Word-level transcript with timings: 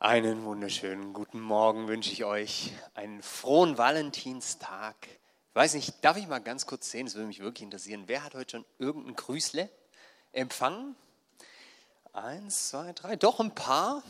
Einen 0.00 0.44
wunderschönen 0.44 1.12
guten 1.12 1.40
Morgen 1.40 1.88
wünsche 1.88 2.12
ich 2.12 2.24
euch. 2.24 2.72
Einen 2.94 3.20
frohen 3.20 3.78
Valentinstag. 3.78 4.94
Ich 5.08 5.54
weiß 5.56 5.74
nicht, 5.74 6.04
darf 6.04 6.16
ich 6.16 6.28
mal 6.28 6.38
ganz 6.38 6.66
kurz 6.66 6.88
sehen, 6.88 7.06
das 7.06 7.16
würde 7.16 7.26
mich 7.26 7.40
wirklich 7.40 7.64
interessieren. 7.64 8.04
Wer 8.06 8.22
hat 8.22 8.34
heute 8.34 8.58
schon 8.58 8.64
irgendein 8.78 9.16
Grüßle 9.16 9.68
empfangen? 10.30 10.94
Eins, 12.12 12.68
zwei, 12.68 12.92
drei, 12.92 13.16
doch 13.16 13.40
ein 13.40 13.52
paar. 13.56 14.04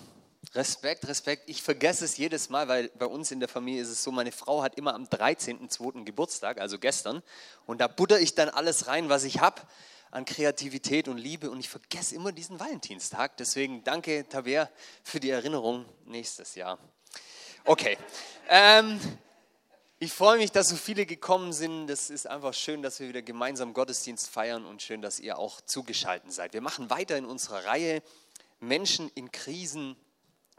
Respekt, 0.54 1.08
Respekt. 1.08 1.44
Ich 1.48 1.62
vergesse 1.62 2.04
es 2.04 2.18
jedes 2.18 2.50
Mal, 2.50 2.68
weil 2.68 2.90
bei 2.98 3.06
uns 3.06 3.30
in 3.30 3.40
der 3.40 3.48
Familie 3.48 3.80
ist 3.80 3.88
es 3.88 4.02
so, 4.02 4.12
meine 4.12 4.32
Frau 4.32 4.62
hat 4.62 4.74
immer 4.76 4.94
am 4.94 5.04
13.02. 5.04 6.04
Geburtstag, 6.04 6.60
also 6.60 6.78
gestern. 6.78 7.22
Und 7.64 7.80
da 7.80 7.88
butter 7.88 8.20
ich 8.20 8.34
dann 8.34 8.50
alles 8.50 8.88
rein, 8.88 9.08
was 9.08 9.24
ich 9.24 9.40
habe 9.40 9.62
an 10.10 10.24
Kreativität 10.24 11.08
und 11.08 11.18
Liebe 11.18 11.50
und 11.50 11.60
ich 11.60 11.68
vergesse 11.68 12.14
immer 12.14 12.32
diesen 12.32 12.58
Valentinstag. 12.58 13.36
Deswegen 13.36 13.84
danke, 13.84 14.28
Tabea, 14.28 14.70
für 15.02 15.20
die 15.20 15.30
Erinnerung 15.30 15.84
nächstes 16.04 16.54
Jahr. 16.54 16.78
Okay. 17.64 17.98
Ähm, 18.48 18.98
ich 20.00 20.12
freue 20.12 20.38
mich, 20.38 20.52
dass 20.52 20.68
so 20.68 20.76
viele 20.76 21.06
gekommen 21.06 21.52
sind. 21.52 21.88
Das 21.88 22.08
ist 22.08 22.26
einfach 22.28 22.54
schön, 22.54 22.82
dass 22.82 23.00
wir 23.00 23.08
wieder 23.08 23.22
gemeinsam 23.22 23.74
Gottesdienst 23.74 24.28
feiern 24.28 24.64
und 24.64 24.80
schön, 24.80 25.02
dass 25.02 25.18
ihr 25.18 25.38
auch 25.38 25.60
zugeschaltet 25.60 26.32
seid. 26.32 26.52
Wir 26.52 26.60
machen 26.60 26.88
weiter 26.88 27.16
in 27.16 27.24
unserer 27.24 27.64
Reihe 27.64 28.02
Menschen 28.60 29.10
in 29.16 29.32
Krisen, 29.32 29.96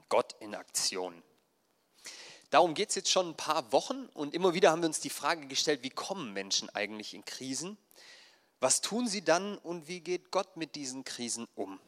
Gott 0.10 0.36
in 0.42 0.56
Aktion. 0.56 1.24
Darum 2.50 2.74
geht 2.74 2.90
es 2.90 2.96
jetzt 2.96 3.12
schon 3.12 3.30
ein 3.30 3.38
paar 3.38 3.72
Wochen 3.72 4.08
und 4.14 4.34
immer 4.34 4.54
wieder 4.54 4.72
haben 4.72 4.82
wir 4.82 4.88
uns 4.88 5.00
die 5.00 5.10
Frage 5.10 5.48
gestellt, 5.48 5.84
wie 5.84 5.90
kommen 5.90 6.34
Menschen 6.34 6.70
eigentlich 6.72 7.14
in 7.14 7.24
Krisen? 7.24 7.78
Was 8.60 8.82
tun 8.82 9.08
sie 9.08 9.24
dann 9.24 9.58
und 9.58 9.88
wie 9.88 10.02
geht 10.02 10.32
Gott 10.32 10.58
mit 10.58 10.76
diesen 10.76 11.04
Krisen 11.04 11.48
um? 11.56 11.80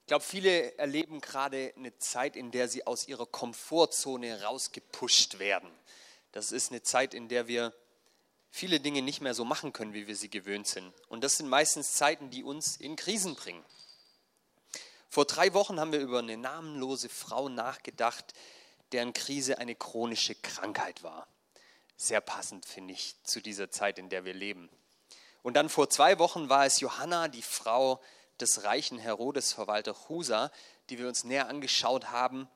Ich 0.00 0.06
glaube, 0.06 0.24
viele 0.24 0.78
erleben 0.78 1.20
gerade 1.20 1.74
eine 1.76 1.98
Zeit, 1.98 2.36
in 2.36 2.52
der 2.52 2.68
sie 2.68 2.86
aus 2.86 3.08
ihrer 3.08 3.26
Komfortzone 3.26 4.42
rausgepusht 4.42 5.40
werden. 5.40 5.68
Das 6.30 6.52
ist 6.52 6.70
eine 6.70 6.82
Zeit, 6.82 7.12
in 7.12 7.28
der 7.28 7.48
wir 7.48 7.74
viele 8.50 8.78
Dinge 8.78 9.02
nicht 9.02 9.20
mehr 9.20 9.34
so 9.34 9.44
machen 9.44 9.72
können, 9.72 9.94
wie 9.94 10.06
wir 10.06 10.14
sie 10.14 10.30
gewöhnt 10.30 10.68
sind. 10.68 10.92
Und 11.08 11.24
das 11.24 11.38
sind 11.38 11.48
meistens 11.48 11.94
Zeiten, 11.94 12.30
die 12.30 12.44
uns 12.44 12.76
in 12.76 12.94
Krisen 12.94 13.34
bringen. 13.34 13.64
Vor 15.08 15.24
drei 15.24 15.54
Wochen 15.54 15.80
haben 15.80 15.92
wir 15.92 16.00
über 16.00 16.20
eine 16.20 16.36
namenlose 16.36 17.08
Frau 17.08 17.48
nachgedacht, 17.48 18.32
deren 18.92 19.12
Krise 19.12 19.58
eine 19.58 19.74
chronische 19.74 20.36
Krankheit 20.36 21.02
war. 21.02 21.26
Sehr 21.96 22.20
passend, 22.20 22.64
finde 22.64 22.94
ich, 22.94 23.16
zu 23.24 23.40
dieser 23.40 23.70
Zeit, 23.70 23.98
in 23.98 24.08
der 24.08 24.24
wir 24.24 24.34
leben. 24.34 24.68
Und 25.46 25.54
dann 25.54 25.68
vor 25.68 25.88
zwei 25.88 26.18
Wochen 26.18 26.48
war 26.48 26.66
es 26.66 26.80
Johanna, 26.80 27.28
die 27.28 27.40
Frau 27.40 28.02
des 28.40 28.64
reichen 28.64 28.98
Herodesverwalter 28.98 29.94
Husa, 30.08 30.50
die 30.90 30.98
wir 30.98 31.06
uns 31.06 31.22
näher 31.22 31.46
angeschaut 31.46 32.10
haben. 32.10 32.48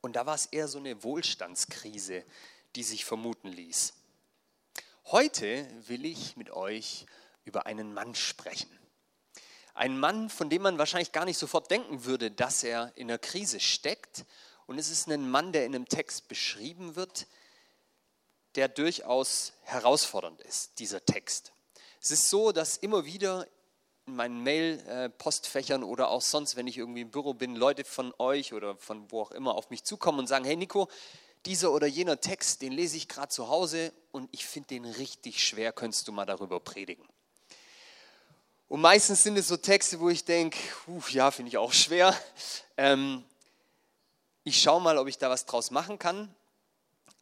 Und 0.00 0.16
da 0.16 0.24
war 0.24 0.34
es 0.34 0.46
eher 0.46 0.68
so 0.68 0.78
eine 0.78 1.04
Wohlstandskrise, 1.04 2.24
die 2.76 2.82
sich 2.82 3.04
vermuten 3.04 3.48
ließ. 3.48 3.92
Heute 5.04 5.68
will 5.86 6.06
ich 6.06 6.34
mit 6.38 6.48
euch 6.48 7.04
über 7.44 7.66
einen 7.66 7.92
Mann 7.92 8.14
sprechen. 8.14 8.70
Ein 9.74 10.00
Mann, 10.00 10.30
von 10.30 10.48
dem 10.48 10.62
man 10.62 10.78
wahrscheinlich 10.78 11.12
gar 11.12 11.26
nicht 11.26 11.36
sofort 11.36 11.70
denken 11.70 12.06
würde, 12.06 12.30
dass 12.30 12.64
er 12.64 12.90
in 12.94 13.10
einer 13.10 13.18
Krise 13.18 13.60
steckt. 13.60 14.24
Und 14.64 14.78
es 14.78 14.88
ist 14.88 15.08
ein 15.08 15.30
Mann, 15.30 15.52
der 15.52 15.66
in 15.66 15.74
einem 15.74 15.86
Text 15.86 16.28
beschrieben 16.28 16.96
wird, 16.96 17.26
der 18.54 18.68
durchaus 18.68 19.52
herausfordernd 19.64 20.40
ist, 20.40 20.78
dieser 20.78 21.04
Text. 21.04 21.52
Es 22.04 22.10
ist 22.10 22.30
so, 22.30 22.50
dass 22.50 22.76
immer 22.78 23.04
wieder 23.04 23.46
in 24.06 24.16
meinen 24.16 24.42
Mail-Postfächern 24.42 25.84
oder 25.84 26.08
auch 26.08 26.20
sonst, 26.20 26.56
wenn 26.56 26.66
ich 26.66 26.76
irgendwie 26.76 27.02
im 27.02 27.12
Büro 27.12 27.32
bin, 27.32 27.54
Leute 27.54 27.84
von 27.84 28.12
euch 28.18 28.52
oder 28.52 28.76
von 28.76 29.08
wo 29.12 29.22
auch 29.22 29.30
immer 29.30 29.54
auf 29.54 29.70
mich 29.70 29.84
zukommen 29.84 30.18
und 30.18 30.26
sagen, 30.26 30.44
hey 30.44 30.56
Nico, 30.56 30.88
dieser 31.46 31.70
oder 31.70 31.86
jener 31.86 32.20
Text, 32.20 32.60
den 32.60 32.72
lese 32.72 32.96
ich 32.96 33.06
gerade 33.06 33.28
zu 33.28 33.46
Hause 33.46 33.92
und 34.10 34.28
ich 34.32 34.44
finde 34.44 34.68
den 34.68 34.84
richtig 34.84 35.46
schwer, 35.46 35.72
könntest 35.72 36.08
du 36.08 36.12
mal 36.12 36.26
darüber 36.26 36.58
predigen. 36.58 37.08
Und 38.66 38.80
meistens 38.80 39.22
sind 39.22 39.36
es 39.36 39.46
so 39.46 39.56
Texte, 39.56 40.00
wo 40.00 40.08
ich 40.08 40.24
denke, 40.24 40.58
ja, 41.10 41.30
finde 41.30 41.50
ich 41.50 41.58
auch 41.58 41.72
schwer. 41.72 42.18
Ähm, 42.76 43.22
ich 44.42 44.60
schaue 44.60 44.80
mal, 44.80 44.98
ob 44.98 45.06
ich 45.06 45.18
da 45.18 45.30
was 45.30 45.46
draus 45.46 45.70
machen 45.70 46.00
kann. 46.00 46.34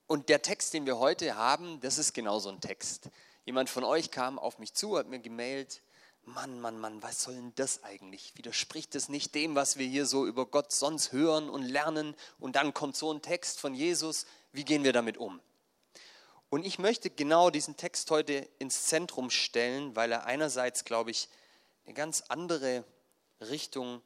Und 0.06 0.30
der 0.30 0.40
Text, 0.40 0.72
den 0.72 0.86
wir 0.86 0.98
heute 0.98 1.36
haben, 1.36 1.80
das 1.82 1.98
ist 1.98 2.14
genau 2.14 2.38
so 2.38 2.48
ein 2.48 2.62
Text. 2.62 3.10
Jemand 3.44 3.70
von 3.70 3.84
euch 3.84 4.10
kam 4.10 4.38
auf 4.38 4.58
mich 4.58 4.74
zu, 4.74 4.96
hat 4.96 5.08
mir 5.08 5.20
gemeldet, 5.20 5.82
Mann, 6.24 6.60
Mann, 6.60 6.78
Mann, 6.78 7.02
was 7.02 7.22
soll 7.22 7.34
denn 7.34 7.52
das 7.56 7.82
eigentlich? 7.82 8.36
Widerspricht 8.36 8.94
es 8.94 9.08
nicht 9.08 9.34
dem, 9.34 9.54
was 9.54 9.78
wir 9.78 9.86
hier 9.86 10.06
so 10.06 10.26
über 10.26 10.46
Gott 10.46 10.70
sonst 10.72 11.12
hören 11.12 11.48
und 11.48 11.62
lernen? 11.62 12.14
Und 12.38 12.56
dann 12.56 12.74
kommt 12.74 12.96
so 12.96 13.12
ein 13.12 13.22
Text 13.22 13.58
von 13.58 13.74
Jesus. 13.74 14.26
Wie 14.52 14.64
gehen 14.64 14.84
wir 14.84 14.92
damit 14.92 15.16
um? 15.16 15.40
Und 16.50 16.66
ich 16.66 16.78
möchte 16.78 17.10
genau 17.10 17.50
diesen 17.50 17.76
Text 17.76 18.10
heute 18.10 18.48
ins 18.58 18.86
Zentrum 18.86 19.30
stellen, 19.30 19.96
weil 19.96 20.12
er 20.12 20.26
einerseits, 20.26 20.84
glaube 20.84 21.10
ich, 21.10 21.28
eine 21.84 21.94
ganz 21.94 22.22
andere 22.28 22.84
Richtung 23.40 24.02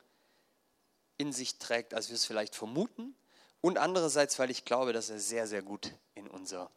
in 1.17 1.33
sich 1.33 1.59
trägt, 1.59 1.95
als 1.95 2.09
wir 2.09 2.17
es 2.17 2.25
vielleicht 2.25 2.55
vermuten. 2.55 3.15
Und 3.61 3.79
andererseits, 3.79 4.39
weil 4.39 4.51
ich 4.51 4.65
glaube, 4.65 4.93
dass 4.93 5.11
er 5.11 5.19
sehr, 5.19 5.47
sehr 5.47 5.63
gut 5.63 5.93
in 6.15 6.29
unser 6.29 6.71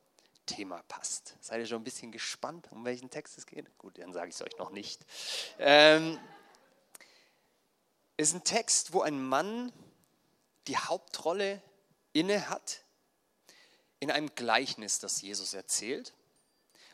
Thema 0.47 0.81
passt. 0.87 1.35
Seid 1.41 1.59
ihr 1.59 1.67
schon 1.67 1.81
ein 1.81 1.83
bisschen 1.83 2.11
gespannt, 2.11 2.71
um 2.71 2.83
welchen 2.85 3.11
Text 3.11 3.37
es 3.37 3.45
geht? 3.45 3.77
Gut, 3.77 3.99
dann 3.99 4.13
sage 4.13 4.29
ich 4.29 4.35
es 4.35 4.41
euch 4.41 4.57
noch 4.57 4.71
nicht. 4.71 5.05
Ähm, 5.59 6.19
ist 8.17 8.33
ein 8.33 8.43
Text, 8.43 8.93
wo 8.93 9.01
ein 9.01 9.21
Mann 9.23 9.71
die 10.65 10.77
Hauptrolle 10.77 11.61
inne 12.13 12.49
hat 12.49 12.81
in 13.99 14.09
einem 14.09 14.33
Gleichnis, 14.33 14.97
das 14.97 15.21
Jesus 15.21 15.53
erzählt. 15.53 16.13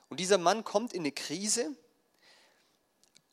Und 0.09 0.19
dieser 0.19 0.37
Mann 0.37 0.63
kommt 0.63 0.93
in 0.93 1.03
eine 1.03 1.11
Krise 1.11 1.75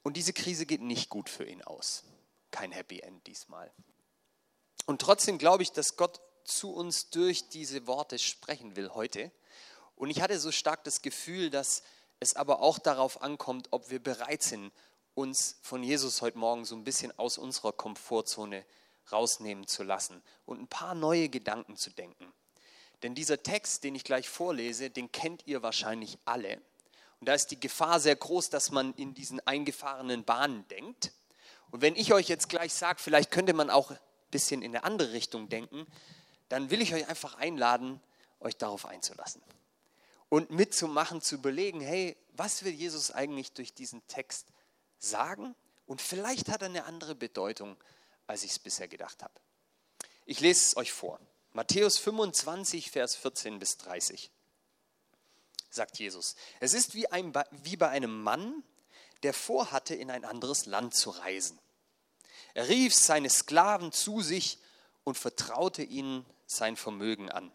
und 0.02 0.16
diese 0.16 0.32
Krise 0.32 0.66
geht 0.66 0.80
nicht 0.80 1.08
gut 1.08 1.28
für 1.28 1.44
ihn 1.44 1.62
aus. 1.62 2.04
Kein 2.52 2.72
Happy 2.72 3.00
End 3.00 3.26
diesmal. 3.26 3.72
Und 4.86 5.00
trotzdem 5.00 5.38
glaube 5.38 5.62
ich, 5.62 5.72
dass 5.72 5.96
Gott 5.96 6.20
zu 6.44 6.72
uns 6.72 7.10
durch 7.10 7.48
diese 7.48 7.86
Worte 7.86 8.18
sprechen 8.18 8.76
will 8.76 8.90
heute 8.90 9.30
und 10.00 10.08
ich 10.08 10.22
hatte 10.22 10.38
so 10.38 10.50
stark 10.50 10.82
das 10.84 11.02
Gefühl, 11.02 11.50
dass 11.50 11.82
es 12.20 12.34
aber 12.34 12.62
auch 12.62 12.78
darauf 12.78 13.20
ankommt, 13.20 13.68
ob 13.70 13.90
wir 13.90 14.02
bereit 14.02 14.42
sind, 14.42 14.72
uns 15.12 15.58
von 15.60 15.82
Jesus 15.82 16.22
heute 16.22 16.38
Morgen 16.38 16.64
so 16.64 16.74
ein 16.74 16.84
bisschen 16.84 17.16
aus 17.18 17.36
unserer 17.36 17.74
Komfortzone 17.74 18.64
rausnehmen 19.12 19.66
zu 19.66 19.82
lassen 19.82 20.22
und 20.46 20.58
ein 20.58 20.68
paar 20.68 20.94
neue 20.94 21.28
Gedanken 21.28 21.76
zu 21.76 21.90
denken. 21.90 22.32
Denn 23.02 23.14
dieser 23.14 23.42
Text, 23.42 23.84
den 23.84 23.94
ich 23.94 24.02
gleich 24.02 24.26
vorlese, 24.30 24.88
den 24.88 25.12
kennt 25.12 25.46
ihr 25.46 25.62
wahrscheinlich 25.62 26.16
alle. 26.24 26.62
Und 27.20 27.28
da 27.28 27.34
ist 27.34 27.48
die 27.48 27.60
Gefahr 27.60 28.00
sehr 28.00 28.16
groß, 28.16 28.48
dass 28.48 28.70
man 28.70 28.94
in 28.94 29.12
diesen 29.12 29.46
eingefahrenen 29.46 30.24
Bahnen 30.24 30.66
denkt. 30.68 31.12
Und 31.72 31.82
wenn 31.82 31.94
ich 31.94 32.14
euch 32.14 32.26
jetzt 32.28 32.48
gleich 32.48 32.72
sage, 32.72 33.02
vielleicht 33.02 33.30
könnte 33.30 33.52
man 33.52 33.68
auch 33.68 33.90
ein 33.90 33.98
bisschen 34.30 34.62
in 34.62 34.74
eine 34.74 34.82
andere 34.82 35.12
Richtung 35.12 35.50
denken, 35.50 35.86
dann 36.48 36.70
will 36.70 36.80
ich 36.80 36.94
euch 36.94 37.06
einfach 37.06 37.34
einladen, 37.34 38.00
euch 38.40 38.56
darauf 38.56 38.86
einzulassen 38.86 39.42
und 40.30 40.50
mitzumachen, 40.50 41.20
zu 41.20 41.34
überlegen, 41.34 41.82
hey, 41.82 42.16
was 42.32 42.64
will 42.64 42.72
Jesus 42.72 43.10
eigentlich 43.10 43.52
durch 43.52 43.74
diesen 43.74 44.06
Text 44.06 44.46
sagen? 44.98 45.54
Und 45.86 46.00
vielleicht 46.00 46.48
hat 46.48 46.62
er 46.62 46.68
eine 46.68 46.84
andere 46.84 47.14
Bedeutung, 47.14 47.76
als 48.26 48.44
ich 48.44 48.52
es 48.52 48.58
bisher 48.58 48.88
gedacht 48.88 49.22
habe. 49.22 49.34
Ich 50.24 50.40
lese 50.40 50.60
es 50.60 50.76
euch 50.76 50.92
vor. 50.92 51.20
Matthäus 51.52 51.98
25, 51.98 52.90
Vers 52.90 53.16
14 53.16 53.58
bis 53.58 53.76
30 53.76 54.30
sagt 55.68 55.98
Jesus. 55.98 56.36
Es 56.60 56.74
ist 56.74 56.94
wie, 56.94 57.08
ein, 57.08 57.32
wie 57.50 57.76
bei 57.76 57.88
einem 57.88 58.22
Mann, 58.22 58.62
der 59.22 59.34
vorhatte, 59.34 59.94
in 59.94 60.10
ein 60.10 60.24
anderes 60.24 60.66
Land 60.66 60.94
zu 60.94 61.10
reisen. 61.10 61.58
Er 62.54 62.68
rief 62.68 62.94
seine 62.94 63.30
Sklaven 63.30 63.92
zu 63.92 64.20
sich 64.20 64.58
und 65.04 65.16
vertraute 65.16 65.82
ihnen 65.82 66.26
sein 66.46 66.76
Vermögen 66.76 67.30
an. 67.30 67.52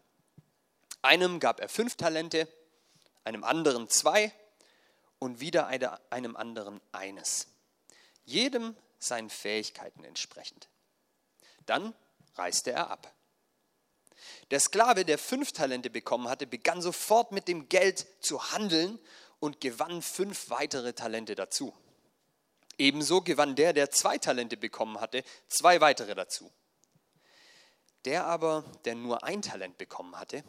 Einem 1.02 1.40
gab 1.40 1.60
er 1.60 1.68
fünf 1.68 1.96
Talente, 1.96 2.48
einem 3.26 3.44
anderen 3.44 3.88
zwei 3.88 4.32
und 5.18 5.40
wieder 5.40 5.66
einem 5.66 6.36
anderen 6.36 6.80
eines. 6.92 7.48
Jedem 8.24 8.76
seinen 8.98 9.30
Fähigkeiten 9.30 10.04
entsprechend. 10.04 10.68
Dann 11.66 11.94
reiste 12.36 12.70
er 12.70 12.90
ab. 12.90 13.12
Der 14.50 14.60
Sklave, 14.60 15.04
der 15.04 15.18
fünf 15.18 15.52
Talente 15.52 15.90
bekommen 15.90 16.28
hatte, 16.28 16.46
begann 16.46 16.80
sofort 16.80 17.32
mit 17.32 17.48
dem 17.48 17.68
Geld 17.68 18.06
zu 18.20 18.52
handeln 18.52 18.98
und 19.40 19.60
gewann 19.60 20.02
fünf 20.02 20.48
weitere 20.48 20.92
Talente 20.92 21.34
dazu. 21.34 21.74
Ebenso 22.78 23.22
gewann 23.22 23.56
der, 23.56 23.72
der 23.72 23.90
zwei 23.90 24.18
Talente 24.18 24.56
bekommen 24.56 25.00
hatte, 25.00 25.24
zwei 25.48 25.80
weitere 25.80 26.14
dazu. 26.14 26.52
Der 28.04 28.26
aber, 28.26 28.64
der 28.84 28.94
nur 28.94 29.24
ein 29.24 29.42
Talent 29.42 29.78
bekommen 29.78 30.16
hatte, 30.16 30.44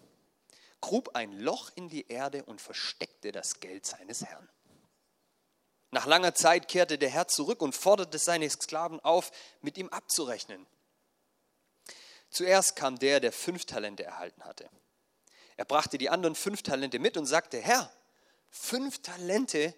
grub 0.82 1.16
ein 1.16 1.32
Loch 1.40 1.72
in 1.76 1.90
die 1.90 2.08
Erde 2.08 2.44
und 2.46 2.62
versteckte 2.62 3.32
das 3.32 3.60
Geld 3.60 3.86
seines 3.86 4.24
Herrn. 4.24 4.48
Nach 5.92 6.06
langer 6.06 6.36
Zeit 6.36 6.68
kehrte 6.68 6.98
der 6.98 7.10
Herr 7.10 7.28
zurück 7.28 7.62
und 7.62 7.74
forderte 7.74 8.20
seine 8.20 8.50
Sklaven 8.50 9.00
auf, 9.00 9.32
mit 9.62 9.78
ihm 9.78 9.90
abzurechnen. 9.90 10.66
Zuerst 12.30 12.76
kam 12.76 13.00
der, 13.00 13.20
der 13.20 13.32
fünf 13.32 13.66
Talente 13.66 14.04
erhalten 14.04 14.44
hatte. 14.44 14.70
Er 15.56 15.66
brachte 15.66 15.98
die 15.98 16.10
anderen 16.10 16.36
fünf 16.36 16.62
Talente 16.62 17.00
mit 17.00 17.18
und 17.18 17.26
sagte, 17.26 17.60
Herr, 17.60 17.92
fünf 18.50 19.02
Talente 19.02 19.74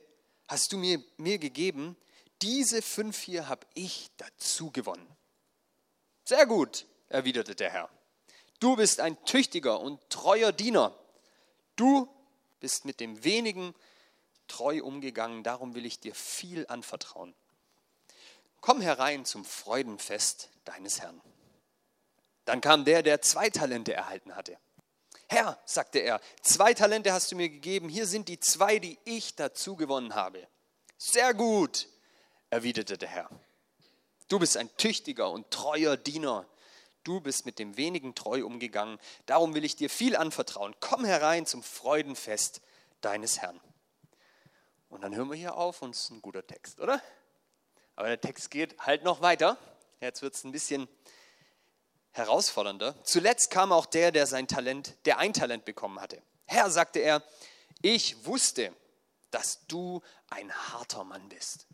hast 0.47 0.73
du 0.73 0.77
mir, 0.77 1.01
mir 1.17 1.37
gegeben, 1.37 1.95
diese 2.41 2.81
fünf 2.81 3.19
hier 3.19 3.47
habe 3.47 3.67
ich 3.75 4.09
dazu 4.17 4.71
gewonnen. 4.71 5.07
Sehr 6.25 6.45
gut, 6.45 6.85
erwiderte 7.07 7.55
der 7.55 7.69
Herr. 7.69 7.89
Du 8.59 8.75
bist 8.75 9.00
ein 9.00 9.23
tüchtiger 9.25 9.79
und 9.79 10.00
treuer 10.09 10.51
Diener. 10.51 10.97
Du 11.75 12.09
bist 12.59 12.85
mit 12.85 13.00
dem 13.00 13.23
wenigen 13.23 13.73
treu 14.47 14.83
umgegangen, 14.83 15.44
darum 15.44 15.75
will 15.75 15.85
ich 15.85 16.00
dir 16.00 16.13
viel 16.13 16.67
anvertrauen. 16.67 17.33
Komm 18.61 18.81
herein 18.81 19.23
zum 19.23 19.45
Freudenfest 19.45 20.50
deines 20.65 21.00
Herrn. 21.00 21.21
Dann 22.45 22.61
kam 22.61 22.83
der, 22.83 23.03
der 23.03 23.21
zwei 23.21 23.50
Talente 23.50 23.94
erhalten 23.94 24.35
hatte. 24.35 24.57
Herr, 25.27 25.59
sagte 25.65 26.00
er, 26.00 26.19
zwei 26.41 26.73
Talente 26.73 27.13
hast 27.13 27.31
du 27.31 27.35
mir 27.35 27.50
gegeben, 27.50 27.88
hier 27.88 28.07
sind 28.07 28.27
die 28.27 28.39
zwei, 28.39 28.79
die 28.79 28.97
ich 29.06 29.35
dazu 29.35 29.75
gewonnen 29.75 30.15
habe. 30.15 30.47
Sehr 30.97 31.33
gut, 31.33 31.88
erwiderte 32.50 32.97
der 32.97 33.09
Herr. 33.09 33.29
Du 34.27 34.39
bist 34.39 34.57
ein 34.57 34.75
tüchtiger 34.75 35.29
und 35.29 35.50
treuer 35.51 35.95
Diener. 35.95 36.47
Du 37.03 37.21
bist 37.21 37.45
mit 37.45 37.59
dem 37.59 37.77
wenigen 37.77 38.15
treu 38.15 38.45
umgegangen. 38.45 38.99
Darum 39.25 39.53
will 39.55 39.63
ich 39.63 39.75
dir 39.75 39.89
viel 39.89 40.15
anvertrauen. 40.15 40.75
Komm 40.79 41.05
herein 41.05 41.45
zum 41.45 41.63
Freudenfest 41.63 42.61
deines 43.01 43.39
Herrn. 43.39 43.59
Und 44.89 45.01
dann 45.01 45.15
hören 45.15 45.29
wir 45.29 45.37
hier 45.37 45.55
auf 45.55 45.81
und 45.81 45.95
es 45.95 46.05
ist 46.05 46.09
ein 46.11 46.21
guter 46.21 46.45
Text, 46.45 46.79
oder? 46.79 47.01
Aber 47.95 48.07
der 48.07 48.19
Text 48.19 48.51
geht 48.51 48.79
halt 48.79 49.03
noch 49.03 49.21
weiter. 49.21 49.57
Jetzt 50.01 50.21
wird 50.21 50.33
es 50.33 50.43
ein 50.43 50.51
bisschen 50.51 50.87
herausfordernder. 52.11 52.95
Zuletzt 53.03 53.51
kam 53.51 53.71
auch 53.71 53.85
der, 53.85 54.11
der 54.11 54.25
sein 54.25 54.47
Talent, 54.47 54.95
der 55.05 55.19
ein 55.19 55.33
Talent 55.33 55.65
bekommen 55.65 55.99
hatte. 56.01 56.21
Herr, 56.45 56.71
sagte 56.71 56.99
er, 56.99 57.23
ich 57.81 58.25
wusste, 58.25 58.73
dass 59.31 59.65
du 59.67 60.01
ein 60.29 60.51
harter 60.51 61.03
Mann 61.03 61.29
bist. 61.29 61.67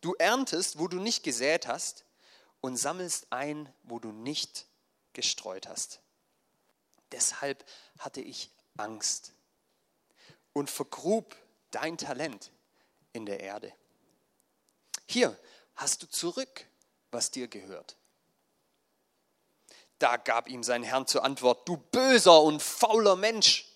Du 0.00 0.14
erntest, 0.14 0.78
wo 0.78 0.88
du 0.88 0.98
nicht 0.98 1.24
gesät 1.24 1.66
hast, 1.66 2.04
und 2.62 2.76
sammelst 2.78 3.26
ein, 3.30 3.70
wo 3.82 3.98
du 3.98 4.10
nicht 4.10 4.66
gestreut 5.12 5.68
hast. 5.68 6.00
Deshalb 7.10 7.62
hatte 7.98 8.22
ich 8.22 8.50
Angst 8.78 9.34
und 10.54 10.70
vergrub 10.70 11.36
dein 11.70 11.98
Talent 11.98 12.50
in 13.12 13.26
der 13.26 13.40
Erde. 13.40 13.72
Hier 15.06 15.38
hast 15.74 16.02
du 16.02 16.08
zurück, 16.08 16.66
was 17.10 17.30
dir 17.30 17.48
gehört. 17.48 17.96
Da 19.98 20.16
gab 20.16 20.48
ihm 20.48 20.62
sein 20.62 20.82
Herr 20.82 21.06
zur 21.06 21.24
Antwort, 21.24 21.68
du 21.68 21.76
böser 21.76 22.42
und 22.42 22.62
fauler 22.62 23.16
Mensch. 23.16 23.68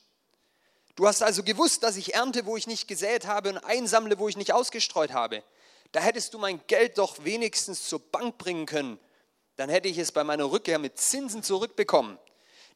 Du 0.95 1.07
hast 1.07 1.23
also 1.23 1.43
gewusst, 1.43 1.83
dass 1.83 1.97
ich 1.97 2.15
ernte, 2.15 2.47
wo 2.47 2.57
ich 2.57 2.67
nicht 2.67 2.89
gesät 2.89 3.27
habe 3.27 3.51
und 3.51 3.59
einsammle, 3.59 4.19
wo 4.19 4.29
ich 4.29 4.37
nicht 4.37 4.53
ausgestreut 4.53 5.13
habe. 5.13 5.45
Da 5.93 6.01
hättest 6.01 6.35
du 6.35 6.39
mein 6.39 6.61
Geld 6.67 6.99
doch 6.99 7.25
wenigstens 7.25 7.89
zur 7.89 8.01
Bank 8.01 8.39
bringen 8.39 8.67
können. 8.67 8.99
Dann 9.57 9.71
hätte 9.71 9.89
ich 9.89 9.99
es 9.99 10.13
bei 10.13 10.25
meiner 10.25 10.51
Rückkehr 10.51 10.79
mit 10.79 10.99
Zinsen 10.99 11.43
zurückbekommen. 11.43 12.19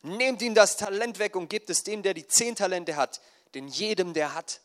Nehmt 0.03 0.41
ihm 0.41 0.55
das 0.55 0.77
Talent 0.77 1.19
weg 1.19 1.37
und 1.37 1.49
gebt 1.49 1.69
es 1.69 1.83
dem, 1.83 2.03
der 2.03 2.15
die 2.15 2.27
zehn 2.27 2.57
Talente 2.57 2.97
hat. 2.97 3.21
Denn 3.55 3.69
jedem, 3.69 4.15
der 4.15 4.35
hat, 4.35 4.61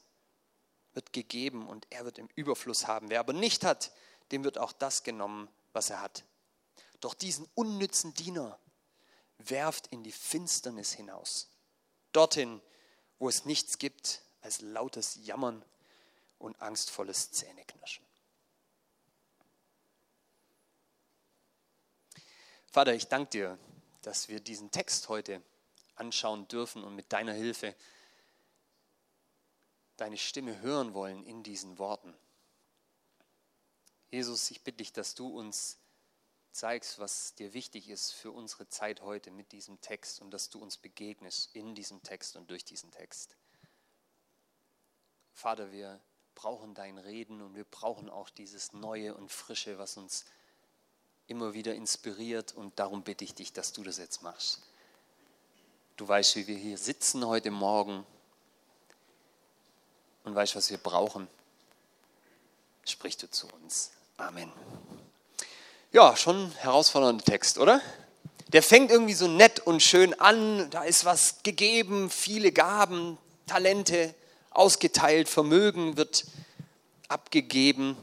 wird 0.94 1.12
gegeben 1.12 1.68
und 1.68 1.88
er 1.90 2.06
wird 2.06 2.18
im 2.18 2.30
Überfluss 2.36 2.88
haben. 2.88 3.10
Wer 3.10 3.20
aber 3.20 3.34
nicht 3.34 3.66
hat, 3.66 3.92
dem 4.32 4.44
wird 4.44 4.58
auch 4.58 4.72
das 4.72 5.04
genommen, 5.04 5.50
was 5.74 5.90
er 5.90 6.02
hat. 6.02 6.24
Doch 7.02 7.14
diesen 7.14 7.48
unnützen 7.54 8.14
Diener 8.14 8.58
werft 9.38 9.88
in 9.88 10.04
die 10.04 10.12
Finsternis 10.12 10.94
hinaus. 10.94 11.50
Dorthin, 12.14 12.62
wo 13.20 13.28
es 13.28 13.46
nichts 13.46 13.78
gibt 13.78 14.22
als 14.42 14.62
lautes 14.62 15.20
Jammern 15.24 15.64
und 16.40 16.62
angstvolles 16.62 17.32
Zähneknirschen. 17.32 18.06
Vater, 22.76 22.94
ich 22.94 23.08
danke 23.08 23.30
dir, 23.30 23.60
dass 24.02 24.28
wir 24.28 24.42
diesen 24.42 24.70
Text 24.70 25.08
heute 25.08 25.42
anschauen 25.96 26.46
dürfen 26.50 26.84
und 26.84 26.94
mit 26.94 27.14
deiner 27.14 27.32
Hilfe 27.32 27.74
deine 29.96 30.18
Stimme 30.18 30.60
hören 30.60 30.94
wollen 30.94 31.24
in 31.24 31.42
diesen 31.42 31.80
Worten. 31.80 32.14
Jesus, 34.12 34.52
ich 34.52 34.62
bitte 34.62 34.80
dich, 34.80 34.92
dass 34.92 35.16
du 35.16 35.30
uns 35.30 35.80
zeigst, 36.52 37.00
was 37.00 37.34
dir 37.36 37.54
wichtig 37.54 37.88
ist 37.88 38.12
für 38.12 38.34
unsere 38.34 38.68
Zeit 38.68 39.00
heute 39.00 39.32
mit 39.32 39.54
diesem 39.54 39.80
Text 39.80 40.20
und 40.20 40.32
dass 40.32 40.50
du 40.50 40.60
uns 40.60 40.76
begegnest 40.76 41.56
in 41.56 41.76
diesem 41.76 42.04
Text 42.04 42.36
und 42.36 42.50
durch 42.50 42.66
diesen 42.66 42.92
Text. 42.92 43.38
Vater, 45.32 45.72
wir 45.72 46.02
brauchen 46.34 46.74
dein 46.74 46.98
Reden 46.98 47.42
und 47.42 47.56
wir 47.56 47.64
brauchen 47.64 48.10
auch 48.10 48.30
dieses 48.30 48.74
Neue 48.74 49.16
und 49.16 49.32
Frische, 49.32 49.78
was 49.78 49.96
uns 49.96 50.26
immer 51.28 51.54
wieder 51.54 51.74
inspiriert 51.74 52.54
und 52.56 52.78
darum 52.80 53.04
bitte 53.04 53.24
ich 53.24 53.34
dich, 53.34 53.54
dass 53.54 53.74
du 53.74 53.84
das 53.84 53.98
jetzt 53.98 54.22
machst. 54.22 54.62
Du 55.98 56.08
weißt, 56.08 56.36
wie 56.36 56.48
wir 56.48 56.58
hier 56.58 56.78
sitzen 56.78 57.26
heute 57.26 57.52
Morgen 57.52 58.06
und 60.24 60.36
weißt, 60.36 60.56
was 60.56 60.70
wir 60.70 60.78
brauchen. 60.78 61.28
Sprich 62.86 63.18
du 63.18 63.30
zu 63.30 63.48
uns. 63.48 63.92
Amen. 64.18 64.52
Ja, 65.92 66.16
schon 66.18 66.52
herausfordernder 66.52 67.24
Text, 67.24 67.58
oder? 67.58 67.82
Der 68.50 68.62
fängt 68.62 68.92
irgendwie 68.92 69.14
so 69.14 69.28
nett 69.28 69.62
und 69.62 69.82
schön 69.82 70.14
an. 70.20 70.70
Da 70.70 70.84
ist 70.84 71.06
was 71.06 71.42
gegeben, 71.44 72.10
viele 72.10 72.52
Gaben, 72.52 73.18
Talente 73.48 74.14
ausgeteilt, 74.52 75.30
Vermögen 75.30 75.98
wird 75.98 76.26
abgegeben. 77.08 77.98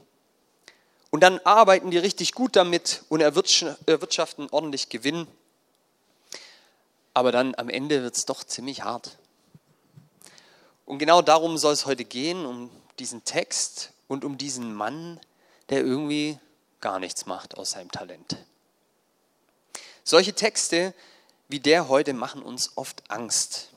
Und 1.13 1.21
dann 1.21 1.41
arbeiten 1.41 1.91
die 1.91 1.99
richtig 1.99 2.33
gut 2.33 2.57
damit 2.57 3.03
und 3.11 3.21
erwirtschaften 3.21 4.49
ordentlich 4.51 4.89
Gewinn. 4.89 5.27
Aber 7.13 7.33
dann 7.33 7.55
am 7.55 7.69
Ende 7.69 8.03
wird 8.03 8.17
es 8.17 8.25
doch 8.25 8.43
ziemlich 8.43 8.83
hart. 8.83 9.19
Und 10.87 10.99
genau 10.99 11.21
darum 11.21 11.59
soll 11.59 11.75
es 11.75 11.85
heute 11.85 12.07
gehen, 12.07 12.47
um 12.47 12.71
diesen 12.99 13.25
Text 13.25 13.91
und 14.09 14.25
um 14.25 14.39
diesen 14.39 14.75
Mann, 14.75 15.21
der 15.69 15.83
irgendwie 15.83 16.39
gar 16.81 16.99
nichts 16.99 17.27
macht 17.27 17.59
aus 17.59 17.73
seinem 17.73 17.91
Talent. 17.91 18.39
Solche 20.05 20.33
Texte 20.33 20.95
wie 21.47 21.61
der 21.61 21.89
heute 21.89 22.15
machen 22.15 22.43
uns 22.43 22.73
oft 22.77 23.11
Angst. 23.11 23.69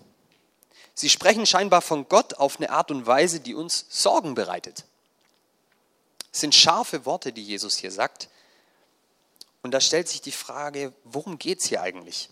Sie 0.94 1.10
sprechen 1.10 1.46
scheinbar 1.46 1.82
von 1.82 2.08
Gott 2.08 2.36
auf 2.36 2.56
eine 2.56 2.70
Art 2.70 2.92
und 2.92 3.06
Weise, 3.06 3.42
die 3.42 3.56
uns 3.56 3.86
Sorgen 3.90 4.36
bereitet. 4.36 4.86
Es 6.36 6.42
sind 6.42 6.54
scharfe 6.54 7.06
Worte, 7.06 7.32
die 7.32 7.42
Jesus 7.42 7.78
hier 7.78 7.92
sagt. 7.92 8.28
Und 9.64 9.72
da 9.72 9.80
stellt 9.80 10.10
sich 10.10 10.20
die 10.20 10.34
Frage, 10.34 10.92
worum 11.06 11.40
geht 11.40 11.62
es 11.62 11.68
hier 11.68 11.82
eigentlich? 11.82 12.30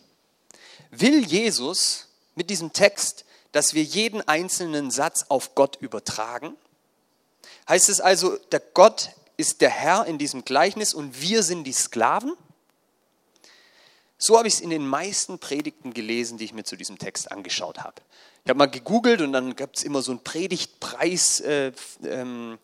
Will 0.92 1.26
Jesus 1.26 2.10
mit 2.36 2.50
diesem 2.50 2.74
Text, 2.74 3.24
dass 3.54 3.74
wir 3.74 3.82
jeden 3.82 4.22
einzelnen 4.28 4.92
Satz 4.92 5.28
auf 5.30 5.56
Gott 5.56 5.78
übertragen? 5.80 6.58
Heißt 7.70 7.88
es 7.88 8.02
also, 8.02 8.36
der 8.52 8.60
Gott 8.60 9.12
ist 9.38 9.62
der 9.62 9.70
Herr 9.70 10.06
in 10.06 10.18
diesem 10.18 10.44
Gleichnis 10.44 10.94
und 10.94 11.22
wir 11.22 11.42
sind 11.42 11.64
die 11.64 11.72
Sklaven? 11.72 12.34
So 14.18 14.38
habe 14.38 14.50
ich 14.50 14.56
es 14.56 14.60
in 14.60 14.70
den 14.70 14.86
meisten 14.86 15.40
Predigten 15.40 15.94
gelesen, 15.94 16.38
die 16.38 16.44
ich 16.44 16.54
mir 16.54 16.66
zu 16.66 16.76
diesem 16.76 16.98
Text 16.98 17.32
angeschaut 17.32 17.80
habe. 17.80 18.02
Ich 18.44 18.50
habe 18.50 18.58
mal 18.58 18.66
gegoogelt 18.66 19.22
und 19.22 19.32
dann 19.32 19.56
gab 19.56 19.76
es 19.76 19.84
immer 19.84 20.02
so 20.02 20.12
ein 20.12 20.20
Predigtpreis-Portal 20.20 21.72
äh, 22.10 22.22
ähm, 22.22 22.60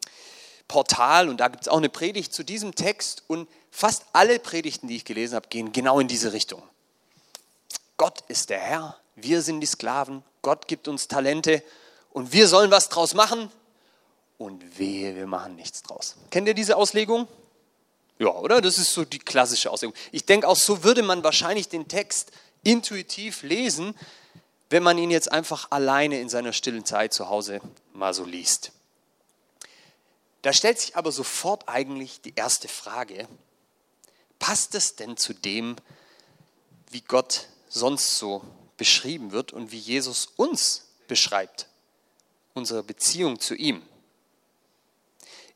und 0.72 1.38
da 1.38 1.48
gibt 1.48 1.64
es 1.64 1.68
auch 1.68 1.78
eine 1.78 1.90
Predigt 1.90 2.34
zu 2.34 2.44
diesem 2.44 2.76
Text 2.76 3.24
und 3.28 3.50
fast 3.72 4.06
alle 4.14 4.40
Predigten, 4.40 4.88
die 4.88 4.98
ich 4.98 5.06
gelesen 5.06 5.36
habe, 5.36 5.48
gehen 5.48 5.72
genau 5.72 6.00
in 6.00 6.08
diese 6.08 6.32
Richtung. 6.32 6.62
Gott 7.98 8.24
ist 8.28 8.50
der 8.50 8.60
Herr, 8.60 8.98
wir 9.16 9.42
sind 9.42 9.62
die 9.62 9.68
Sklaven, 9.68 10.24
Gott 10.42 10.68
gibt 10.68 10.88
uns 10.88 11.08
Talente 11.08 11.64
und 12.12 12.32
wir 12.32 12.48
sollen 12.48 12.72
was 12.72 12.90
draus 12.90 13.14
machen 13.14 13.52
und 14.38 14.80
wehe, 14.80 15.16
wir 15.16 15.28
machen 15.28 15.56
nichts 15.56 15.84
draus. 15.84 16.16
Kennt 16.30 16.48
ihr 16.48 16.54
diese 16.54 16.78
Auslegung? 16.78 17.28
Ja, 18.20 18.30
oder? 18.30 18.62
Das 18.62 18.78
ist 18.78 18.94
so 18.94 19.06
die 19.06 19.20
klassische 19.20 19.72
Auslegung. 19.72 19.96
Ich 20.12 20.26
denke, 20.26 20.48
auch 20.48 20.56
so 20.56 20.84
würde 20.84 21.04
man 21.04 21.24
wahrscheinlich 21.24 21.70
den 21.70 21.88
Text 21.88 22.32
intuitiv 22.64 23.44
lesen, 23.44 23.96
wenn 24.70 24.84
man 24.84 24.98
ihn 24.98 25.10
jetzt 25.10 25.32
einfach 25.32 25.72
alleine 25.72 26.20
in 26.20 26.30
seiner 26.30 26.54
stillen 26.54 26.86
Zeit 26.86 27.14
zu 27.14 27.30
Hause 27.30 27.60
mal 27.94 28.14
so 28.14 28.24
liest. 28.24 28.72
Da 30.41 30.53
stellt 30.53 30.79
sich 30.79 30.96
aber 30.96 31.12
sofort 31.12 31.67
eigentlich 31.67 32.22
die 32.22 32.34
erste 32.36 32.67
Frage, 32.67 33.27
passt 34.39 34.75
es 34.75 34.96
denn 34.96 35.17
zu 35.17 35.34
dem, 35.34 35.75
wie 36.89 37.01
Gott 37.01 37.48
sonst 37.67 38.17
so 38.17 38.43
beschrieben 38.77 39.31
wird 39.31 39.51
und 39.51 39.72
wie 39.72 39.77
Jesus 39.77 40.27
uns 40.38 40.86
beschreibt, 41.08 41.67
unsere 42.53 42.84
Beziehung 42.84 43.39
zu 43.39 43.55
ihm? 43.55 43.84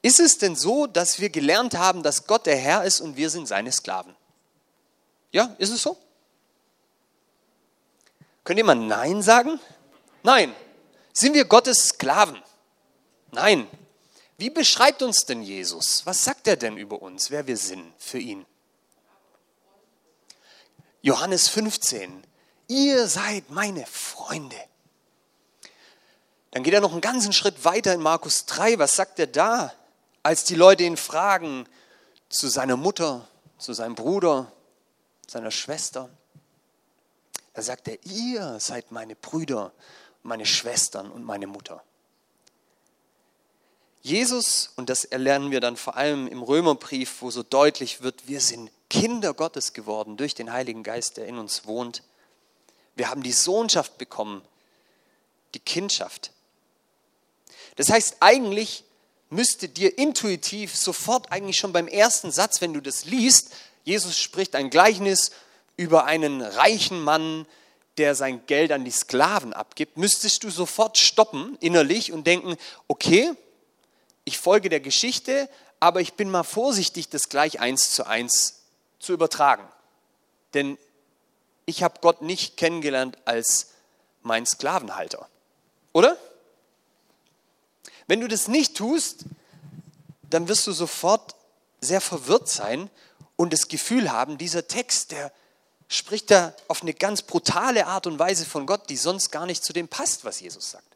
Ist 0.01 0.19
es 0.19 0.37
denn 0.37 0.55
so, 0.57 0.85
dass 0.85 1.19
wir 1.19 1.29
gelernt 1.29 1.75
haben, 1.75 2.03
dass 2.03 2.27
Gott 2.27 2.45
der 2.45 2.57
Herr 2.57 2.83
ist 2.83 2.99
und 2.99 3.15
wir 3.15 3.29
sind 3.29 3.47
seine 3.47 3.71
Sklaven? 3.71 4.13
Ja, 5.31 5.55
ist 5.57 5.69
es 5.69 5.81
so? 5.81 5.97
Könnt 8.43 8.61
mal 8.63 8.75
Nein 8.75 9.21
sagen? 9.21 9.59
Nein. 10.21 10.53
Sind 11.13 11.33
wir 11.33 11.45
Gottes 11.45 11.89
Sklaven? 11.89 12.41
Nein. 13.31 13.67
Wie 14.37 14.49
beschreibt 14.49 15.01
uns 15.01 15.25
denn 15.25 15.43
Jesus? 15.43 16.05
Was 16.05 16.23
sagt 16.23 16.47
er 16.47 16.55
denn 16.55 16.77
über 16.77 17.01
uns, 17.01 17.29
wer 17.31 17.47
wir 17.47 17.57
sind 17.57 17.93
für 17.97 18.19
ihn? 18.19 18.45
Johannes 21.01 21.49
15. 21.49 22.25
Ihr 22.67 23.07
seid 23.07 23.49
meine 23.49 23.85
Freunde. 23.85 24.55
Dann 26.51 26.63
geht 26.63 26.73
er 26.73 26.81
noch 26.81 26.91
einen 26.91 27.01
ganzen 27.01 27.33
Schritt 27.33 27.65
weiter 27.65 27.93
in 27.93 28.01
Markus 28.01 28.45
3. 28.45 28.79
Was 28.79 28.95
sagt 28.95 29.19
er 29.19 29.27
da, 29.27 29.73
als 30.23 30.45
die 30.45 30.55
Leute 30.55 30.83
ihn 30.83 30.97
fragen 30.97 31.67
zu 32.29 32.47
seiner 32.47 32.77
Mutter, 32.77 33.27
zu 33.57 33.73
seinem 33.73 33.95
Bruder, 33.95 34.51
seiner 35.27 35.51
Schwester? 35.51 36.09
Da 37.53 37.61
sagt 37.61 37.87
er, 37.87 38.03
ihr 38.05 38.59
seid 38.59 38.91
meine 38.91 39.15
Brüder, 39.15 39.73
meine 40.23 40.45
Schwestern 40.45 41.11
und 41.11 41.23
meine 41.23 41.47
Mutter. 41.47 41.83
Jesus, 44.03 44.69
und 44.75 44.89
das 44.89 45.05
erlernen 45.05 45.49
wir 45.51 45.61
dann 45.61 45.77
vor 45.77 45.95
allem 45.95 46.27
im 46.27 46.43
Römerbrief, 46.43 47.21
wo 47.21 47.31
so 47.31 47.41
deutlich 47.41 48.01
wird, 48.01 48.27
wir 48.27 48.41
sind 48.41 48.69
Kinder 48.89 49.33
Gottes 49.33 49.71
geworden 49.71 50.17
durch 50.17 50.35
den 50.35 50.51
Heiligen 50.51 50.83
Geist, 50.83 51.15
der 51.15 51.25
in 51.25 51.37
uns 51.37 51.65
wohnt. 51.65 52.03
Wir 52.95 53.09
haben 53.09 53.23
die 53.23 53.31
Sohnschaft 53.31 53.97
bekommen, 53.97 54.41
die 55.53 55.59
Kindschaft. 55.59 56.31
Das 57.77 57.89
heißt, 57.89 58.17
eigentlich 58.19 58.83
müsste 59.29 59.69
dir 59.69 59.97
intuitiv 59.97 60.75
sofort 60.75 61.31
eigentlich 61.31 61.57
schon 61.57 61.71
beim 61.71 61.87
ersten 61.87 62.29
Satz, 62.29 62.59
wenn 62.59 62.73
du 62.73 62.81
das 62.81 63.05
liest, 63.05 63.51
Jesus 63.85 64.19
spricht 64.19 64.53
ein 64.55 64.69
Gleichnis 64.69 65.31
über 65.77 66.03
einen 66.05 66.41
reichen 66.41 67.01
Mann, 67.01 67.47
der 67.97 68.15
sein 68.15 68.45
Geld 68.47 68.73
an 68.73 68.83
die 68.83 68.91
Sklaven 68.91 69.53
abgibt, 69.53 69.97
müsstest 69.97 70.43
du 70.43 70.49
sofort 70.49 70.97
stoppen 70.97 71.57
innerlich 71.61 72.11
und 72.11 72.27
denken, 72.27 72.57
okay, 72.87 73.31
ich 74.25 74.37
folge 74.37 74.69
der 74.69 74.79
Geschichte, 74.79 75.49
aber 75.79 76.01
ich 76.01 76.13
bin 76.13 76.29
mal 76.29 76.43
vorsichtig, 76.43 77.09
das 77.09 77.29
gleich 77.29 77.59
eins 77.59 77.91
zu 77.91 78.07
eins 78.07 78.61
zu 78.99 79.13
übertragen. 79.13 79.67
Denn 80.53 80.77
ich 81.65 81.83
habe 81.83 81.99
Gott 82.01 82.21
nicht 82.21 82.57
kennengelernt 82.57 83.17
als 83.25 83.67
mein 84.21 84.45
Sklavenhalter. 84.45 85.27
Oder? 85.91 86.17
Wenn 88.07 88.21
du 88.21 88.27
das 88.27 88.47
nicht 88.47 88.75
tust, 88.75 89.25
dann 90.29 90.47
wirst 90.47 90.65
du 90.67 90.71
sofort 90.71 91.35
sehr 91.81 92.01
verwirrt 92.01 92.49
sein 92.49 92.89
und 93.35 93.53
das 93.53 93.67
Gefühl 93.67 94.11
haben, 94.11 94.37
dieser 94.37 94.67
Text, 94.67 95.11
der 95.11 95.31
spricht 95.87 96.31
da 96.31 96.55
auf 96.67 96.81
eine 96.81 96.93
ganz 96.93 97.21
brutale 97.21 97.87
Art 97.87 98.07
und 98.07 98.19
Weise 98.19 98.45
von 98.45 98.65
Gott, 98.65 98.89
die 98.89 98.97
sonst 98.97 99.31
gar 99.31 99.45
nicht 99.45 99.63
zu 99.63 99.73
dem 99.73 99.87
passt, 99.87 100.25
was 100.25 100.39
Jesus 100.39 100.71
sagt. 100.71 100.92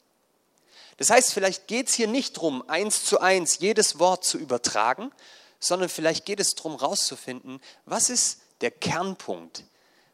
Das 0.98 1.12
heißt, 1.12 1.34
vielleicht 1.34 1.68
geht 1.68 1.90
es 1.90 1.94
hier 1.94 2.08
nicht 2.08 2.38
darum, 2.38 2.68
eins 2.68 3.06
zu 3.06 3.20
eins 3.20 3.60
jedes 3.60 4.00
Wort 4.00 4.26
zu 4.26 4.38
übertragen, 4.38 5.12
sondern 5.60 5.90
vielleicht 5.90 6.26
geht 6.26 6.40
es 6.40 6.56
darum, 6.56 6.80
herauszufinden, 6.80 7.62
was 7.86 8.10
ist 8.10 8.40
der 8.62 8.72
Kernpunkt, 8.72 9.64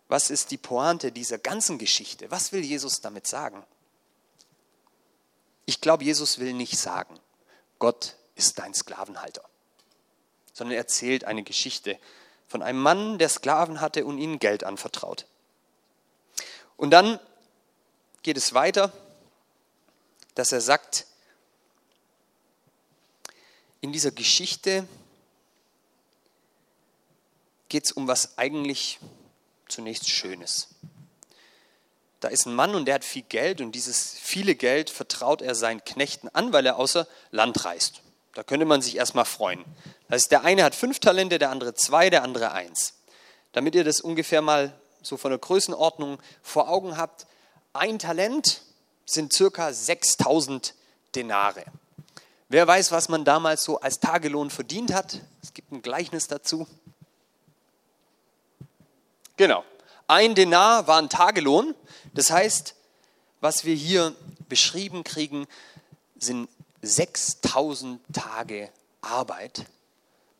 was 0.10 0.30
ist 0.30 0.52
die 0.52 0.58
Pointe 0.58 1.12
dieser 1.12 1.38
ganzen 1.38 1.78
Geschichte, 1.78 2.30
was 2.32 2.52
will 2.52 2.62
Jesus 2.62 3.02
damit 3.02 3.28
sagen? 3.28 3.64
Ich 5.66 5.80
glaube, 5.80 6.04
Jesus 6.04 6.40
will 6.40 6.54
nicht 6.54 6.78
sagen, 6.78 7.18
Gott 7.80 8.16
ist 8.36 8.60
dein 8.60 8.74
Sklavenhalter, 8.74 9.44
sondern 10.52 10.74
er 10.74 10.80
erzählt 10.80 11.24
eine 11.24 11.44
Geschichte 11.44 11.98
von 12.48 12.62
einem 12.62 12.80
Mann, 12.80 13.18
der 13.18 13.30
Sklaven 13.30 13.80
hatte 13.80 14.06
und 14.06 14.18
ihnen 14.18 14.40
Geld 14.40 14.66
anvertraut. 14.66 15.26
Und 16.76 16.92
dann 16.92 17.20
geht 18.24 18.38
es 18.38 18.54
weiter 18.54 18.92
dass 20.36 20.52
er 20.52 20.62
sagt, 20.62 21.06
in 23.82 23.92
dieser 23.92 24.12
Geschichte 24.12 24.88
geht 27.70 27.86
es 27.86 27.92
um 27.92 28.08
was 28.08 28.38
eigentlich 28.38 29.00
zunächst 29.68 30.10
Schönes. 30.10 30.70
Da 32.20 32.30
ist 32.30 32.46
ein 32.46 32.56
Mann 32.56 32.76
und 32.76 32.86
der 32.86 32.96
hat 32.96 33.04
viel 33.04 33.24
Geld 33.24 33.60
und 33.60 33.74
dieses 33.74 34.14
viele 34.14 34.56
Geld 34.56 34.90
vertraut 34.90 35.42
er 35.42 35.56
seinen 35.56 35.84
Knechten 35.84 36.30
an, 36.30 36.54
weil 36.54 36.66
er 36.66 36.78
außer 36.78 37.08
Land 37.32 37.66
reist. 37.66 38.02
Da 38.34 38.44
könnte 38.44 38.66
man 38.66 38.82
sich 38.82 38.96
erstmal 38.96 39.26
freuen. 39.26 39.66
Das 40.08 40.22
heißt, 40.22 40.32
der 40.32 40.44
eine 40.44 40.64
hat 40.64 40.76
fünf 40.76 41.00
Talente, 41.00 41.38
der 41.38 41.50
andere 41.50 41.74
zwei, 41.74 42.10
der 42.10 42.24
andere 42.24 42.54
eins. 42.54 42.94
Damit 43.52 43.76
ihr 43.76 43.84
das 43.84 44.00
ungefähr 44.00 44.42
mal 44.42 44.74
so 45.02 45.18
von 45.18 45.32
der 45.32 45.40
Größenordnung 45.40 46.20
vor 46.42 46.70
Augen 46.70 46.96
habt, 46.96 47.28
ein 47.74 48.00
Talent 48.00 48.62
sind 49.06 49.34
circa 49.34 49.74
6000 49.74 50.76
Denare. 51.16 51.66
Wer 52.50 52.68
weiß, 52.68 52.92
was 52.92 53.10
man 53.10 53.26
damals 53.26 53.64
so 53.64 53.80
als 53.80 54.00
Tagelohn 54.00 54.50
verdient 54.50 54.94
hat? 54.94 55.20
Es 55.42 55.54
gibt 55.54 55.72
ein 55.72 55.82
Gleichnis 55.82 56.28
dazu. 56.28 56.68
Genau. 59.38 59.64
Ein 60.08 60.36
Denar 60.36 60.88
war 60.88 61.00
ein 61.00 61.10
Tagelohn. 61.10 61.74
Das 62.14 62.30
heißt, 62.30 62.76
was 63.42 63.66
wir 63.66 63.76
hier 63.76 64.16
beschrieben 64.50 65.04
kriegen, 65.04 65.48
sind 66.18 66.50
6000 66.82 68.02
Tage 68.14 68.70
Arbeit, 69.02 69.66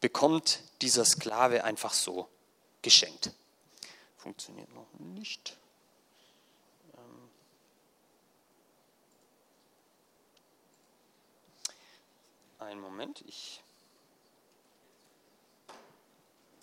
bekommt 0.02 0.60
dieser 0.82 1.06
Sklave 1.06 1.64
einfach 1.64 1.94
so 1.94 2.28
geschenkt. 2.82 3.32
Funktioniert 4.18 4.74
noch 4.74 4.88
nicht. 5.00 5.58
Einen 12.64 12.80
Moment, 12.80 13.22
ich. 13.28 13.62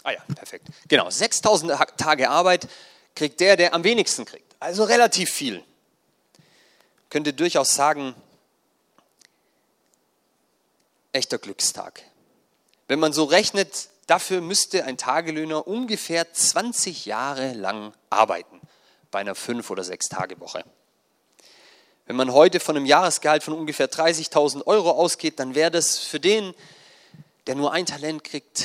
Ah 0.02 0.12
ja, 0.12 0.20
perfekt. 0.34 0.66
Genau, 0.88 1.10
6000 1.10 1.72
Tage 1.98 2.30
Arbeit 2.30 2.68
kriegt 3.14 3.38
der, 3.40 3.56
der 3.56 3.74
am 3.74 3.84
wenigsten 3.84 4.24
kriegt. 4.24 4.56
Also 4.60 4.84
relativ 4.84 5.30
viel. 5.30 5.62
Könnte 7.10 7.34
durchaus 7.34 7.74
sagen, 7.74 8.14
echter 11.12 11.36
Glückstag. 11.36 12.02
Wenn 12.88 12.98
man 12.98 13.12
so 13.12 13.24
rechnet, 13.24 13.90
dafür 14.06 14.40
müsste 14.40 14.84
ein 14.84 14.96
Tagelöhner 14.96 15.66
ungefähr 15.66 16.32
20 16.32 17.04
Jahre 17.04 17.52
lang 17.52 17.92
arbeiten 18.08 18.60
bei 19.10 19.18
einer 19.18 19.34
5- 19.34 19.70
oder 19.70 19.82
6-Tage-Woche. 19.82 20.64
Wenn 22.10 22.16
man 22.16 22.32
heute 22.32 22.58
von 22.58 22.76
einem 22.76 22.86
Jahresgehalt 22.86 23.44
von 23.44 23.54
ungefähr 23.54 23.88
30.000 23.88 24.66
Euro 24.66 24.90
ausgeht, 24.90 25.38
dann 25.38 25.54
wäre 25.54 25.70
das 25.70 25.98
für 25.98 26.18
den, 26.18 26.56
der 27.46 27.54
nur 27.54 27.72
ein 27.72 27.86
Talent 27.86 28.24
kriegt, 28.24 28.64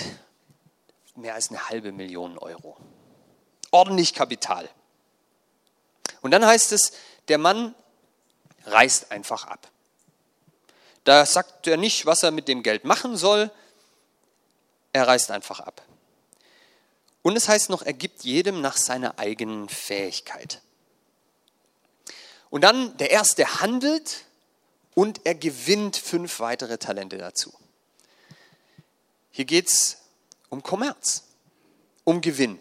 mehr 1.16 1.36
als 1.36 1.50
eine 1.50 1.70
halbe 1.70 1.92
Million 1.92 2.40
Euro. 2.40 2.76
Ordentlich 3.70 4.16
Kapital. 4.16 4.68
Und 6.22 6.32
dann 6.32 6.44
heißt 6.44 6.72
es, 6.72 6.94
der 7.28 7.38
Mann 7.38 7.76
reist 8.66 9.12
einfach 9.12 9.46
ab. 9.46 9.70
Da 11.04 11.24
sagt 11.24 11.68
er 11.68 11.78
nicht, 11.78 12.08
was 12.08 12.24
er 12.24 12.32
mit 12.32 12.48
dem 12.48 12.64
Geld 12.64 12.84
machen 12.84 13.16
soll. 13.16 13.52
Er 14.92 15.08
reist 15.08 15.30
einfach 15.30 15.60
ab. 15.60 15.84
Und 17.22 17.38
es 17.38 17.48
heißt 17.48 17.70
noch, 17.70 17.84
er 17.84 17.94
gibt 17.94 18.24
jedem 18.24 18.62
nach 18.62 18.76
seiner 18.76 19.20
eigenen 19.20 19.70
Fähigkeit. 19.70 20.64
Und 22.50 22.62
dann 22.64 22.96
der 22.98 23.12
erste 23.12 23.62
handelt 23.62 24.26
und 24.94 25.22
er 25.26 25.36
gewinnt 25.36 25.98
fünf 25.98 26.40
weitere 26.40 26.78
Talente 26.78 27.18
dazu. 27.18 27.54
Hier 29.32 29.46
geht 29.46 29.68
es 29.68 29.98
um 30.50 30.64
Kommerz, 30.64 31.24
um 32.06 32.22
Gewinn. 32.22 32.60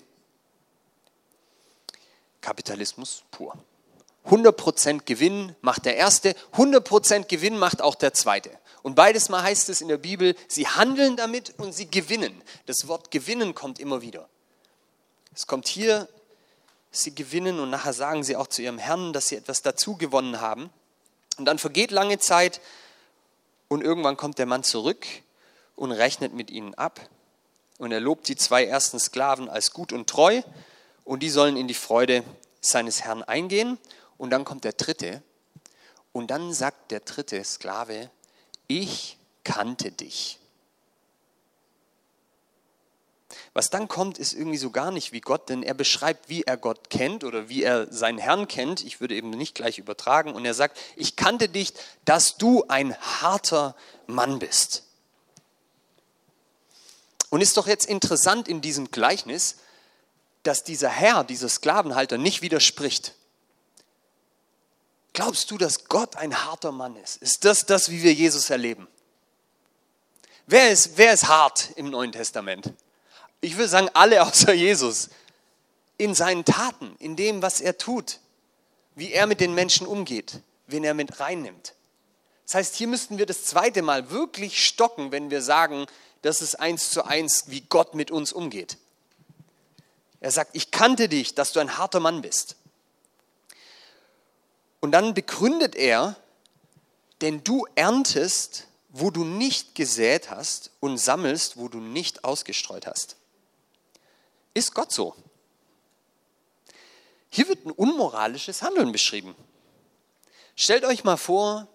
Kapitalismus 2.41 3.23
pur. 3.31 3.57
100% 4.27 5.03
Gewinn 5.05 5.55
macht 5.61 5.85
der 5.85 5.97
Erste, 5.97 6.35
100% 6.55 7.27
Gewinn 7.27 7.59
macht 7.59 7.83
auch 7.83 7.95
der 7.95 8.15
Zweite. 8.15 8.51
Und 8.83 8.95
beides 8.95 9.29
mal 9.29 9.43
heißt 9.43 9.69
es 9.69 9.81
in 9.81 9.89
der 9.89 9.99
Bibel, 9.99 10.35
sie 10.49 10.67
handeln 10.67 11.17
damit 11.17 11.55
und 11.59 11.75
sie 11.75 11.91
gewinnen. 11.91 12.43
Das 12.67 12.89
Wort 12.89 13.11
gewinnen 13.11 13.55
kommt 13.55 13.79
immer 13.79 14.03
wieder. 14.03 14.29
Es 15.35 15.47
kommt 15.47 15.69
hier 15.69 16.09
sie 16.95 17.15
gewinnen 17.15 17.61
und 17.61 17.71
nachher 17.71 17.93
sagen 17.93 18.25
sie 18.25 18.37
auch 18.37 18.47
zu 18.47 18.63
ihrem 18.63 18.79
Herrn, 18.79 19.13
dass 19.13 19.29
sie 19.29 19.37
etwas 19.37 19.63
dazu 19.63 19.97
gewonnen 19.97 20.41
haben. 20.41 20.71
Und 21.39 21.47
dann 21.47 21.59
vergeht 21.59 21.91
lange 21.91 22.19
Zeit 22.19 22.61
und 23.69 23.83
irgendwann 23.83 24.17
kommt 24.17 24.39
der 24.39 24.47
Mann 24.47 24.63
zurück 24.63 25.07
und 25.77 25.93
rechnet 25.93 26.33
mit 26.33 26.51
ihnen 26.51 26.75
ab. 26.75 27.01
Und 27.79 27.91
er 27.93 28.01
lobt 28.01 28.29
die 28.29 28.37
zwei 28.37 28.65
ersten 28.65 29.01
Sklaven 29.01 29.49
als 29.49 29.73
gut 29.73 29.93
und 29.93 30.09
treu 30.09 30.43
und 31.05 31.23
die 31.23 31.31
sollen 31.31 31.57
in 31.57 31.69
die 31.69 31.75
Freude 31.75 32.23
seines 32.61 33.03
Herrn 33.03 33.23
eingehen. 33.23 33.79
Und 34.17 34.31
dann 34.31 34.45
kommt 34.45 34.65
der 34.65 34.73
dritte 34.73 35.23
und 36.13 36.31
dann 36.31 36.53
sagt 36.53 36.93
der 36.93 37.01
dritte 37.01 37.43
Sklave, 37.43 38.11
ich 38.69 39.19
kannte 39.43 39.91
dich. 39.91 40.39
Was 43.55 43.71
dann 43.71 43.87
kommt, 43.87 44.19
ist 44.19 44.33
irgendwie 44.33 44.59
so 44.59 44.71
gar 44.71 44.91
nicht 44.91 45.13
wie 45.13 45.21
Gott, 45.21 45.49
denn 45.49 45.63
er 45.63 45.75
beschreibt, 45.75 46.29
wie 46.29 46.43
er 46.43 46.57
Gott 46.57 46.91
kennt 46.91 47.23
oder 47.23 47.49
wie 47.49 47.63
er 47.63 47.91
seinen 47.93 48.19
Herrn 48.19 48.49
kennt. 48.49 48.85
Ich 48.85 49.01
würde 49.01 49.15
eben 49.15 49.31
nicht 49.31 49.55
gleich 49.55 49.79
übertragen. 49.79 50.35
Und 50.35 50.45
er 50.45 50.55
sagt, 50.55 50.77
ich 50.97 51.15
kannte 51.15 51.49
dich, 51.49 51.73
dass 52.05 52.37
du 52.37 52.65
ein 52.67 52.97
harter 52.99 53.77
Mann 54.09 54.41
bist. 54.41 54.83
Und 57.31 57.43
ist 57.43 57.57
doch 57.57 57.69
jetzt 57.69 57.87
interessant 57.87 58.49
in 58.49 58.61
diesem 58.61 58.91
Gleichnis, 58.91 59.57
dass 60.43 60.65
dieser 60.65 60.89
Herr, 60.89 61.23
dieser 61.23 61.49
Sklavenhalter 61.49 62.19
nicht 62.19 62.43
widerspricht. 62.43 63.15
Glaubst 65.13 65.53
du, 65.53 65.59
dass 65.59 65.85
Gott 65.85 66.17
ein 66.17 66.45
harter 66.45 66.73
Mann 66.73 66.97
ist? 66.97 67.23
Ist 67.23 67.45
das 67.45 67.67
das, 67.67 67.89
wie 67.89 68.03
wir 68.03 68.13
Jesus 68.13 68.51
erleben? 68.51 68.89
Wer 70.49 70.73
ist, 70.73 70.99
wer 70.99 71.13
ist 71.13 71.29
hart 71.29 71.71
im 71.77 71.89
Neuen 71.91 72.11
Testament? 72.11 72.73
Ich 73.45 73.57
würde 73.57 73.69
sagen, 73.69 73.91
alle 73.93 74.23
außer 74.23 74.55
Jesus. 74.55 75.11
In 75.99 76.15
seinen 76.15 76.47
Taten, 76.47 76.97
in 76.99 77.15
dem, 77.15 77.43
was 77.43 77.61
er 77.61 77.77
tut, 77.77 78.19
wie 78.95 79.13
er 79.13 79.27
mit 79.27 79.41
den 79.41 79.55
Menschen 79.55 79.87
umgeht, 79.87 80.41
wen 80.67 80.83
er 80.83 80.95
mit 80.95 81.21
reinnimmt. 81.21 81.75
Das 82.47 82.55
heißt, 82.55 82.75
hier 82.75 82.89
müssten 82.89 83.19
wir 83.19 83.27
das 83.27 83.45
zweite 83.45 83.83
Mal 83.83 84.11
wirklich 84.11 84.65
stocken, 84.65 85.13
wenn 85.13 85.31
wir 85.31 85.43
sagen, 85.43 85.87
das 86.23 86.41
ist 86.41 86.59
eins 86.59 86.91
zu 86.91 87.05
eins, 87.05 87.45
wie 87.49 87.61
Gott 87.61 87.95
mit 87.95 88.11
uns 88.11 88.33
umgeht. 88.33 88.79
Er 90.21 90.31
sagt, 90.31 90.57
ich 90.57 90.71
kannte 90.71 91.11
dich, 91.11 91.35
dass 91.35 91.53
du 91.53 91.61
ein 91.61 91.77
harter 91.77 92.01
Mann 92.01 92.23
bist. 92.23 92.57
Und 94.81 94.93
dann 94.93 95.13
begründet 95.13 95.77
er, 95.77 96.17
denn 97.21 97.45
du 97.45 97.67
erntest, 97.75 98.69
wo 98.89 99.11
du 99.11 99.23
nicht 99.23 99.75
gesät 99.75 100.31
hast 100.31 100.71
und 100.81 100.97
sammelst, 100.97 101.59
wo 101.59 101.69
du 101.69 101.79
nicht 101.79 102.25
ausgestreut 102.25 102.87
hast. 102.87 103.17
Ist 104.55 104.75
Gott 104.75 104.93
so? 104.93 105.15
Hier 107.29 107.49
wird 107.49 107.67
ein 107.67 107.73
unmoralisches 107.73 108.63
Handeln 108.63 108.93
beschrieben. 108.93 109.35
Stellt 110.55 110.85
euch 110.85 111.03
mal 111.03 111.17
vor, 111.17 111.67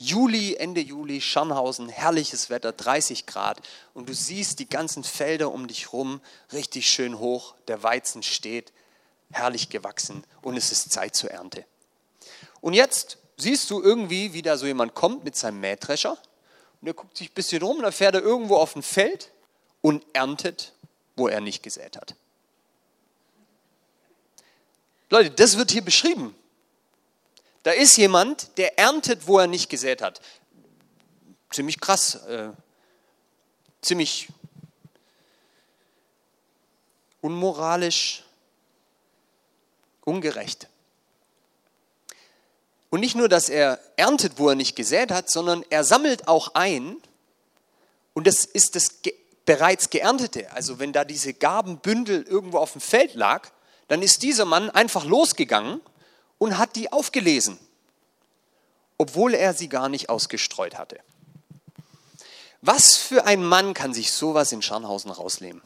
Juli, 0.00 0.54
Ende 0.54 0.80
Juli, 0.80 1.20
Scharnhausen, 1.20 1.88
herrliches 1.88 2.50
Wetter, 2.50 2.72
30 2.72 3.26
Grad 3.26 3.60
und 3.94 4.08
du 4.08 4.14
siehst 4.14 4.58
die 4.58 4.68
ganzen 4.68 5.02
Felder 5.04 5.52
um 5.52 5.66
dich 5.68 5.92
rum 5.92 6.20
richtig 6.52 6.88
schön 6.88 7.18
hoch, 7.18 7.54
der 7.66 7.82
Weizen 7.82 8.22
steht, 8.22 8.72
herrlich 9.30 9.68
gewachsen 9.68 10.24
und 10.42 10.56
es 10.56 10.70
ist 10.72 10.92
Zeit 10.92 11.16
zur 11.16 11.30
Ernte. 11.30 11.64
Und 12.60 12.74
jetzt 12.74 13.18
siehst 13.36 13.70
du 13.70 13.82
irgendwie, 13.82 14.32
wie 14.32 14.42
da 14.42 14.56
so 14.56 14.66
jemand 14.66 14.94
kommt 14.94 15.24
mit 15.24 15.36
seinem 15.36 15.60
Mähdrescher 15.60 16.16
und 16.80 16.88
er 16.88 16.94
guckt 16.94 17.16
sich 17.16 17.30
ein 17.30 17.34
bisschen 17.34 17.62
rum 17.62 17.78
und 17.78 17.82
dann 17.82 17.92
fährt 17.92 18.14
er 18.14 18.22
irgendwo 18.22 18.56
auf 18.56 18.76
ein 18.76 18.82
Feld 18.82 19.32
und 19.80 20.04
erntet, 20.12 20.74
wo 21.18 21.28
er 21.28 21.40
nicht 21.40 21.62
gesät 21.62 21.96
hat. 21.96 22.14
Leute, 25.10 25.30
das 25.30 25.56
wird 25.56 25.70
hier 25.70 25.82
beschrieben. 25.82 26.34
Da 27.62 27.72
ist 27.72 27.96
jemand, 27.96 28.56
der 28.58 28.78
erntet, 28.78 29.26
wo 29.26 29.38
er 29.38 29.46
nicht 29.46 29.68
gesät 29.68 30.00
hat. 30.00 30.20
Ziemlich 31.50 31.80
krass, 31.80 32.14
äh, 32.26 32.50
ziemlich 33.82 34.28
unmoralisch, 37.20 38.24
ungerecht. 40.04 40.68
Und 42.90 43.00
nicht 43.00 43.14
nur, 43.14 43.28
dass 43.28 43.48
er 43.48 43.80
erntet, 43.96 44.38
wo 44.38 44.48
er 44.48 44.54
nicht 44.54 44.76
gesät 44.76 45.10
hat, 45.10 45.30
sondern 45.30 45.64
er 45.68 45.84
sammelt 45.84 46.28
auch 46.28 46.54
ein. 46.54 46.96
Und 48.14 48.26
das 48.26 48.44
ist 48.44 48.76
das 48.76 49.02
bereits 49.48 49.88
geerntete. 49.88 50.52
Also 50.52 50.78
wenn 50.78 50.92
da 50.92 51.06
diese 51.06 51.32
Gabenbündel 51.32 52.22
irgendwo 52.24 52.58
auf 52.58 52.72
dem 52.72 52.82
Feld 52.82 53.14
lag, 53.14 53.48
dann 53.88 54.02
ist 54.02 54.22
dieser 54.22 54.44
Mann 54.44 54.68
einfach 54.68 55.06
losgegangen 55.06 55.80
und 56.36 56.58
hat 56.58 56.76
die 56.76 56.92
aufgelesen, 56.92 57.58
obwohl 58.98 59.32
er 59.32 59.54
sie 59.54 59.70
gar 59.70 59.88
nicht 59.88 60.10
ausgestreut 60.10 60.76
hatte. 60.76 61.00
Was 62.60 62.96
für 62.96 63.24
ein 63.24 63.42
Mann 63.42 63.72
kann 63.72 63.94
sich 63.94 64.12
sowas 64.12 64.52
in 64.52 64.60
Scharnhausen 64.60 65.10
rausnehmen? 65.10 65.62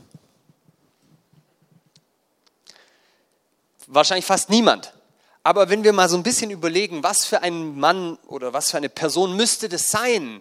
Wahrscheinlich 3.88 4.27
fast 4.27 4.49
niemand. 4.49 4.95
Aber 5.42 5.71
wenn 5.71 5.83
wir 5.83 5.92
mal 5.92 6.09
so 6.09 6.16
ein 6.16 6.23
bisschen 6.23 6.53
überlegen, 6.53 7.03
was 7.03 7.25
für 7.25 7.42
ein 7.42 7.81
Mann 7.81 8.16
oder 8.29 8.53
was 8.53 8.71
für 8.71 8.77
eine 8.77 8.88
Person 8.88 9.35
müsste 9.35 9.68
das 9.68 9.90
sein, 9.90 10.40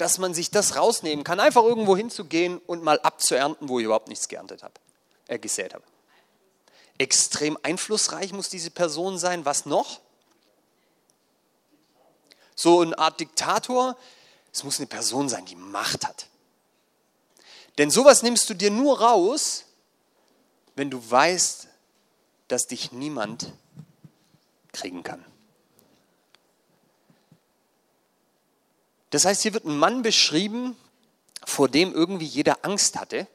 dass 0.00 0.16
man 0.16 0.32
sich 0.32 0.50
das 0.50 0.76
rausnehmen 0.76 1.24
kann, 1.24 1.40
einfach 1.40 1.62
irgendwo 1.62 1.94
hinzugehen 1.94 2.58
und 2.66 2.82
mal 2.82 2.98
abzuernten, 3.00 3.68
wo 3.68 3.78
ich 3.78 3.84
überhaupt 3.84 4.08
nichts 4.08 4.28
geerntet 4.28 4.62
habe, 4.62 4.74
äh, 5.28 5.38
gesät 5.38 5.74
habe. 5.74 5.84
Extrem 6.96 7.58
einflussreich 7.62 8.32
muss 8.32 8.48
diese 8.48 8.70
Person 8.70 9.18
sein. 9.18 9.44
Was 9.44 9.66
noch? 9.66 10.00
So 12.54 12.80
eine 12.80 12.98
Art 12.98 13.20
Diktator. 13.20 13.96
Es 14.52 14.64
muss 14.64 14.78
eine 14.78 14.86
Person 14.86 15.28
sein, 15.28 15.44
die 15.44 15.56
Macht 15.56 16.06
hat. 16.06 16.26
Denn 17.76 17.90
sowas 17.90 18.22
nimmst 18.22 18.48
du 18.48 18.54
dir 18.54 18.70
nur 18.70 19.00
raus, 19.00 19.64
wenn 20.76 20.90
du 20.90 21.10
weißt, 21.10 21.68
dass 22.48 22.66
dich 22.66 22.92
niemand 22.92 23.52
kriegen 24.72 25.02
kann. 25.02 25.24
Das 29.10 29.24
heißt, 29.24 29.42
hier 29.42 29.54
wird 29.54 29.64
ein 29.64 29.78
Mann 29.78 30.02
beschrieben, 30.02 30.76
vor 31.44 31.68
dem 31.68 31.92
irgendwie 31.92 32.26
jeder 32.26 32.64
Angst 32.64 32.98
hatte 32.98 33.26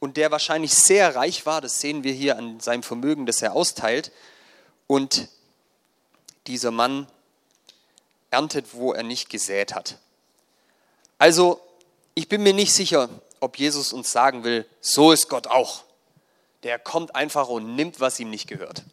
und 0.00 0.16
der 0.16 0.30
wahrscheinlich 0.30 0.74
sehr 0.74 1.14
reich 1.14 1.46
war. 1.46 1.60
Das 1.60 1.80
sehen 1.80 2.04
wir 2.04 2.12
hier 2.12 2.38
an 2.38 2.60
seinem 2.60 2.82
Vermögen, 2.82 3.26
das 3.26 3.42
er 3.42 3.52
austeilt. 3.52 4.12
Und 4.86 5.28
dieser 6.46 6.70
Mann 6.70 7.06
erntet, 8.30 8.72
wo 8.72 8.92
er 8.92 9.02
nicht 9.02 9.28
gesät 9.28 9.74
hat. 9.74 9.98
Also, 11.18 11.60
ich 12.14 12.28
bin 12.28 12.42
mir 12.42 12.54
nicht 12.54 12.72
sicher, 12.72 13.08
ob 13.40 13.58
Jesus 13.58 13.92
uns 13.92 14.12
sagen 14.12 14.44
will, 14.44 14.66
so 14.80 15.12
ist 15.12 15.28
Gott 15.28 15.46
auch. 15.46 15.84
Der 16.62 16.78
kommt 16.78 17.14
einfach 17.14 17.48
und 17.48 17.74
nimmt, 17.74 18.00
was 18.00 18.18
ihm 18.20 18.30
nicht 18.30 18.48
gehört. 18.48 18.84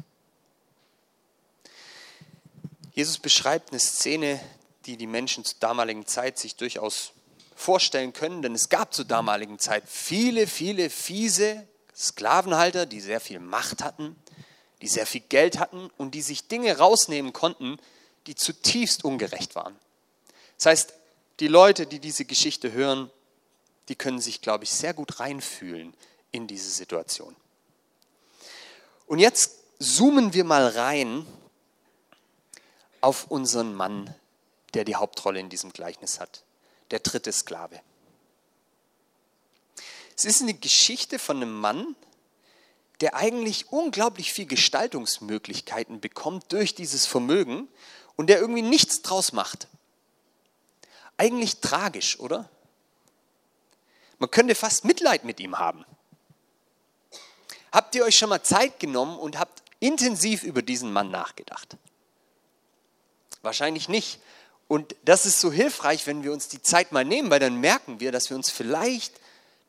Jesus 2.94 3.18
beschreibt 3.18 3.72
eine 3.72 3.80
Szene, 3.80 4.40
die 4.86 4.98
die 4.98 5.08
Menschen 5.08 5.46
zur 5.46 5.58
damaligen 5.60 6.06
Zeit 6.06 6.38
sich 6.38 6.56
durchaus 6.56 7.14
vorstellen 7.56 8.14
können, 8.14 8.42
denn 8.42 8.56
es 8.56 8.70
gab 8.70 8.94
zur 8.94 9.06
damaligen 9.06 9.60
Zeit 9.60 9.84
viele, 9.88 10.48
viele 10.48 10.90
fiese 10.90 11.68
Sklavenhalter, 11.96 12.86
die 12.86 13.00
sehr 13.00 13.20
viel 13.20 13.40
Macht 13.40 13.84
hatten, 13.84 14.16
die 14.82 14.88
sehr 14.88 15.06
viel 15.06 15.22
Geld 15.22 15.60
hatten 15.60 15.90
und 15.98 16.16
die 16.16 16.22
sich 16.22 16.48
Dinge 16.48 16.78
rausnehmen 16.78 17.32
konnten, 17.32 17.78
die 18.28 18.36
zutiefst 18.36 19.06
ungerecht 19.06 19.56
waren. 19.56 19.76
Das 20.58 20.66
heißt, 20.66 20.94
die 21.40 21.48
Leute, 21.48 21.88
die 21.88 22.00
diese 22.00 22.26
Geschichte 22.26 22.72
hören, 22.72 23.10
die 23.90 23.96
können 23.96 24.20
sich, 24.20 24.42
glaube 24.42 24.64
ich, 24.64 24.72
sehr 24.72 24.94
gut 24.94 25.20
reinfühlen 25.20 25.94
in 26.32 26.48
diese 26.48 26.70
Situation. 26.70 27.36
Und 29.08 29.20
jetzt 29.20 29.60
zoomen 29.80 30.34
wir 30.34 30.44
mal 30.44 30.68
rein 30.68 31.26
auf 33.02 33.30
unseren 33.30 33.74
Mann, 33.76 34.14
der 34.74 34.86
die 34.86 34.96
Hauptrolle 34.96 35.40
in 35.40 35.50
diesem 35.50 35.72
Gleichnis 35.72 36.20
hat, 36.20 36.44
der 36.92 37.00
dritte 37.00 37.32
Sklave. 37.32 37.80
Es 40.16 40.26
ist 40.26 40.42
eine 40.42 40.54
Geschichte 40.54 41.20
von 41.20 41.38
einem 41.38 41.60
Mann, 41.60 41.96
der 43.02 43.16
eigentlich 43.16 43.72
unglaublich 43.72 44.32
viel 44.32 44.46
Gestaltungsmöglichkeiten 44.46 46.00
bekommt 46.00 46.52
durch 46.52 46.76
dieses 46.76 47.06
Vermögen 47.06 47.68
und 48.16 48.28
der 48.28 48.40
irgendwie 48.40 48.62
nichts 48.62 49.02
draus 49.02 49.34
macht. 49.34 49.68
Eigentlich 51.18 51.60
tragisch, 51.60 52.20
oder? 52.20 52.50
Man 54.20 54.32
könnte 54.32 54.56
fast 54.56 54.86
Mitleid 54.86 55.26
mit 55.26 55.40
ihm 55.40 55.60
haben. 55.60 55.86
Habt 57.72 57.96
ihr 57.96 58.06
euch 58.06 58.18
schon 58.18 58.30
mal 58.30 58.44
Zeit 58.44 58.80
genommen 58.80 59.18
und 59.18 59.40
habt 59.40 59.64
intensiv 59.80 60.44
über 60.44 60.62
diesen 60.62 60.94
Mann 60.94 61.10
nachgedacht? 61.10 61.76
Wahrscheinlich 63.42 63.90
nicht. 63.90 64.20
Und 64.68 64.96
das 65.04 65.26
ist 65.26 65.40
so 65.40 65.52
hilfreich, 65.52 66.08
wenn 66.08 66.24
wir 66.24 66.32
uns 66.32 66.48
die 66.48 66.62
Zeit 66.62 66.92
mal 66.92 67.06
nehmen, 67.06 67.30
weil 67.30 67.40
dann 67.40 67.60
merken 67.60 68.00
wir, 68.00 68.12
dass 68.12 68.30
wir 68.30 68.38
uns 68.38 68.50
vielleicht 68.50 69.20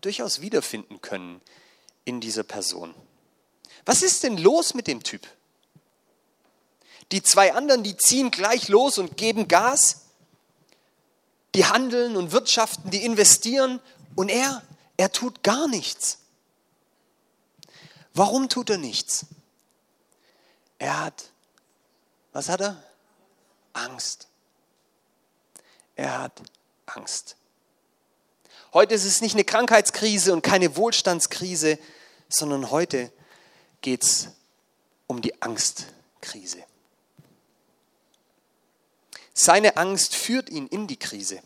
durchaus 0.00 0.40
wiederfinden 0.40 1.00
können 1.00 1.40
in 2.04 2.20
dieser 2.20 2.42
Person. 2.42 2.94
Was 3.84 4.02
ist 4.02 4.22
denn 4.22 4.38
los 4.38 4.74
mit 4.74 4.86
dem 4.86 5.02
Typ? 5.02 5.26
Die 7.12 7.22
zwei 7.22 7.52
anderen, 7.52 7.82
die 7.82 7.96
ziehen 7.96 8.30
gleich 8.30 8.68
los 8.68 8.98
und 8.98 9.16
geben 9.16 9.48
Gas. 9.48 10.02
Die 11.54 11.66
handeln 11.66 12.16
und 12.16 12.32
wirtschaften, 12.32 12.90
die 12.90 13.04
investieren. 13.04 13.80
Und 14.14 14.28
er, 14.28 14.62
er 14.96 15.12
tut 15.12 15.42
gar 15.42 15.68
nichts. 15.68 16.18
Warum 18.14 18.48
tut 18.48 18.70
er 18.70 18.78
nichts? 18.78 19.26
Er 20.78 21.04
hat, 21.04 21.30
was 22.32 22.48
hat 22.48 22.60
er? 22.60 22.82
Angst. 23.72 24.28
Er 25.96 26.20
hat 26.22 26.42
Angst. 26.86 27.36
Heute 28.72 28.94
ist 28.94 29.04
es 29.04 29.20
nicht 29.20 29.34
eine 29.34 29.44
Krankheitskrise 29.44 30.32
und 30.32 30.42
keine 30.42 30.76
Wohlstandskrise, 30.76 31.78
sondern 32.28 32.70
heute 32.70 33.12
geht 33.80 34.02
es 34.02 34.28
um 35.06 35.22
die 35.22 35.40
Angstkrise. 35.40 36.64
Seine 39.32 39.76
Angst 39.76 40.14
führt 40.14 40.48
ihn 40.50 40.66
in 40.66 40.86
die 40.86 40.98
Krise. 40.98 41.40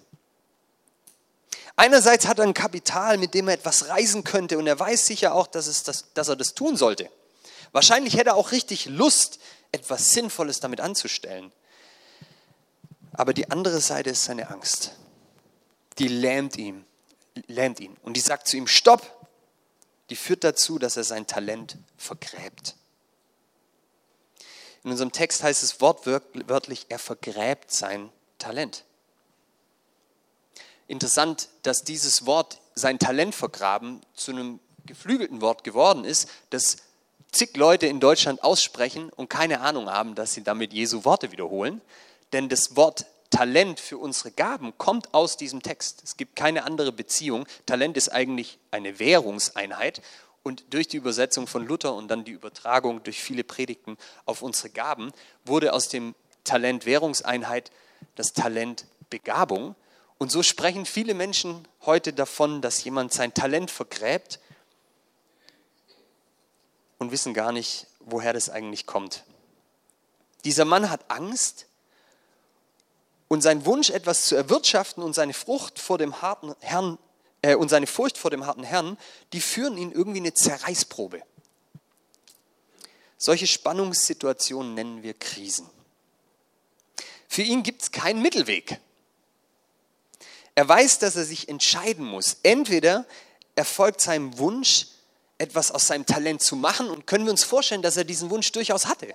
Einerseits 1.76 2.26
hat 2.26 2.38
er 2.38 2.44
ein 2.44 2.54
Kapital, 2.54 3.18
mit 3.18 3.34
dem 3.34 3.48
er 3.48 3.54
etwas 3.54 3.88
reisen 3.88 4.24
könnte 4.24 4.58
und 4.58 4.66
er 4.66 4.78
weiß 4.78 5.06
sicher 5.06 5.34
auch, 5.34 5.46
dass, 5.46 5.82
das, 5.84 6.12
dass 6.12 6.28
er 6.28 6.37
das 6.37 6.54
tun 6.54 6.76
sollte. 6.76 7.11
Wahrscheinlich 7.72 8.16
hätte 8.16 8.30
er 8.30 8.37
auch 8.37 8.52
richtig 8.52 8.87
Lust, 8.87 9.38
etwas 9.70 10.11
Sinnvolles 10.11 10.61
damit 10.61 10.80
anzustellen. 10.80 11.52
Aber 13.18 13.35
die 13.35 13.50
andere 13.50 13.81
Seite 13.81 14.11
ist 14.11 14.22
seine 14.22 14.48
Angst. 14.48 14.92
Die 15.98 16.07
lähmt 16.07 16.57
ihn, 16.57 16.85
lähmt 17.48 17.81
ihn. 17.81 17.96
Und 18.04 18.16
die 18.16 18.20
sagt 18.20 18.46
zu 18.46 18.57
ihm, 18.57 18.68
stopp. 18.68 19.26
Die 20.09 20.14
führt 20.14 20.44
dazu, 20.44 20.78
dass 20.78 20.96
er 20.96 21.02
sein 21.02 21.26
Talent 21.26 21.78
vergräbt. 21.96 22.76
In 24.85 24.92
unserem 24.92 25.11
Text 25.11 25.42
heißt 25.42 25.64
es 25.64 25.81
wortwörtlich, 25.81 26.87
er 26.90 27.00
vergräbt 27.00 27.72
sein 27.72 28.09
Talent. 28.38 28.85
Interessant, 30.87 31.48
dass 31.64 31.83
dieses 31.83 32.24
Wort, 32.24 32.61
sein 32.76 33.00
Talent 33.00 33.35
vergraben, 33.35 34.00
zu 34.14 34.31
einem 34.31 34.61
geflügelten 34.87 35.40
Wort 35.40 35.64
geworden 35.64 36.04
ist, 36.04 36.28
das 36.50 36.76
zig 37.33 37.57
Leute 37.57 37.88
in 37.88 37.98
Deutschland 37.98 38.44
aussprechen 38.44 39.11
und 39.11 39.28
keine 39.28 39.61
Ahnung 39.61 39.90
haben, 39.90 40.14
dass 40.14 40.35
sie 40.35 40.44
damit 40.44 40.72
Jesu 40.72 41.04
Worte 41.04 41.33
wiederholen. 41.33 41.83
Denn 42.32 42.48
das 42.48 42.76
Wort 42.76 43.06
Talent 43.30 43.78
für 43.78 43.98
unsere 43.98 44.30
Gaben 44.30 44.76
kommt 44.78 45.12
aus 45.12 45.36
diesem 45.36 45.62
Text. 45.62 46.02
Es 46.02 46.16
gibt 46.16 46.34
keine 46.36 46.64
andere 46.64 46.92
Beziehung. 46.92 47.46
Talent 47.66 47.96
ist 47.96 48.08
eigentlich 48.08 48.58
eine 48.70 48.98
Währungseinheit. 48.98 50.02
Und 50.42 50.72
durch 50.72 50.88
die 50.88 50.96
Übersetzung 50.96 51.46
von 51.46 51.66
Luther 51.66 51.94
und 51.94 52.08
dann 52.08 52.24
die 52.24 52.32
Übertragung 52.32 53.02
durch 53.02 53.20
viele 53.20 53.44
Predigten 53.44 53.98
auf 54.24 54.40
unsere 54.40 54.70
Gaben 54.70 55.12
wurde 55.44 55.72
aus 55.72 55.88
dem 55.88 56.14
Talent 56.44 56.86
Währungseinheit 56.86 57.70
das 58.14 58.32
Talent 58.32 58.86
Begabung. 59.10 59.74
Und 60.16 60.32
so 60.32 60.42
sprechen 60.42 60.86
viele 60.86 61.14
Menschen 61.14 61.68
heute 61.84 62.12
davon, 62.12 62.62
dass 62.62 62.82
jemand 62.82 63.12
sein 63.12 63.34
Talent 63.34 63.70
vergräbt 63.70 64.40
und 66.98 67.12
wissen 67.12 67.34
gar 67.34 67.52
nicht, 67.52 67.86
woher 68.00 68.32
das 68.32 68.48
eigentlich 68.48 68.86
kommt. 68.86 69.24
Dieser 70.44 70.64
Mann 70.64 70.90
hat 70.90 71.10
Angst 71.10 71.66
und 73.28 73.42
sein 73.42 73.66
Wunsch, 73.66 73.90
etwas 73.90 74.24
zu 74.24 74.34
erwirtschaften 74.34 75.02
und 75.02 75.14
seine 75.14 75.34
Frucht 75.34 75.78
vor 75.78 75.98
dem 75.98 76.22
harten 76.22 76.54
Herrn 76.60 76.98
äh, 77.42 77.54
und 77.54 77.68
seine 77.68 77.86
Furcht 77.86 78.18
vor 78.18 78.30
dem 78.30 78.46
harten 78.46 78.64
Herrn, 78.64 78.98
die 79.32 79.40
führen 79.40 79.76
ihn 79.76 79.92
irgendwie 79.92 80.20
eine 80.20 80.34
Zerreißprobe. 80.34 81.22
Solche 83.18 83.46
Spannungssituationen 83.46 84.74
nennen 84.74 85.02
wir 85.02 85.14
Krisen. 85.14 85.68
Für 87.28 87.42
ihn 87.42 87.62
gibt 87.62 87.82
es 87.82 87.90
keinen 87.92 88.22
Mittelweg. 88.22 88.78
Er 90.54 90.68
weiß, 90.68 90.98
dass 90.98 91.16
er 91.16 91.24
sich 91.24 91.48
entscheiden 91.48 92.04
muss. 92.04 92.38
Entweder 92.42 93.06
er 93.54 93.64
folgt 93.64 94.00
seinem 94.00 94.38
Wunsch, 94.38 94.86
etwas 95.36 95.70
aus 95.70 95.86
seinem 95.86 96.06
Talent 96.06 96.42
zu 96.42 96.56
machen 96.56 96.90
und 96.90 97.06
können 97.06 97.26
wir 97.26 97.30
uns 97.30 97.44
vorstellen, 97.44 97.82
dass 97.82 97.96
er 97.96 98.04
diesen 98.04 98.30
Wunsch 98.30 98.50
durchaus 98.52 98.86
hatte. 98.86 99.14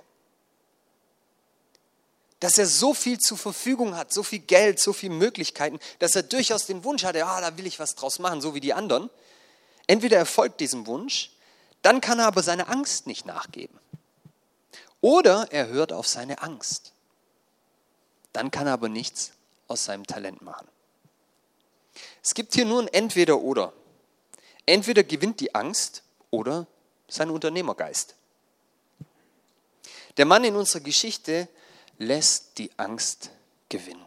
Dass 2.40 2.58
er 2.58 2.66
so 2.66 2.94
viel 2.94 3.18
zur 3.18 3.38
Verfügung 3.38 3.96
hat, 3.96 4.12
so 4.12 4.22
viel 4.22 4.40
Geld, 4.40 4.80
so 4.80 4.92
viele 4.92 5.14
Möglichkeiten, 5.14 5.78
dass 5.98 6.14
er 6.14 6.22
durchaus 6.22 6.66
den 6.66 6.84
Wunsch 6.84 7.04
hatte, 7.04 7.18
ja, 7.18 7.40
da 7.40 7.56
will 7.56 7.66
ich 7.66 7.78
was 7.78 7.94
draus 7.94 8.18
machen, 8.18 8.40
so 8.40 8.54
wie 8.54 8.60
die 8.60 8.74
anderen. 8.74 9.08
Entweder 9.86 10.18
er 10.18 10.26
folgt 10.26 10.60
diesem 10.60 10.86
Wunsch, 10.86 11.30
dann 11.82 12.00
kann 12.00 12.18
er 12.18 12.26
aber 12.26 12.42
seine 12.42 12.68
Angst 12.68 13.06
nicht 13.06 13.26
nachgeben. 13.26 13.78
Oder 15.00 15.48
er 15.52 15.68
hört 15.68 15.92
auf 15.92 16.08
seine 16.08 16.42
Angst. 16.42 16.92
Dann 18.32 18.50
kann 18.50 18.66
er 18.66 18.72
aber 18.72 18.88
nichts 18.88 19.32
aus 19.68 19.84
seinem 19.84 20.06
Talent 20.06 20.42
machen. 20.42 20.66
Es 22.22 22.34
gibt 22.34 22.54
hier 22.54 22.64
nur 22.64 22.80
ein 22.80 22.88
Entweder-Oder. 22.88 23.72
Entweder 24.66 25.04
gewinnt 25.04 25.40
die 25.40 25.54
Angst 25.54 26.02
oder 26.30 26.66
sein 27.06 27.30
Unternehmergeist. 27.30 28.14
Der 30.16 30.24
Mann 30.24 30.44
in 30.44 30.56
unserer 30.56 30.80
Geschichte 30.80 31.48
lässt 31.98 32.58
die 32.58 32.70
Angst 32.76 33.30
gewinnen. 33.68 34.04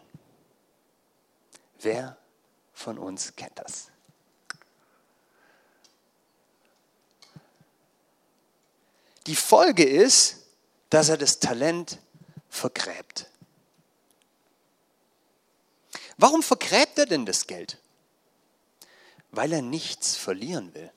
Wer 1.79 2.17
von 2.73 2.97
uns 2.97 3.35
kennt 3.35 3.57
das? 3.59 3.89
Die 9.25 9.35
Folge 9.35 9.83
ist, 9.83 10.45
dass 10.89 11.09
er 11.09 11.17
das 11.17 11.39
Talent 11.39 11.99
vergräbt. 12.49 13.27
Warum 16.17 16.41
vergräbt 16.41 16.97
er 16.97 17.05
denn 17.05 17.25
das 17.25 17.45
Geld? 17.45 17.77
weil 19.31 19.53
er 19.53 19.61
nichts 19.61 20.15
verlieren 20.15 20.73
will. 20.73 20.91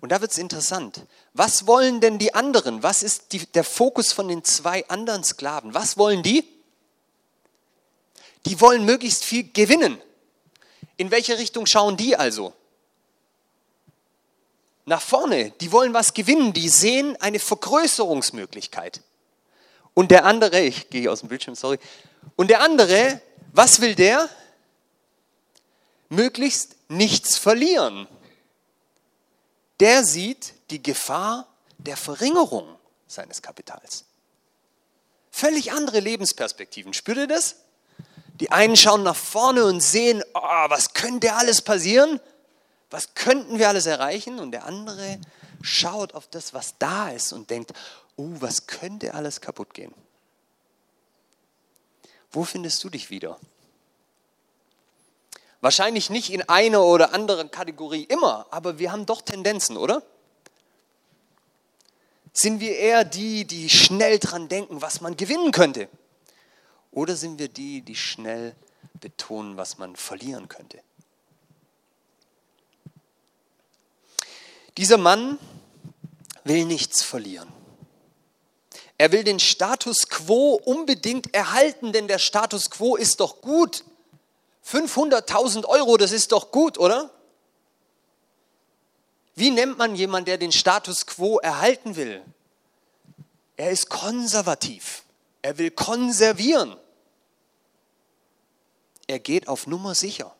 Und 0.00 0.10
da 0.10 0.20
wird 0.20 0.30
es 0.30 0.38
interessant. 0.38 1.06
Was 1.34 1.66
wollen 1.66 2.00
denn 2.00 2.18
die 2.18 2.34
anderen? 2.34 2.82
Was 2.82 3.02
ist 3.02 3.32
die, 3.32 3.46
der 3.46 3.64
Fokus 3.64 4.12
von 4.12 4.28
den 4.28 4.44
zwei 4.44 4.86
anderen 4.88 5.24
Sklaven? 5.24 5.74
Was 5.74 5.96
wollen 5.96 6.22
die? 6.22 6.44
Die 8.46 8.60
wollen 8.60 8.84
möglichst 8.84 9.24
viel 9.24 9.50
gewinnen. 9.52 10.00
In 10.96 11.10
welche 11.10 11.38
Richtung 11.38 11.66
schauen 11.66 11.96
die 11.96 12.16
also? 12.16 12.52
Nach 14.84 15.02
vorne. 15.02 15.50
Die 15.60 15.72
wollen 15.72 15.92
was 15.94 16.14
gewinnen. 16.14 16.52
Die 16.52 16.68
sehen 16.68 17.16
eine 17.20 17.38
Vergrößerungsmöglichkeit. 17.38 19.02
Und 19.94 20.10
der 20.10 20.24
andere, 20.24 20.60
ich 20.60 20.90
gehe 20.90 21.10
aus 21.10 21.20
dem 21.20 21.28
Bildschirm, 21.28 21.56
sorry. 21.56 21.78
Und 22.36 22.48
der 22.48 22.60
andere, 22.60 23.20
was 23.52 23.80
will 23.80 23.94
der? 23.94 24.28
möglichst 26.08 26.76
nichts 26.88 27.38
verlieren. 27.38 28.06
Der 29.80 30.04
sieht 30.04 30.54
die 30.70 30.82
Gefahr 30.82 31.46
der 31.78 31.96
Verringerung 31.96 32.76
seines 33.06 33.42
Kapitals. 33.42 34.04
Völlig 35.30 35.72
andere 35.72 36.00
Lebensperspektiven. 36.00 36.92
Spürt 36.92 37.18
ihr 37.18 37.26
das? 37.26 37.56
Die 38.40 38.50
einen 38.50 38.76
schauen 38.76 39.02
nach 39.02 39.16
vorne 39.16 39.64
und 39.64 39.80
sehen, 39.80 40.22
oh, 40.34 40.40
was 40.68 40.94
könnte 40.94 41.34
alles 41.34 41.62
passieren? 41.62 42.20
Was 42.90 43.14
könnten 43.14 43.58
wir 43.58 43.68
alles 43.68 43.86
erreichen? 43.86 44.38
Und 44.38 44.52
der 44.52 44.64
andere 44.64 45.20
schaut 45.62 46.14
auf 46.14 46.28
das, 46.28 46.54
was 46.54 46.74
da 46.78 47.10
ist 47.10 47.32
und 47.32 47.50
denkt, 47.50 47.72
oh, 48.16 48.28
was 48.40 48.66
könnte 48.66 49.14
alles 49.14 49.40
kaputt 49.40 49.74
gehen? 49.74 49.94
Wo 52.30 52.44
findest 52.44 52.82
du 52.84 52.90
dich 52.90 53.10
wieder? 53.10 53.38
Wahrscheinlich 55.60 56.08
nicht 56.08 56.30
in 56.30 56.42
einer 56.48 56.84
oder 56.84 57.12
anderen 57.12 57.50
Kategorie 57.50 58.04
immer, 58.04 58.46
aber 58.50 58.78
wir 58.78 58.92
haben 58.92 59.06
doch 59.06 59.22
Tendenzen, 59.22 59.76
oder? 59.76 60.02
Sind 62.32 62.60
wir 62.60 62.76
eher 62.76 63.04
die, 63.04 63.44
die 63.44 63.68
schnell 63.68 64.20
dran 64.20 64.48
denken, 64.48 64.80
was 64.80 65.00
man 65.00 65.16
gewinnen 65.16 65.50
könnte? 65.50 65.88
Oder 66.92 67.16
sind 67.16 67.38
wir 67.40 67.48
die, 67.48 67.82
die 67.82 67.96
schnell 67.96 68.54
betonen, 69.00 69.56
was 69.56 69.78
man 69.78 69.96
verlieren 69.96 70.48
könnte? 70.48 70.80
Dieser 74.76 74.98
Mann 74.98 75.38
will 76.44 76.64
nichts 76.64 77.02
verlieren. 77.02 77.52
Er 78.96 79.10
will 79.10 79.24
den 79.24 79.40
Status 79.40 80.08
quo 80.08 80.54
unbedingt 80.54 81.34
erhalten, 81.34 81.92
denn 81.92 82.06
der 82.08 82.18
Status 82.18 82.70
quo 82.70 82.94
ist 82.96 83.18
doch 83.20 83.40
gut. 83.40 83.84
500.000 84.70 85.64
Euro, 85.64 85.96
das 85.96 86.12
ist 86.12 86.32
doch 86.32 86.50
gut, 86.50 86.78
oder? 86.78 87.10
Wie 89.34 89.50
nennt 89.50 89.78
man 89.78 89.94
jemanden, 89.94 90.26
der 90.26 90.38
den 90.38 90.52
Status 90.52 91.06
quo 91.06 91.38
erhalten 91.38 91.96
will? 91.96 92.22
Er 93.56 93.70
ist 93.70 93.88
konservativ. 93.88 95.04
Er 95.42 95.58
will 95.58 95.70
konservieren. 95.70 96.76
Er 99.06 99.20
geht 99.20 99.48
auf 99.48 99.66
Nummer 99.66 99.94
sicher. 99.94 100.34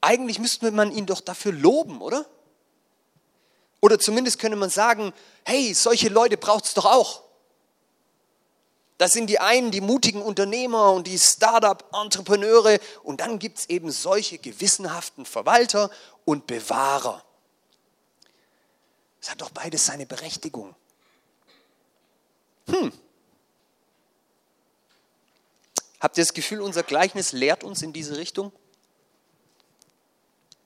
Eigentlich 0.00 0.38
müsste 0.38 0.70
man 0.70 0.90
ihn 0.90 1.06
doch 1.06 1.20
dafür 1.20 1.52
loben, 1.52 2.00
oder? 2.00 2.24
Oder 3.80 3.98
zumindest 3.98 4.38
könnte 4.38 4.56
man 4.56 4.70
sagen, 4.70 5.12
hey, 5.44 5.74
solche 5.74 6.08
Leute 6.08 6.36
braucht 6.36 6.64
es 6.64 6.74
doch 6.74 6.86
auch. 6.86 7.22
Das 9.02 9.10
sind 9.10 9.26
die 9.26 9.40
einen, 9.40 9.72
die 9.72 9.80
mutigen 9.80 10.22
Unternehmer 10.22 10.92
und 10.92 11.08
die 11.08 11.18
Startup-Entrepreneure. 11.18 12.78
Und 13.02 13.20
dann 13.20 13.40
gibt 13.40 13.58
es 13.58 13.68
eben 13.68 13.90
solche 13.90 14.38
gewissenhaften 14.38 15.26
Verwalter 15.26 15.90
und 16.24 16.46
Bewahrer. 16.46 17.24
Es 19.20 19.28
hat 19.28 19.40
doch 19.40 19.50
beides 19.50 19.86
seine 19.86 20.06
Berechtigung. 20.06 20.76
Hm. 22.68 22.92
Habt 25.98 26.16
ihr 26.16 26.22
das 26.22 26.32
Gefühl, 26.32 26.60
unser 26.60 26.84
Gleichnis 26.84 27.32
lehrt 27.32 27.64
uns 27.64 27.82
in 27.82 27.92
diese 27.92 28.16
Richtung? 28.16 28.52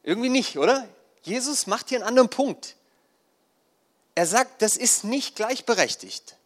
Irgendwie 0.03 0.29
nicht, 0.29 0.59
oder? 0.59 0.87
Jesus 1.23 1.67
macht 1.67 1.89
hier 1.89 2.01
einen 2.01 2.09
anderen 2.09 2.29
Punkt. 2.29 2.77
Er 4.15 4.27
sagt, 4.27 4.61
das 4.61 4.77
ist 4.77 5.05
nicht 5.05 5.37
gleichberechtigt. 5.37 6.37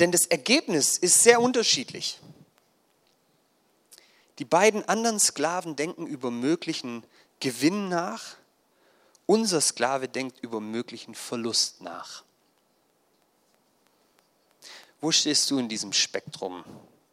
Denn 0.00 0.10
das 0.10 0.26
Ergebnis 0.26 0.98
ist 0.98 1.22
sehr 1.22 1.40
unterschiedlich. 1.40 2.18
Die 4.38 4.44
beiden 4.44 4.86
anderen 4.88 5.20
Sklaven 5.20 5.76
denken 5.76 6.06
über 6.06 6.30
möglichen 6.30 7.04
Gewinn 7.40 7.88
nach. 7.88 8.36
Unser 9.26 9.60
Sklave 9.60 10.08
denkt 10.08 10.40
über 10.40 10.60
möglichen 10.60 11.14
Verlust 11.14 11.80
nach. 11.80 12.24
Wo 15.00 15.12
stehst 15.12 15.50
du 15.50 15.58
in 15.58 15.68
diesem 15.68 15.92
Spektrum? 15.92 16.64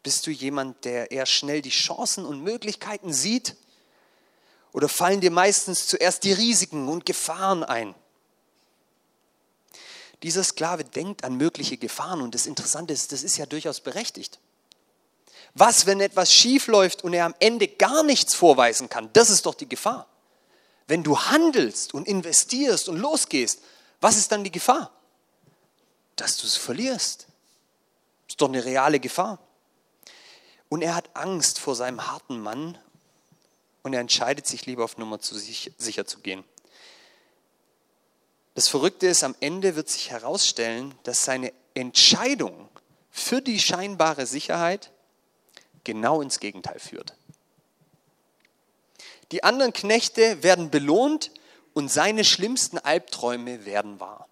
Bist 0.01 0.25
du 0.25 0.31
jemand, 0.31 0.83
der 0.85 1.11
eher 1.11 1.25
schnell 1.25 1.61
die 1.61 1.69
Chancen 1.69 2.25
und 2.25 2.41
Möglichkeiten 2.41 3.13
sieht? 3.13 3.55
Oder 4.73 4.89
fallen 4.89 5.21
dir 5.21 5.31
meistens 5.31 5.87
zuerst 5.87 6.23
die 6.23 6.33
Risiken 6.33 6.87
und 6.87 7.05
Gefahren 7.05 7.63
ein? 7.63 7.93
Dieser 10.23 10.43
Sklave 10.43 10.83
denkt 10.83 11.23
an 11.23 11.35
mögliche 11.35 11.77
Gefahren 11.77 12.21
und 12.21 12.35
das 12.35 12.45
Interessante 12.45 12.93
ist, 12.93 13.11
das 13.11 13.23
ist 13.23 13.37
ja 13.37 13.45
durchaus 13.45 13.81
berechtigt. 13.81 14.39
Was, 15.53 15.85
wenn 15.85 15.99
etwas 15.99 16.31
schief 16.31 16.67
läuft 16.67 17.03
und 17.03 17.13
er 17.13 17.25
am 17.25 17.35
Ende 17.39 17.67
gar 17.67 18.03
nichts 18.03 18.35
vorweisen 18.35 18.87
kann? 18.87 19.09
Das 19.13 19.29
ist 19.29 19.45
doch 19.45 19.55
die 19.55 19.67
Gefahr. 19.67 20.07
Wenn 20.87 21.03
du 21.03 21.17
handelst 21.19 21.93
und 21.93 22.07
investierst 22.07 22.87
und 22.87 22.97
losgehst, 22.97 23.61
was 23.99 24.17
ist 24.17 24.31
dann 24.31 24.43
die 24.43 24.51
Gefahr? 24.51 24.91
Dass 26.15 26.37
du 26.37 26.45
es 26.45 26.55
verlierst. 26.55 27.27
Ist 28.27 28.41
doch 28.41 28.47
eine 28.47 28.63
reale 28.63 28.99
Gefahr. 28.99 29.39
Und 30.69 30.81
er 30.81 30.95
hat 30.95 31.09
Angst 31.15 31.59
vor 31.59 31.75
seinem 31.75 32.07
harten 32.07 32.39
Mann 32.39 32.77
und 33.83 33.93
er 33.93 33.99
entscheidet 33.99 34.47
sich 34.47 34.65
lieber 34.65 34.85
auf 34.85 34.97
Nummer 34.97 35.19
zu 35.19 35.37
sich, 35.37 35.71
sicher 35.77 36.05
zu 36.05 36.19
gehen. 36.19 36.43
Das 38.53 38.67
Verrückte 38.67 39.07
ist, 39.07 39.23
am 39.23 39.35
Ende 39.39 39.75
wird 39.75 39.89
sich 39.89 40.11
herausstellen, 40.11 40.93
dass 41.03 41.23
seine 41.23 41.53
Entscheidung 41.73 42.69
für 43.09 43.41
die 43.41 43.59
scheinbare 43.59 44.25
Sicherheit 44.25 44.91
genau 45.83 46.21
ins 46.21 46.39
Gegenteil 46.39 46.79
führt. 46.79 47.15
Die 49.31 49.43
anderen 49.43 49.71
Knechte 49.71 50.43
werden 50.43 50.69
belohnt 50.69 51.31
und 51.73 51.89
seine 51.89 52.25
schlimmsten 52.25 52.77
Albträume 52.77 53.65
werden 53.65 53.99
wahr. 53.99 54.27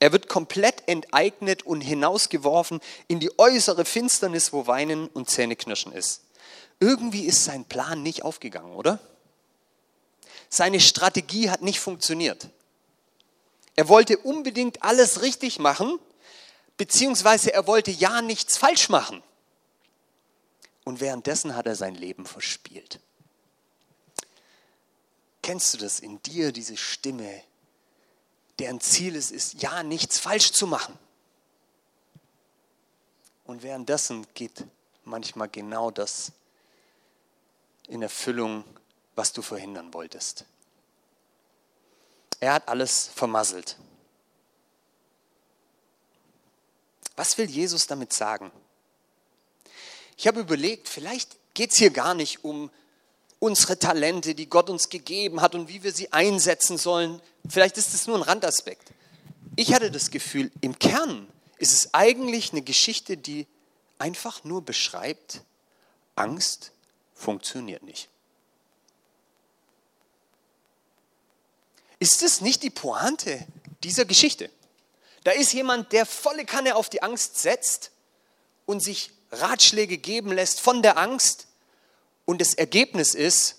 Er 0.00 0.12
wird 0.12 0.28
komplett 0.28 0.84
enteignet 0.86 1.64
und 1.64 1.80
hinausgeworfen 1.80 2.80
in 3.08 3.20
die 3.20 3.36
äußere 3.38 3.84
Finsternis, 3.84 4.52
wo 4.52 4.66
Weinen 4.66 5.08
und 5.08 5.28
Zähneknirschen 5.28 5.92
ist. 5.92 6.22
Irgendwie 6.80 7.24
ist 7.24 7.44
sein 7.44 7.64
Plan 7.64 8.02
nicht 8.02 8.22
aufgegangen, 8.22 8.74
oder? 8.74 9.00
Seine 10.48 10.80
Strategie 10.80 11.50
hat 11.50 11.62
nicht 11.62 11.80
funktioniert. 11.80 12.48
Er 13.76 13.88
wollte 13.88 14.18
unbedingt 14.18 14.82
alles 14.82 15.22
richtig 15.22 15.58
machen, 15.58 15.98
beziehungsweise 16.76 17.52
er 17.52 17.66
wollte 17.66 17.90
ja 17.90 18.22
nichts 18.22 18.56
falsch 18.56 18.88
machen. 18.88 19.22
Und 20.84 21.00
währenddessen 21.00 21.54
hat 21.54 21.66
er 21.66 21.76
sein 21.76 21.94
Leben 21.94 22.24
verspielt. 22.24 22.98
Kennst 25.42 25.74
du 25.74 25.78
das 25.78 26.00
in 26.00 26.22
dir, 26.22 26.52
diese 26.52 26.76
Stimme, 26.76 27.42
deren 28.58 28.80
Ziel 28.80 29.16
es 29.16 29.30
ist, 29.30 29.62
ja 29.62 29.82
nichts 29.82 30.18
falsch 30.18 30.52
zu 30.52 30.66
machen? 30.66 30.98
Und 33.44 33.62
währenddessen 33.62 34.26
geht 34.34 34.64
manchmal 35.04 35.48
genau 35.48 35.90
das 35.90 36.32
in 37.88 38.02
Erfüllung, 38.02 38.64
was 39.18 39.32
du 39.32 39.42
verhindern 39.42 39.92
wolltest. 39.92 40.44
Er 42.38 42.52
hat 42.52 42.68
alles 42.68 43.10
vermasselt. 43.12 43.76
Was 47.16 47.36
will 47.36 47.50
Jesus 47.50 47.88
damit 47.88 48.12
sagen? 48.12 48.52
Ich 50.16 50.28
habe 50.28 50.38
überlegt, 50.38 50.88
vielleicht 50.88 51.36
geht 51.52 51.72
es 51.72 51.78
hier 51.78 51.90
gar 51.90 52.14
nicht 52.14 52.44
um 52.44 52.70
unsere 53.40 53.76
Talente, 53.76 54.36
die 54.36 54.48
Gott 54.48 54.70
uns 54.70 54.88
gegeben 54.88 55.40
hat 55.40 55.56
und 55.56 55.68
wie 55.68 55.82
wir 55.82 55.92
sie 55.92 56.12
einsetzen 56.12 56.78
sollen. 56.78 57.20
Vielleicht 57.48 57.76
ist 57.76 57.94
es 57.94 58.06
nur 58.06 58.16
ein 58.16 58.22
Randaspekt. 58.22 58.92
Ich 59.56 59.74
hatte 59.74 59.90
das 59.90 60.12
Gefühl, 60.12 60.52
im 60.60 60.78
Kern 60.78 61.28
ist 61.56 61.72
es 61.72 61.92
eigentlich 61.92 62.52
eine 62.52 62.62
Geschichte, 62.62 63.16
die 63.16 63.48
einfach 63.98 64.44
nur 64.44 64.62
beschreibt, 64.62 65.42
Angst 66.14 66.70
funktioniert 67.14 67.82
nicht. 67.82 68.08
Ist 71.98 72.22
es 72.22 72.40
nicht 72.40 72.62
die 72.62 72.70
Pointe 72.70 73.46
dieser 73.82 74.04
Geschichte? 74.04 74.50
Da 75.24 75.32
ist 75.32 75.52
jemand, 75.52 75.92
der 75.92 76.06
volle 76.06 76.44
Kanne 76.44 76.76
auf 76.76 76.88
die 76.88 77.02
Angst 77.02 77.38
setzt 77.38 77.90
und 78.66 78.80
sich 78.82 79.10
Ratschläge 79.32 79.98
geben 79.98 80.32
lässt 80.32 80.60
von 80.60 80.82
der 80.82 80.96
Angst 80.96 81.48
und 82.24 82.40
das 82.40 82.54
Ergebnis 82.54 83.14
ist 83.14 83.56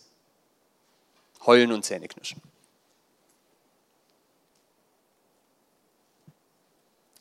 Heulen 1.45 1.71
und 1.71 1.84
Zähneknirschen. 1.86 2.41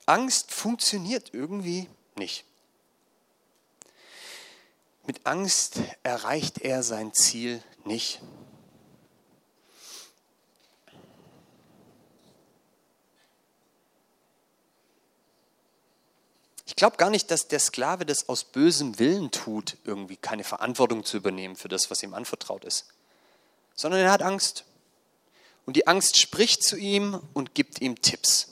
Angst 0.07 0.53
funktioniert 0.53 1.35
irgendwie 1.35 1.89
nicht. 2.17 2.45
Mit 5.07 5.27
Angst 5.27 5.81
erreicht 6.03 6.59
er 6.63 6.83
sein 6.83 7.13
Ziel 7.13 7.63
nicht. 7.85 8.21
Glaube 16.79 16.97
gar 16.97 17.11
nicht, 17.11 17.31
dass 17.31 17.49
der 17.49 17.59
Sklave 17.59 18.07
das 18.07 18.29
aus 18.29 18.45
bösem 18.45 18.99
Willen 18.99 19.31
tut, 19.31 19.77
irgendwie 19.85 20.17
keine 20.17 20.45
Verantwortung 20.45 21.05
zu 21.05 21.17
übernehmen 21.17 21.57
für 21.57 21.69
das, 21.69 21.91
was 21.91 22.03
ihm 22.03 22.15
anvertraut 22.15 22.65
ist, 22.65 22.87
sondern 23.75 24.01
er 24.01 24.13
hat 24.13 24.23
Angst. 24.23 24.65
Und 25.67 25.77
die 25.77 25.87
Angst 25.87 26.17
spricht 26.19 26.63
zu 26.63 26.77
ihm 26.77 27.21
und 27.35 27.55
gibt 27.55 27.81
ihm 27.81 28.01
Tipps. 28.01 28.49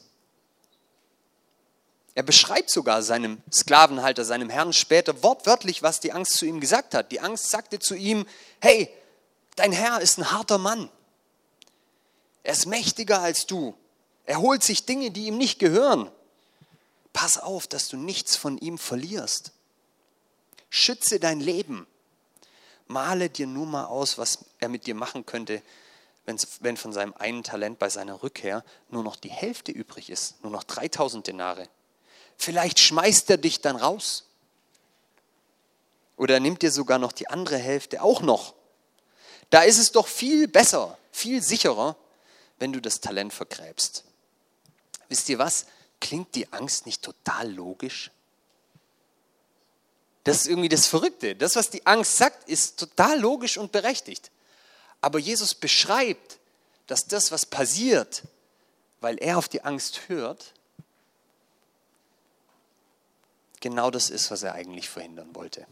Er 2.15 2.23
beschreibt 2.23 2.71
sogar 2.71 3.03
seinem 3.03 3.43
Sklavenhalter, 3.53 4.25
seinem 4.25 4.51
Herrn 4.51 4.73
später 4.73 5.23
wortwörtlich, 5.23 5.83
was 5.83 6.01
die 6.01 6.13
Angst 6.13 6.33
zu 6.35 6.47
ihm 6.47 6.61
gesagt 6.61 6.95
hat. 6.95 7.13
Die 7.13 7.21
Angst 7.21 7.51
sagte 7.51 7.79
zu 7.79 7.95
ihm, 7.95 8.27
hey, 8.61 8.91
dein 9.55 9.73
Herr 9.73 10.01
ist 10.01 10.19
ein 10.19 10.33
harter 10.33 10.59
Mann. 10.59 10.91
Er 12.43 12.55
ist 12.55 12.67
mächtiger 12.67 13.21
als 13.21 13.47
du. 13.47 13.75
Er 14.25 14.41
holt 14.41 14.63
sich 14.63 14.87
Dinge, 14.87 15.11
die 15.11 15.27
ihm 15.27 15.37
nicht 15.37 15.59
gehören. 15.59 16.11
Pass 17.17 17.39
auf, 17.39 17.67
dass 17.67 17.89
du 17.89 17.97
nichts 17.97 18.37
von 18.37 18.59
ihm 18.59 18.77
verlierst. 18.77 19.53
Schütze 20.69 21.19
dein 21.19 21.41
Leben. 21.41 21.87
Male 22.89 23.31
dir 23.31 23.47
nur 23.47 23.65
mal 23.65 23.87
aus, 23.87 24.19
was 24.19 24.45
er 24.59 24.69
mit 24.69 24.87
dir 24.87 24.95
machen 24.95 25.25
könnte, 25.25 25.63
wenn 26.61 26.77
von 26.77 26.93
seinem 26.93 27.15
einen 27.15 27.43
Talent 27.43 27.79
bei 27.79 27.89
seiner 27.89 28.23
Rückkehr 28.23 28.63
nur 28.91 29.03
noch 29.03 29.17
die 29.17 29.31
Hälfte 29.31 29.73
übrig 29.73 30.11
ist, 30.11 30.43
nur 30.43 30.53
noch 30.53 30.63
3000 30.63 31.27
Denare. 31.27 31.67
Vielleicht 32.37 32.81
schmeißt 32.81 33.31
er 33.31 33.39
dich 33.39 33.63
dann 33.63 33.77
raus. 33.77 34.27
Oder 36.19 36.39
nimmt 36.39 36.61
dir 36.61 36.71
sogar 36.71 36.99
noch 36.99 37.13
die 37.13 37.29
andere 37.29 37.57
Hälfte 37.57 38.03
auch 38.03 38.21
noch. 38.21 38.53
Da 39.49 39.63
ist 39.63 39.79
es 39.79 39.91
doch 39.91 40.07
viel 40.07 40.49
besser, 40.49 40.99
viel 41.13 41.43
sicherer, 41.43 41.97
wenn 42.59 42.75
du 42.75 42.83
das 42.83 43.01
Talent 43.01 43.33
vergräbst. 43.33 44.05
Wisst 45.09 45.31
ihr 45.31 45.39
was? 45.39 45.65
Klingt 46.01 46.35
die 46.35 46.53
Angst 46.53 46.87
nicht 46.87 47.03
total 47.03 47.51
logisch? 47.51 48.11
Das 50.25 50.39
ist 50.39 50.47
irgendwie 50.49 50.69
das 50.69 50.87
Verrückte. 50.87 51.37
Das, 51.37 51.55
was 51.57 51.71
die 51.71 51.87
Angst 51.87 52.17
sagt, 52.17 52.49
ist 52.49 52.79
total 52.79 53.21
logisch 53.21 53.59
und 53.59 53.73
berechtigt. 53.73 54.31
Aber 55.01 55.19
Jesus 55.19 55.55
beschreibt, 55.55 56.39
dass 56.87 57.07
das, 57.07 57.31
was 57.31 57.47
passiert, 57.47 58.25
weil 59.01 59.19
er 59.19 59.39
auf 59.39 59.49
die 59.49 59.63
Angst 59.63 60.09
hört, 60.09 60.53
genau 63.61 63.91
das 63.91 64.11
ist, 64.11 64.31
was 64.31 64.43
er 64.43 64.55
eigentlich 64.55 64.89
verhindern 64.89 65.35
wollte. 65.35 65.67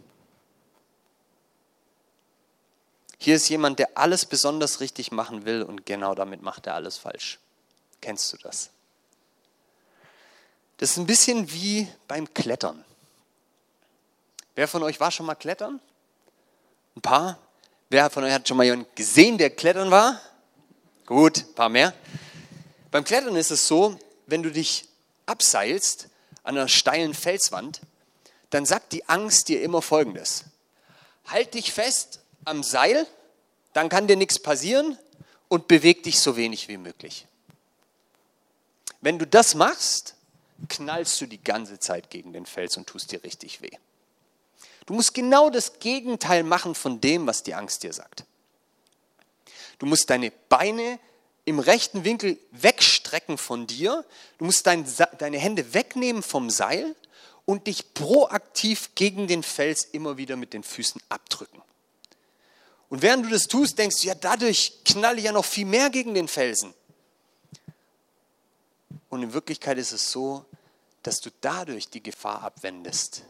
Hier 3.19 3.37
ist 3.37 3.49
jemand, 3.49 3.79
der 3.79 3.97
alles 3.97 4.27
besonders 4.27 4.81
richtig 4.81 5.11
machen 5.11 5.47
will 5.47 5.63
und 5.63 5.87
genau 5.87 6.15
damit 6.15 6.43
macht 6.43 6.67
er 6.67 6.75
alles 6.75 6.99
falsch. 6.99 7.39
Kennst 8.01 8.33
du 8.33 8.37
das? 8.37 8.71
Das 10.79 10.91
ist 10.91 10.97
ein 10.97 11.07
bisschen 11.07 11.51
wie 11.53 11.89
beim 12.09 12.33
Klettern. 12.33 12.85
Wer 14.55 14.69
von 14.69 14.83
euch 14.83 15.01
war 15.01 15.11
schon 15.11 15.27
mal 15.27 15.35
klettern? 15.35 15.81
Ein 16.97 17.01
paar? 17.01 17.39
Wer 17.91 18.11
von 18.11 18.25
euch 18.25 18.33
hat 18.33 18.47
schon 18.47 18.57
mal 18.57 18.65
jemanden 18.65 18.87
gesehen, 18.95 19.39
der 19.39 19.51
klettern 19.51 19.91
war? 19.91 20.21
Gut, 21.07 21.39
ein 21.39 21.55
paar 21.55 21.69
mehr. 21.69 21.93
Beim 22.91 23.05
Klettern 23.05 23.37
ist 23.37 23.51
es 23.51 23.67
so, 23.67 23.99
wenn 24.27 24.43
du 24.43 24.51
dich 24.51 24.89
abseilst, 25.27 26.09
an 26.45 26.57
einer 26.57 26.69
steilen 26.69 27.15
Felswand, 27.15 27.81
dann 28.51 28.67
sagt 28.67 28.93
die 28.93 29.09
Angst 29.09 29.49
dir 29.49 29.63
immer 29.63 29.83
Folgendes. 29.83 30.45
Halt 31.27 31.55
dich 31.55 31.73
fest 31.73 32.21
am 32.45 32.63
Seil 32.63 33.07
dann 33.75 33.89
kann 33.89 34.07
dir 34.07 34.17
nichts 34.17 34.39
passieren 34.39 34.97
und 35.49 35.69
beweg 35.69 36.03
dich 36.05 36.21
so 36.21 36.37
wenig 36.37 36.69
wie 36.69 36.79
möglich. 36.79 37.27
Wenn 39.03 39.19
du 39.19 39.27
das 39.27 39.55
machst, 39.55 40.15
knallst 40.69 41.21
du 41.21 41.27
die 41.27 41.43
ganze 41.43 41.79
Zeit 41.79 42.11
gegen 42.11 42.33
den 42.33 42.47
Fels 42.47 42.77
und 42.77 42.87
tust 42.87 43.12
dir 43.12 43.23
richtig 43.25 43.61
weh. 43.61 43.77
Du 44.87 44.95
musst 44.95 45.14
genau 45.14 45.51
das 45.51 45.79
Gegenteil 45.79 46.43
machen 46.43 46.75
von 46.75 47.01
dem, 47.01 47.27
was 47.27 47.43
die 47.43 47.55
Angst 47.55 47.83
dir 47.83 47.93
sagt. 47.93 48.25
Du 49.79 49.87
musst 49.87 50.11
deine 50.11 50.31
Beine 50.49 50.99
im 51.45 51.59
rechten 51.59 52.05
Winkel 52.05 52.38
wegstrecken 52.53 53.38
von 53.38 53.67
dir. 53.67 54.05
Du 54.38 54.45
musst 54.45 54.67
dein, 54.67 54.87
deine 55.19 55.38
Hände 55.38 55.75
wegnehmen 55.75 56.23
vom 56.23 56.51
Seil 56.51 56.95
und 57.45 57.67
dich 57.67 57.95
proaktiv 57.95 58.95
gegen 58.95 59.27
den 59.27 59.43
Fels 59.43 59.85
immer 59.85 60.17
wieder 60.17 60.37
mit 60.37 60.53
den 60.53 60.62
Füßen 60.62 61.01
abdrücken. 61.09 61.61
Und 62.88 63.03
während 63.03 63.27
du 63.27 63.31
das 63.31 63.45
tust, 63.45 63.79
denkst 63.79 64.03
du, 64.03 64.09
ja, 64.09 64.14
dadurch 64.14 64.85
knalle 64.85 65.19
ich 65.19 65.25
ja 65.25 65.33
noch 65.33 65.45
viel 65.45 65.67
mehr 65.67 65.90
gegen 65.90 66.14
den 66.14 66.29
Felsen. 66.29 66.73
Und 69.14 69.22
in 69.22 69.33
Wirklichkeit 69.33 69.79
ist 69.79 69.92
es 69.92 70.11
so, 70.11 70.44
dass 71.05 71.20
du 71.20 71.31
dadurch 71.40 71.88
die 71.88 72.03
Gefahr 72.03 72.42
abwendest. 72.42 73.22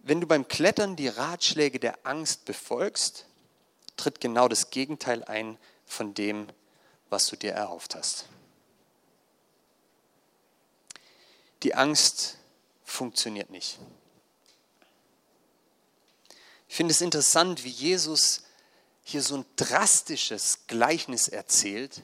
Wenn 0.00 0.20
du 0.20 0.26
beim 0.26 0.46
Klettern 0.48 0.96
die 0.96 1.08
Ratschläge 1.08 1.80
der 1.80 1.98
Angst 2.04 2.44
befolgst, 2.44 3.24
tritt 3.96 4.20
genau 4.20 4.48
das 4.48 4.68
Gegenteil 4.68 5.24
ein 5.24 5.56
von 5.86 6.12
dem, 6.12 6.46
was 7.08 7.26
du 7.28 7.36
dir 7.36 7.52
erhofft 7.52 7.94
hast. 7.94 8.26
Die 11.62 11.74
Angst 11.74 12.36
funktioniert 12.84 13.48
nicht. 13.48 13.78
Ich 16.68 16.76
finde 16.76 16.92
es 16.92 17.00
interessant, 17.00 17.64
wie 17.64 17.70
Jesus 17.70 18.42
hier 19.08 19.22
so 19.22 19.36
ein 19.36 19.46
drastisches 19.54 20.66
Gleichnis 20.66 21.28
erzählt, 21.28 22.02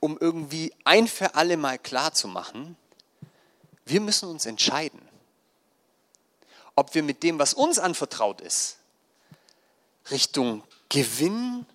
um 0.00 0.16
irgendwie 0.18 0.72
ein 0.84 1.06
für 1.06 1.34
alle 1.34 1.58
Mal 1.58 1.78
klar 1.78 2.14
zu 2.14 2.28
machen, 2.28 2.78
wir 3.84 4.00
müssen 4.00 4.30
uns 4.30 4.46
entscheiden, 4.46 5.06
ob 6.76 6.94
wir 6.94 7.02
mit 7.02 7.22
dem, 7.22 7.38
was 7.38 7.52
uns 7.52 7.78
anvertraut 7.78 8.40
ist, 8.40 8.78
Richtung 10.10 10.64
Gewinn, 10.88 11.66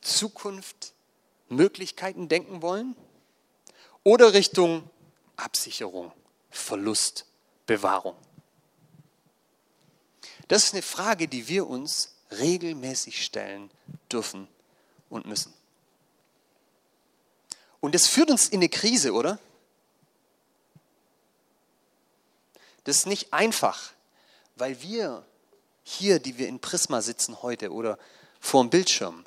Zukunft, 0.00 0.94
Möglichkeiten 1.50 2.28
denken 2.28 2.62
wollen 2.62 2.96
oder 4.04 4.32
Richtung 4.32 4.88
Absicherung, 5.36 6.12
Verlust, 6.48 7.26
Bewahrung. 7.66 8.16
Das 10.48 10.64
ist 10.64 10.72
eine 10.72 10.82
Frage, 10.82 11.28
die 11.28 11.46
wir 11.46 11.66
uns 11.66 12.15
regelmäßig 12.30 13.24
stellen 13.24 13.70
dürfen 14.10 14.48
und 15.10 15.26
müssen. 15.26 15.52
Und 17.80 17.94
das 17.94 18.06
führt 18.06 18.30
uns 18.30 18.48
in 18.48 18.58
eine 18.58 18.68
Krise, 18.68 19.12
oder? 19.12 19.38
Das 22.84 22.98
ist 22.98 23.06
nicht 23.06 23.32
einfach, 23.32 23.92
weil 24.56 24.80
wir 24.82 25.24
hier, 25.82 26.18
die 26.18 26.38
wir 26.38 26.48
in 26.48 26.60
Prisma 26.60 27.02
sitzen 27.02 27.42
heute 27.42 27.72
oder 27.72 27.98
vor 28.40 28.62
dem 28.64 28.70
Bildschirm, 28.70 29.24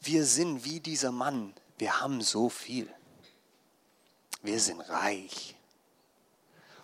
wir 0.00 0.24
sind 0.24 0.64
wie 0.64 0.80
dieser 0.80 1.12
Mann. 1.12 1.54
Wir 1.78 2.00
haben 2.00 2.20
so 2.20 2.48
viel. 2.48 2.88
Wir 4.42 4.60
sind 4.60 4.80
reich. 4.82 5.54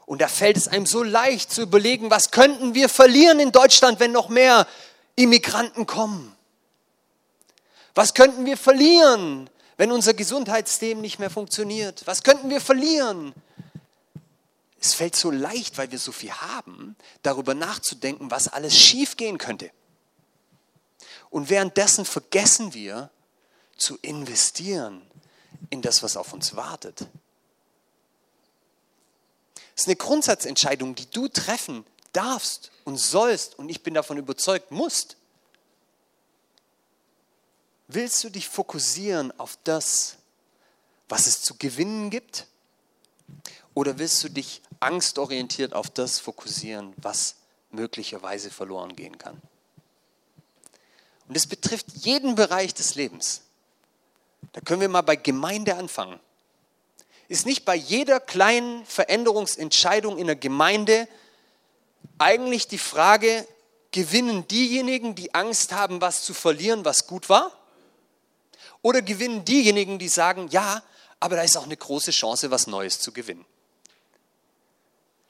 Und 0.06 0.20
da 0.20 0.28
fällt 0.28 0.56
es 0.56 0.68
einem 0.68 0.86
so 0.86 1.02
leicht 1.02 1.52
zu 1.52 1.62
überlegen, 1.62 2.10
was 2.10 2.30
könnten 2.30 2.74
wir 2.74 2.88
verlieren 2.88 3.38
in 3.38 3.52
Deutschland, 3.52 4.00
wenn 4.00 4.10
noch 4.12 4.28
mehr 4.28 4.66
Immigranten 5.22 5.86
kommen? 5.86 6.34
Was 7.94 8.14
könnten 8.14 8.46
wir 8.46 8.56
verlieren, 8.56 9.50
wenn 9.76 9.92
unser 9.92 10.14
Gesundheitssystem 10.14 11.00
nicht 11.00 11.18
mehr 11.18 11.30
funktioniert? 11.30 12.06
Was 12.06 12.22
könnten 12.22 12.50
wir 12.50 12.60
verlieren? 12.60 13.34
Es 14.80 14.94
fällt 14.94 15.14
so 15.14 15.30
leicht, 15.30 15.76
weil 15.76 15.90
wir 15.90 15.98
so 15.98 16.12
viel 16.12 16.32
haben, 16.32 16.96
darüber 17.22 17.54
nachzudenken, 17.54 18.30
was 18.30 18.48
alles 18.48 18.78
schiefgehen 18.78 19.36
könnte. 19.36 19.70
Und 21.28 21.50
währenddessen 21.50 22.04
vergessen 22.04 22.72
wir 22.72 23.10
zu 23.76 23.98
investieren 23.98 25.02
in 25.68 25.82
das, 25.82 26.02
was 26.02 26.16
auf 26.16 26.32
uns 26.32 26.56
wartet. 26.56 27.06
Es 29.76 29.82
ist 29.82 29.88
eine 29.88 29.96
Grundsatzentscheidung, 29.96 30.94
die 30.94 31.10
du 31.10 31.28
treffen 31.28 31.84
darfst 32.12 32.70
und 32.84 32.96
sollst 32.96 33.58
und 33.58 33.68
ich 33.68 33.82
bin 33.82 33.94
davon 33.94 34.18
überzeugt, 34.18 34.70
musst. 34.70 35.16
Willst 37.88 38.22
du 38.22 38.30
dich 38.30 38.48
fokussieren 38.48 39.36
auf 39.38 39.58
das, 39.64 40.16
was 41.08 41.26
es 41.26 41.42
zu 41.42 41.56
gewinnen 41.56 42.10
gibt? 42.10 42.46
Oder 43.74 43.98
willst 43.98 44.22
du 44.22 44.28
dich 44.28 44.62
angstorientiert 44.80 45.74
auf 45.74 45.90
das 45.90 46.18
fokussieren, 46.18 46.92
was 46.96 47.36
möglicherweise 47.70 48.50
verloren 48.50 48.94
gehen 48.94 49.18
kann? 49.18 49.40
Und 51.28 51.36
es 51.36 51.46
betrifft 51.46 51.86
jeden 51.94 52.34
Bereich 52.34 52.74
des 52.74 52.94
Lebens. 52.94 53.42
Da 54.52 54.60
können 54.60 54.80
wir 54.80 54.88
mal 54.88 55.02
bei 55.02 55.16
Gemeinde 55.16 55.76
anfangen 55.76 56.20
ist 57.30 57.46
nicht 57.46 57.64
bei 57.64 57.76
jeder 57.76 58.18
kleinen 58.18 58.84
Veränderungsentscheidung 58.84 60.18
in 60.18 60.26
der 60.26 60.34
Gemeinde 60.34 61.06
eigentlich 62.20 62.68
die 62.68 62.78
Frage, 62.78 63.46
gewinnen 63.92 64.46
diejenigen, 64.46 65.14
die 65.14 65.34
Angst 65.34 65.72
haben, 65.72 66.00
was 66.00 66.22
zu 66.22 66.34
verlieren, 66.34 66.84
was 66.84 67.06
gut 67.06 67.28
war? 67.28 67.50
Oder 68.82 69.02
gewinnen 69.02 69.44
diejenigen, 69.44 69.98
die 69.98 70.08
sagen, 70.08 70.48
ja, 70.50 70.82
aber 71.18 71.36
da 71.36 71.42
ist 71.42 71.56
auch 71.56 71.64
eine 71.64 71.76
große 71.76 72.12
Chance, 72.12 72.50
was 72.50 72.66
Neues 72.66 73.00
zu 73.00 73.12
gewinnen? 73.12 73.44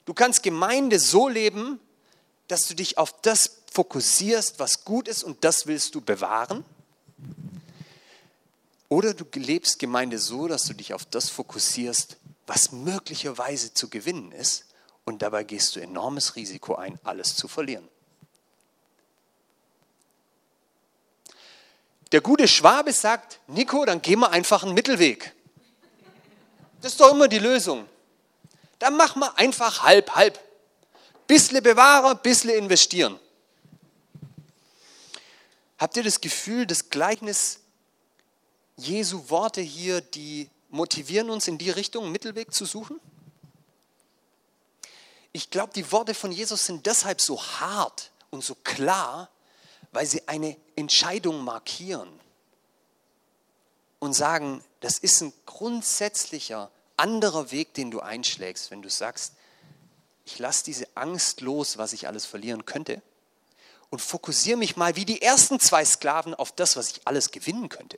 Du 0.05 0.13
kannst 0.13 0.43
Gemeinde 0.43 0.99
so 0.99 1.27
leben, 1.27 1.79
dass 2.47 2.61
du 2.67 2.75
dich 2.75 2.97
auf 2.97 3.21
das 3.21 3.61
fokussierst, 3.71 4.59
was 4.59 4.83
gut 4.83 5.07
ist 5.07 5.23
und 5.23 5.43
das 5.43 5.67
willst 5.67 5.95
du 5.95 6.01
bewahren. 6.01 6.65
Oder 8.89 9.13
du 9.13 9.25
lebst 9.39 9.79
Gemeinde 9.79 10.19
so, 10.19 10.49
dass 10.49 10.63
du 10.63 10.73
dich 10.73 10.93
auf 10.93 11.05
das 11.05 11.29
fokussierst, 11.29 12.17
was 12.47 12.73
möglicherweise 12.73 13.73
zu 13.73 13.89
gewinnen 13.89 14.33
ist 14.33 14.65
und 15.05 15.21
dabei 15.21 15.43
gehst 15.43 15.75
du 15.75 15.79
enormes 15.79 16.35
Risiko 16.35 16.75
ein, 16.75 16.99
alles 17.03 17.35
zu 17.35 17.47
verlieren. 17.47 17.87
Der 22.11 22.21
gute 22.21 22.47
Schwabe 22.47 22.91
sagt, 22.91 23.39
Nico, 23.47 23.85
dann 23.85 24.01
gehen 24.01 24.19
wir 24.19 24.31
einfach 24.31 24.63
einen 24.63 24.73
Mittelweg. 24.73 25.33
Das 26.81 26.93
ist 26.93 26.99
doch 26.99 27.11
immer 27.11 27.27
die 27.27 27.39
Lösung. 27.39 27.87
Dann 28.79 28.97
machen 28.97 29.19
wir 29.19 29.37
einfach 29.37 29.83
halb, 29.83 30.15
halb. 30.15 30.39
Bissle 31.27 31.61
bewahre, 31.61 32.15
bissle 32.15 32.53
investieren. 32.55 33.17
Habt 35.77 35.95
ihr 35.95 36.03
das 36.03 36.19
Gefühl, 36.19 36.65
das 36.65 36.89
Gleichnis 36.89 37.59
Jesu 38.75 39.29
Worte 39.29 39.61
hier, 39.61 40.01
die 40.01 40.49
motivieren 40.69 41.29
uns 41.29 41.47
in 41.47 41.57
die 41.57 41.69
Richtung, 41.69 42.03
einen 42.03 42.11
Mittelweg 42.11 42.53
zu 42.53 42.65
suchen? 42.65 42.99
Ich 45.33 45.49
glaube, 45.49 45.73
die 45.73 45.91
Worte 45.91 46.13
von 46.13 46.31
Jesus 46.31 46.65
sind 46.65 46.85
deshalb 46.85 47.21
so 47.21 47.41
hart 47.41 48.11
und 48.29 48.43
so 48.43 48.55
klar, 48.55 49.29
weil 49.91 50.05
sie 50.05 50.27
eine 50.27 50.57
Entscheidung 50.75 51.43
markieren 51.43 52.09
und 53.99 54.13
sagen, 54.13 54.63
das 54.79 54.97
ist 54.97 55.21
ein 55.21 55.33
grundsätzlicher 55.45 56.71
anderer 56.97 57.51
Weg, 57.51 57.73
den 57.73 57.91
du 57.91 57.99
einschlägst, 57.99 58.71
wenn 58.71 58.81
du 58.81 58.89
sagst, 58.89 59.33
ich 60.25 60.39
lasse 60.39 60.63
diese 60.65 60.87
Angst 60.95 61.41
los, 61.41 61.77
was 61.77 61.93
ich 61.93 62.07
alles 62.07 62.25
verlieren 62.25 62.65
könnte 62.65 63.01
und 63.91 64.01
fokussiere 64.01 64.57
mich 64.57 64.77
mal 64.77 64.95
wie 64.95 65.05
die 65.05 65.21
ersten 65.21 65.59
zwei 65.59 65.85
Sklaven 65.85 66.33
auf 66.33 66.51
das, 66.51 66.75
was 66.77 66.89
ich 66.89 67.01
alles 67.05 67.31
gewinnen 67.31 67.69
könnte. 67.69 67.97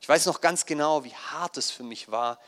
Ich 0.00 0.08
weiß 0.08 0.26
noch 0.26 0.40
ganz 0.40 0.66
genau, 0.66 1.04
wie 1.04 1.14
hart 1.14 1.56
es 1.56 1.70
für 1.70 1.84
mich 1.84 2.10
war, 2.10 2.38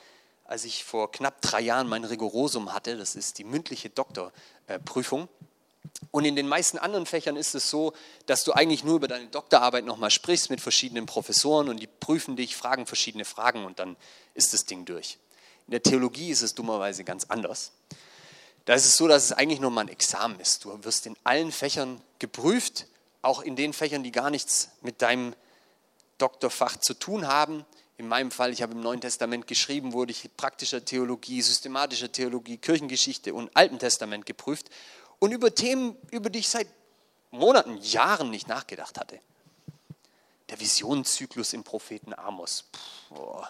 als 0.49 0.65
ich 0.65 0.83
vor 0.83 1.13
knapp 1.13 1.41
drei 1.43 1.61
Jahren 1.61 1.87
mein 1.87 2.05
Rigorosum 2.05 2.73
hatte. 2.73 2.97
Das 2.97 3.15
ist 3.15 3.39
die 3.39 3.45
mündliche 3.45 3.91
Doktorprüfung. 3.91 5.29
Und 6.11 6.25
in 6.25 6.37
den 6.37 6.49
meisten 6.49 6.79
anderen 6.79 7.07
Fächern 7.07 7.37
ist 7.37 7.55
es 7.55 7.69
so, 7.71 7.93
dass 8.27 8.45
du 8.45 8.53
eigentlich 8.53 8.83
nur 8.83 8.97
über 8.97 9.09
deine 9.09 9.27
Doktorarbeit 9.27 9.85
nochmal 9.85 10.11
sprichst 10.11 10.49
mit 10.49 10.61
verschiedenen 10.61 11.07
Professoren 11.07 11.69
und 11.69 11.81
die 11.81 11.87
prüfen 11.87 12.35
dich, 12.35 12.57
fragen 12.57 12.87
verschiedene 12.87 13.25
Fragen 13.25 13.65
und 13.65 13.79
dann 13.79 13.97
ist 14.35 14.55
das 14.55 14.65
Ding 14.65 14.85
durch. 14.85 15.19
In 15.67 15.73
der 15.73 15.83
Theologie 15.83 16.31
ist 16.31 16.43
es 16.43 16.55
dummerweise 16.55 17.05
ganz 17.05 17.27
anders. 17.29 17.73
Da 18.65 18.75
ist 18.75 18.87
es 18.87 18.97
so, 18.97 19.07
dass 19.07 19.25
es 19.25 19.33
eigentlich 19.33 19.61
nur 19.61 19.71
mal 19.71 19.83
ein 19.83 19.89
Examen 19.89 20.41
ist. 20.41 20.65
Du 20.65 20.85
wirst 20.85 21.07
in 21.07 21.17
allen 21.25 21.53
Fächern 21.53 22.01
geprüft, 22.19 22.87
auch 23.21 23.43
in 23.43 23.55
den 23.55 23.75
Fächern, 23.75 24.03
die 24.03 24.13
gar 24.13 24.31
nichts 24.31 24.71
mit 24.81 25.03
deinem 25.03 25.35
Doktorfach 26.17 26.79
zu 26.79 26.95
tun 26.95 27.27
haben. 27.27 27.67
In 27.99 28.07
meinem 28.07 28.31
Fall, 28.31 28.53
ich 28.53 28.63
habe 28.63 28.73
im 28.73 28.81
Neuen 28.81 29.01
Testament 29.01 29.49
geschrieben, 29.49 29.93
wurde 29.93 30.13
ich 30.13 30.31
praktischer 30.37 30.85
Theologie, 30.85 31.43
systematischer 31.43 32.11
Theologie, 32.11 32.57
Kirchengeschichte 32.57 33.35
und 33.35 33.55
Alten 33.55 33.79
Testament 33.79 34.25
geprüft. 34.25 34.71
und 35.19 35.33
über 35.33 35.53
Themen, 35.53 35.97
über 36.13 36.31
die 36.31 36.39
ich 36.39 36.49
seit 36.49 36.69
Monaten, 37.33 37.77
Jahren 37.79 38.31
nicht 38.31 38.47
nachgedacht 38.47 38.99
hatte. 38.99 39.19
Der 40.49 40.61
Visionszyklus 40.61 41.53
im 41.53 41.65
Propheten 41.65 42.15
Amos. 42.15 42.65
Puh, 43.09 43.43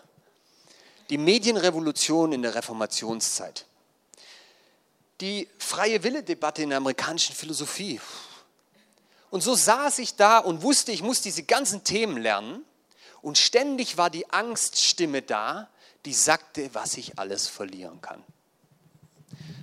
die 1.11 1.19
Medienrevolution 1.19 2.33
in 2.33 2.43
der 2.43 2.55
Reformationszeit. 2.55 3.67
Die 5.21 5.49
freie 5.59 6.03
Wille-Debatte 6.03 6.63
in 6.63 6.71
der 6.71 6.79
amerikanischen 6.79 7.35
Philosophie. 7.35 8.01
Und 9.31 9.43
so 9.43 9.55
saß 9.55 9.99
ich 9.99 10.15
da 10.17 10.39
und 10.39 10.63
wusste, 10.63 10.93
ich 10.93 11.03
muss 11.03 11.21
diese 11.21 11.43
ganzen 11.43 11.85
Themen 11.85 12.17
lernen. 12.17 12.65
Und 13.23 13.39
ständig 13.39 13.97
war 13.97 14.11
die 14.11 14.31
Angststimme 14.31 15.23
da, 15.23 15.69
die 16.05 16.15
sagte, 16.15 16.71
was 16.75 16.97
ich 16.97 17.19
alles 17.19 17.49
verlieren 17.49 18.01
kann. 18.01 18.23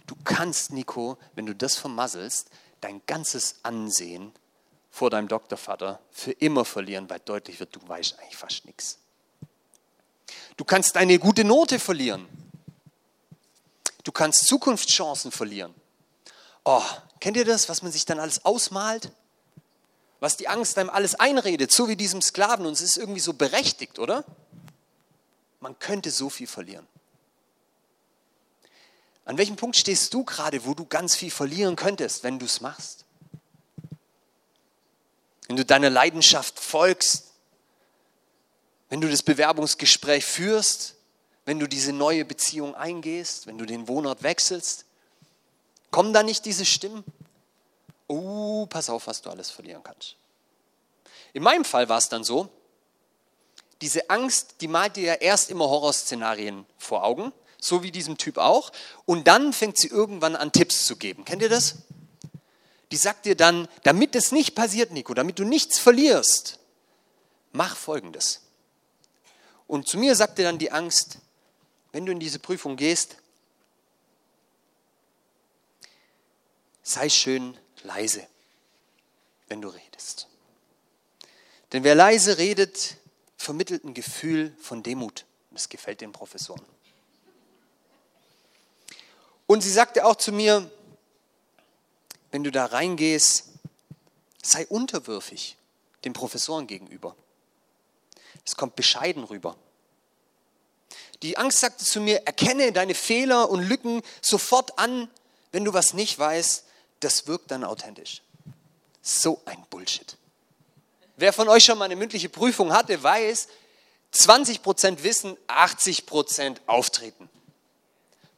Du 0.08 0.16
kannst, 0.24 0.72
Nico, 0.72 1.18
wenn 1.34 1.45
du 1.45 1.56
das 1.56 1.76
vermasselst, 1.78 2.49
dein 2.82 3.01
ganzes 3.08 3.56
Ansehen 3.64 4.32
vor 4.91 5.10
deinem 5.10 5.28
Doktorvater 5.28 5.99
für 6.12 6.32
immer 6.32 6.66
verlieren, 6.66 7.10
weil 7.10 7.20
deutlich 7.20 7.60
wird, 7.60 7.76
du 7.76 7.88
weißt 7.88 8.20
eigentlich 8.20 8.38
fast 8.38 8.66
nichts. 8.66 8.99
Du 10.58 10.64
kannst 10.64 10.95
deine 10.95 11.20
gute 11.20 11.43
Note 11.43 11.80
verlieren. 11.80 12.28
Du 14.03 14.12
kannst 14.12 14.47
Zukunftschancen 14.47 15.32
verlieren. 15.32 15.74
Oh, 16.64 16.84
kennt 17.20 17.38
ihr 17.38 17.45
das, 17.45 17.68
was 17.68 17.82
man 17.82 17.91
sich 17.91 18.06
dann 18.06 18.20
alles 18.20 18.45
ausmalt? 18.45 19.12
Was 20.26 20.38
die 20.38 20.48
Angst 20.48 20.80
einem 20.80 20.90
alles 20.90 21.14
einredet, 21.14 21.72
so 21.72 21.88
wie 21.88 21.96
diesem 21.96 22.20
Sklaven. 22.20 22.66
Und 22.66 22.74
es 22.74 22.82
ist 22.82 22.98
irgendwie 22.98 23.20
so 23.20 23.34
berechtigt, 23.34 24.00
oder? 24.00 24.26
Man 25.60 25.78
könnte 25.78 26.10
so 26.10 26.32
viel 26.32 26.48
verlieren. 26.48 26.88
An 29.26 29.38
welchem 29.38 29.56
Punkt 29.56 29.78
stehst 29.78 30.12
du 30.16 30.24
gerade, 30.24 30.66
wo 30.66 30.74
du 30.74 30.88
ganz 30.88 31.16
viel 31.16 31.30
verlieren 31.30 31.76
könntest, 31.76 32.24
wenn 32.24 32.40
du 32.40 32.48
es 32.48 32.60
machst? 32.60 33.06
Wenn 35.46 35.58
du 35.58 35.64
deiner 35.64 35.92
Leidenschaft 35.92 36.60
folgst, 36.60 37.26
wenn 38.90 39.02
du 39.02 39.08
das 39.08 39.22
Bewerbungsgespräch 39.22 40.26
führst, 40.26 40.96
wenn 41.46 41.60
du 41.60 41.68
diese 41.68 41.94
neue 41.94 42.26
Beziehung 42.26 42.74
eingehst, 42.74 43.46
wenn 43.46 43.60
du 43.60 43.68
den 43.68 43.88
Wohnort 43.88 44.24
wechselst, 44.24 44.86
kommen 45.92 46.14
da 46.14 46.24
nicht 46.24 46.46
diese 46.46 46.66
Stimmen? 46.66 47.04
Oh, 48.08 48.66
pass 48.68 48.89
auf, 48.89 49.08
was 49.08 49.22
du 49.22 49.30
alles 49.30 49.49
verlieren 49.49 49.84
kannst. 49.84 50.16
In 51.34 51.43
meinem 51.43 51.66
Fall 51.66 51.89
war 51.89 51.97
es 51.97 52.10
dann 52.10 52.24
so, 52.24 52.49
diese 53.82 54.10
Angst, 54.10 54.56
die 54.62 54.68
malt 54.68 54.95
dir 54.95 55.03
ja 55.03 55.14
erst 55.16 55.49
immer 55.49 55.70
Horrorszenarien 55.70 56.66
vor 56.78 57.03
Augen, 57.03 57.34
so 57.60 57.84
wie 57.84 57.91
diesem 57.91 58.18
Typ 58.18 58.38
auch, 58.38 58.72
und 59.06 59.28
dann 59.28 59.51
fängt 59.51 59.78
sie 59.78 59.88
irgendwann 59.88 60.36
an 60.36 60.51
Tipps 60.51 60.86
zu 60.86 60.95
geben. 60.95 61.26
Kennt 61.26 61.41
ihr 61.41 61.49
das? 61.49 61.76
Die 62.91 62.97
sagt 62.97 63.26
dir 63.26 63.36
dann, 63.36 63.68
damit 63.84 64.16
es 64.16 64.32
nicht 64.32 64.56
passiert, 64.56 64.91
Nico, 64.91 65.14
damit 65.14 65.39
du 65.39 65.43
nichts 65.43 65.80
verlierst, 65.80 66.60
mach 67.51 67.76
Folgendes. 67.76 68.41
Und 69.68 69.88
zu 69.88 69.97
mir 69.97 70.16
sagte 70.16 70.43
dann 70.43 70.60
die 70.60 70.72
Angst, 70.72 71.18
wenn 71.91 72.06
du 72.06 72.12
in 72.12 72.20
diese 72.20 72.39
Prüfung 72.39 72.78
gehst, 72.78 73.18
sei 76.84 77.10
schön 77.10 77.58
leise, 77.86 78.28
wenn 79.48 79.62
du 79.62 79.70
redest. 79.70 80.28
Denn 81.72 81.84
wer 81.84 81.96
leise 81.96 82.38
redet, 82.38 82.98
vermittelt 83.38 83.84
ein 83.84 83.94
Gefühl 83.94 84.56
von 84.60 84.84
Demut. 84.84 85.26
Das 85.52 85.70
gefällt 85.70 86.02
den 86.02 86.12
Professoren. 86.12 86.66
Und 89.48 89.62
sie 89.62 89.72
sagte 89.72 90.06
auch 90.06 90.16
zu 90.16 90.32
mir, 90.32 90.70
wenn 92.32 92.44
du 92.44 92.52
da 92.52 92.66
reingehst, 92.66 93.46
sei 94.42 94.66
unterwürfig 94.68 95.56
den 96.04 96.14
Professoren 96.14 96.68
gegenüber. 96.68 97.16
Es 98.46 98.56
kommt 98.56 98.76
bescheiden 98.76 99.24
rüber. 99.24 99.56
Die 101.22 101.38
Angst 101.38 101.60
sagte 101.60 101.86
zu 101.86 102.02
mir, 102.02 102.24
erkenne 102.26 102.72
deine 102.72 102.94
Fehler 102.94 103.50
und 103.50 103.64
Lücken 103.64 104.02
sofort 104.22 104.78
an, 104.78 105.10
wenn 105.52 105.64
du 105.64 105.74
was 105.74 105.94
nicht 105.94 106.20
weißt, 106.20 106.64
das 107.00 107.28
wirkt 107.28 107.52
dann 107.52 107.64
authentisch. 107.64 108.22
So 109.02 109.41
ein 109.46 109.64
Bullshit. 109.70 110.18
Wer 111.18 111.32
von 111.32 111.48
euch 111.48 111.64
schon 111.64 111.78
mal 111.78 111.86
eine 111.86 111.96
mündliche 111.96 112.30
Prüfung 112.30 112.74
hatte, 112.74 113.02
weiß, 113.02 113.48
20% 114.14 115.04
Wissen, 115.04 115.38
80% 115.48 116.58
Auftreten. 116.68 117.30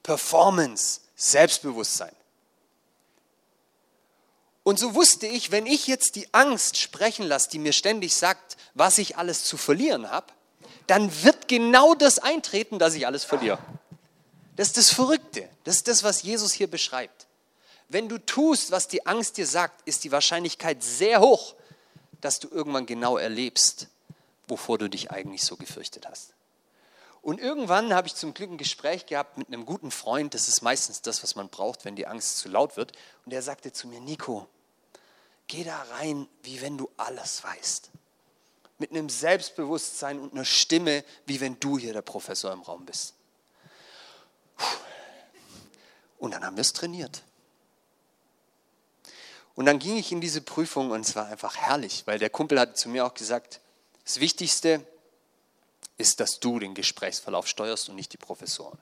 Performance, 0.04 1.02
Selbstbewusstsein. 1.16 2.16
Und 4.64 4.80
so 4.80 4.96
wusste 4.96 5.28
ich, 5.28 5.52
wenn 5.52 5.66
ich 5.66 5.88
jetzt 5.88 6.16
die 6.16 6.34
Angst 6.34 6.78
sprechen 6.78 7.26
lasse, 7.26 7.50
die 7.50 7.60
mir 7.60 7.74
ständig 7.74 8.16
sagt, 8.16 8.58
was 8.74 8.98
ich 8.98 9.18
alles 9.18 9.46
zu 9.46 9.56
verlieren 9.56 10.12
habe, 10.12 10.28
dann 10.88 11.24
wird 11.24 11.48
genau 11.48 11.94
das 11.94 12.20
eintreten, 12.20 12.80
dass 12.80 12.94
ich 12.94 13.06
alles 13.08 13.24
verliere. 13.24 13.60
Das 14.58 14.68
ist 14.68 14.78
das 14.78 14.90
Verrückte. 14.90 15.48
Das 15.64 15.78
ist 15.78 15.88
das, 15.88 16.04
was 16.04 16.24
Jesus 16.24 16.52
hier 16.52 16.68
beschreibt. 16.70 17.27
Wenn 17.90 18.10
du 18.10 18.18
tust, 18.18 18.72
was 18.72 18.88
die 18.88 19.06
Angst 19.06 19.38
dir 19.38 19.48
sagt, 19.48 19.88
ist 19.88 20.04
die 20.04 20.12
Wahrscheinlichkeit 20.12 20.84
sehr 20.84 21.22
hoch, 21.22 21.56
dass 22.22 22.40
du 22.40 22.50
irgendwann 22.50 22.86
genau 22.86 23.18
erlebst, 23.18 23.88
wovor 24.48 24.78
du 24.78 24.90
dich 24.90 25.12
eigentlich 25.12 25.44
so 25.44 25.56
gefürchtet 25.56 26.08
hast. 26.08 26.34
Und 27.22 27.40
irgendwann 27.40 27.94
habe 27.94 28.08
ich 28.08 28.16
zum 28.16 28.34
Glück 28.34 28.52
ein 28.52 28.58
Gespräch 28.58 29.06
gehabt 29.06 29.38
mit 29.38 29.48
einem 29.48 29.66
guten 29.66 29.92
Freund. 29.92 30.34
Das 30.34 30.48
ist 30.48 30.62
meistens 30.62 31.02
das, 31.02 31.24
was 31.24 31.36
man 31.36 31.50
braucht, 31.50 31.84
wenn 31.86 31.96
die 31.96 32.08
Angst 32.08 32.38
zu 32.38 32.50
laut 32.50 32.78
wird. 32.78 32.94
Und 33.26 33.34
er 33.34 33.42
sagte 33.42 33.74
zu 33.74 33.88
mir, 33.88 34.00
Nico, 34.00 34.48
Geh 35.48 35.64
da 35.64 35.82
rein, 35.94 36.28
wie 36.44 36.62
wenn 36.62 36.78
du 36.78 36.90
alles 36.98 37.44
weißt. 37.44 37.90
Mit 38.80 38.92
einem 38.92 39.10
Selbstbewusstsein 39.10 40.20
und 40.20 40.34
einer 40.34 40.46
Stimme, 40.46 41.04
wie 41.26 41.40
wenn 41.40 41.60
du 41.60 41.78
hier 41.78 41.94
der 41.94 42.02
Professor 42.02 42.52
im 42.52 42.62
Raum 42.62 42.86
bist. 42.86 43.14
Und 46.20 46.32
dann 46.34 46.44
haben 46.46 46.58
wir 46.58 46.62
es 46.62 46.74
trainiert. 46.74 47.24
Und 49.58 49.66
dann 49.66 49.80
ging 49.80 49.98
ich 49.98 50.12
in 50.12 50.22
diese 50.22 50.42
Prüfung 50.42 50.92
und 50.92 51.02
es 51.02 51.16
war 51.16 51.26
einfach 51.30 51.58
herrlich, 51.58 52.04
weil 52.06 52.20
der 52.20 52.30
Kumpel 52.30 52.60
hat 52.60 52.78
zu 52.78 52.90
mir 52.90 53.08
auch 53.08 53.16
gesagt, 53.16 53.60
das 54.06 54.20
Wichtigste 54.20 54.86
ist, 55.98 56.20
dass 56.20 56.40
du 56.40 56.60
den 56.60 56.76
Gesprächsverlauf 56.76 57.48
steuerst 57.48 57.90
und 57.90 57.96
nicht 57.96 58.14
die 58.14 58.18
Professoren. 58.18 58.78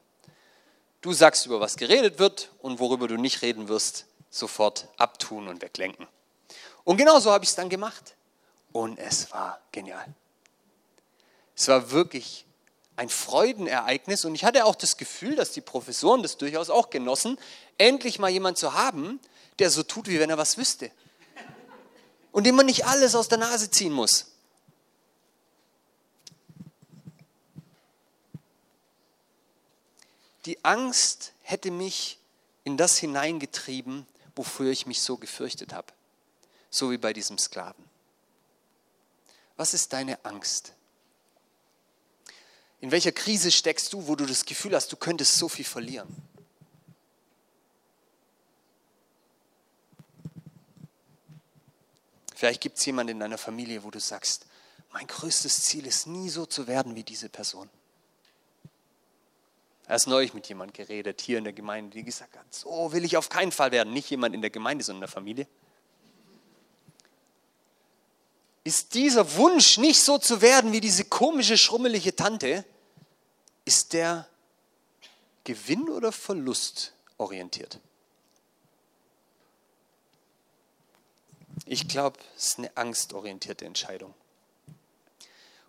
Du 0.99 1.13
sagst, 1.13 1.45
über 1.45 1.61
was 1.61 1.77
geredet 1.77 2.19
wird 2.19 2.51
und 2.59 2.79
worüber 2.79 3.07
du 3.07 3.15
nicht 3.15 3.41
reden 3.41 3.69
wirst, 3.69 4.05
sofort 4.29 4.89
abtun 4.97 5.47
und 5.47 5.61
weglenken. 5.61 6.07
Und 6.83 6.97
genau 6.97 7.21
so 7.21 7.31
habe 7.31 7.45
ich 7.45 7.51
es 7.51 7.55
dann 7.55 7.69
gemacht. 7.69 8.15
Und 8.73 8.99
es 8.99 9.31
war 9.31 9.61
genial. 9.71 10.05
Es 11.55 11.69
war 11.69 11.91
wirklich 11.91 12.45
ein 12.97 13.07
Freudenereignis 13.07 14.25
und 14.25 14.35
ich 14.35 14.43
hatte 14.43 14.65
auch 14.65 14.75
das 14.75 14.97
Gefühl, 14.97 15.37
dass 15.37 15.53
die 15.53 15.61
Professoren 15.61 16.21
das 16.21 16.35
durchaus 16.35 16.69
auch 16.69 16.89
genossen, 16.89 17.39
endlich 17.77 18.19
mal 18.19 18.29
jemand 18.29 18.57
zu 18.57 18.73
haben, 18.73 19.21
der 19.59 19.69
so 19.69 19.83
tut, 19.83 20.07
wie 20.07 20.19
wenn 20.19 20.29
er 20.29 20.37
was 20.37 20.57
wüsste. 20.57 20.91
Und 22.31 22.45
dem 22.45 22.55
man 22.55 22.65
nicht 22.65 22.85
alles 22.85 23.15
aus 23.15 23.27
der 23.27 23.37
Nase 23.37 23.71
ziehen 23.71 23.93
muss. 23.93 24.31
Die 30.45 30.63
Angst 30.63 31.33
hätte 31.41 31.71
mich 31.71 32.19
in 32.63 32.77
das 32.77 32.97
hineingetrieben, 32.97 34.05
wofür 34.35 34.71
ich 34.71 34.85
mich 34.85 35.01
so 35.01 35.17
gefürchtet 35.17 35.73
habe 35.73 35.91
so 36.75 36.91
wie 36.91 36.97
bei 36.97 37.13
diesem 37.13 37.37
Sklaven. 37.37 37.83
Was 39.55 39.73
ist 39.73 39.93
deine 39.93 40.23
Angst? 40.25 40.73
In 42.81 42.91
welcher 42.91 43.13
Krise 43.13 43.51
steckst 43.51 43.93
du, 43.93 44.07
wo 44.07 44.15
du 44.15 44.25
das 44.25 44.45
Gefühl 44.45 44.75
hast, 44.75 44.91
du 44.91 44.97
könntest 44.97 45.37
so 45.37 45.47
viel 45.47 45.65
verlieren? 45.65 46.13
Vielleicht 52.35 52.61
gibt 52.61 52.77
es 52.77 52.85
jemanden 52.85 53.13
in 53.13 53.19
deiner 53.19 53.37
Familie, 53.37 53.83
wo 53.83 53.89
du 53.89 53.99
sagst, 53.99 54.45
mein 54.91 55.07
größtes 55.07 55.63
Ziel 55.63 55.87
ist 55.87 56.05
nie 56.07 56.29
so 56.29 56.45
zu 56.45 56.67
werden 56.67 56.95
wie 56.95 57.03
diese 57.03 57.29
Person. 57.29 57.69
Erst 59.87 60.07
neulich 60.07 60.33
mit 60.33 60.47
jemand 60.47 60.73
geredet, 60.73 61.21
hier 61.21 61.37
in 61.37 61.43
der 61.43 61.53
Gemeinde, 61.53 61.95
die 61.95 62.03
gesagt 62.03 62.35
hat, 62.37 62.45
so 62.53 62.91
will 62.91 63.03
ich 63.03 63.17
auf 63.17 63.29
keinen 63.29 63.51
Fall 63.51 63.71
werden. 63.71 63.93
Nicht 63.93 64.09
jemand 64.09 64.35
in 64.35 64.41
der 64.41 64.49
Gemeinde, 64.49 64.83
sondern 64.83 64.99
in 64.99 65.07
der 65.07 65.13
Familie 65.13 65.47
ist 68.65 68.95
dieser 68.95 69.35
Wunsch, 69.35 69.77
nicht 69.77 70.01
so 70.01 70.17
zu 70.17 70.41
werden 70.41 70.73
wie 70.73 70.81
diese 70.81 71.05
komische, 71.05 71.55
schrummelige 71.55 72.15
Tante, 72.15 72.65
ist 73.63 73.93
der 73.93 74.27
Gewinn- 75.43 75.89
oder 75.89 76.11
Verlust 76.11 76.93
orientiert? 77.17 77.79
Ich 81.65 81.87
glaube, 81.87 82.19
es 82.37 82.47
ist 82.47 82.59
eine 82.59 82.75
angstorientierte 82.77 83.65
Entscheidung. 83.65 84.13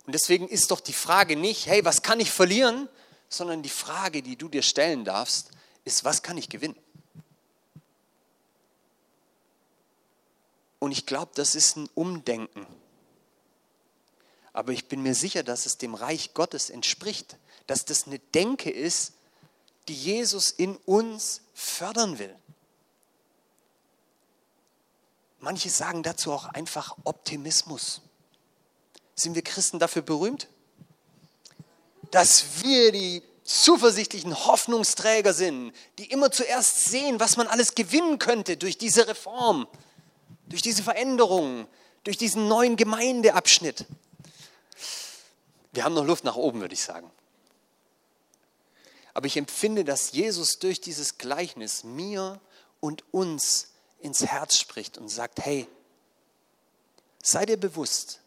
Und 0.05 0.13
deswegen 0.13 0.47
ist 0.47 0.71
doch 0.71 0.79
die 0.79 0.93
Frage 0.93 1.35
nicht, 1.35 1.65
hey, 1.65 1.83
was 1.83 2.01
kann 2.01 2.19
ich 2.19 2.31
verlieren, 2.31 2.87
sondern 3.29 3.61
die 3.61 3.69
Frage, 3.69 4.21
die 4.21 4.37
du 4.37 4.47
dir 4.47 4.61
stellen 4.61 5.03
darfst, 5.03 5.51
ist, 5.83 6.05
was 6.05 6.21
kann 6.21 6.37
ich 6.37 6.49
gewinnen? 6.49 6.77
Und 10.79 10.91
ich 10.91 11.05
glaube, 11.05 11.31
das 11.35 11.55
ist 11.55 11.75
ein 11.75 11.89
Umdenken. 11.95 12.65
Aber 14.53 14.71
ich 14.71 14.87
bin 14.87 15.01
mir 15.01 15.15
sicher, 15.15 15.43
dass 15.43 15.65
es 15.65 15.77
dem 15.77 15.95
Reich 15.95 16.33
Gottes 16.33 16.69
entspricht, 16.69 17.37
dass 17.65 17.85
das 17.85 18.07
eine 18.07 18.19
Denke 18.19 18.69
ist, 18.69 19.13
die 19.87 19.95
Jesus 19.95 20.51
in 20.51 20.75
uns 20.77 21.41
fördern 21.53 22.19
will. 22.19 22.35
Manche 25.39 25.69
sagen 25.69 26.03
dazu 26.03 26.31
auch 26.31 26.45
einfach 26.45 26.97
Optimismus. 27.03 28.01
Sind 29.15 29.35
wir 29.35 29.43
Christen 29.43 29.79
dafür 29.79 30.01
berühmt? 30.01 30.47
Dass 32.11 32.63
wir 32.63 32.91
die 32.91 33.21
zuversichtlichen 33.43 34.45
Hoffnungsträger 34.45 35.33
sind, 35.33 35.73
die 35.97 36.11
immer 36.11 36.31
zuerst 36.31 36.85
sehen, 36.85 37.19
was 37.19 37.37
man 37.37 37.47
alles 37.47 37.75
gewinnen 37.75 38.19
könnte 38.19 38.57
durch 38.57 38.77
diese 38.77 39.07
Reform, 39.07 39.67
durch 40.47 40.61
diese 40.61 40.83
Veränderung, 40.83 41.67
durch 42.03 42.17
diesen 42.17 42.47
neuen 42.47 42.75
Gemeindeabschnitt. 42.75 43.85
Wir 45.71 45.83
haben 45.83 45.93
noch 45.93 46.05
Luft 46.05 46.23
nach 46.23 46.35
oben, 46.35 46.59
würde 46.59 46.73
ich 46.73 46.83
sagen. 46.83 47.09
Aber 49.13 49.27
ich 49.27 49.37
empfinde, 49.37 49.83
dass 49.85 50.11
Jesus 50.11 50.59
durch 50.59 50.81
dieses 50.81 51.17
Gleichnis 51.17 51.83
mir 51.83 52.39
und 52.79 53.03
uns 53.13 53.69
ins 53.99 54.25
Herz 54.25 54.57
spricht 54.57 54.97
und 54.97 55.09
sagt, 55.09 55.39
hey, 55.45 55.67
sei 57.21 57.45
dir 57.45 57.57
bewusst, 57.57 58.21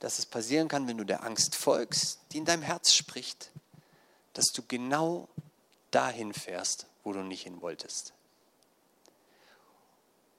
dass 0.00 0.18
es 0.18 0.26
passieren 0.26 0.68
kann, 0.68 0.86
wenn 0.88 0.98
du 0.98 1.04
der 1.04 1.24
Angst 1.24 1.54
folgst, 1.54 2.20
die 2.32 2.38
in 2.38 2.44
deinem 2.44 2.62
Herz 2.62 2.92
spricht, 2.92 3.50
dass 4.32 4.46
du 4.46 4.62
genau 4.66 5.28
dahin 5.90 6.34
fährst, 6.34 6.86
wo 7.04 7.12
du 7.12 7.22
nicht 7.22 7.42
hin 7.42 7.62
wolltest. 7.62 8.12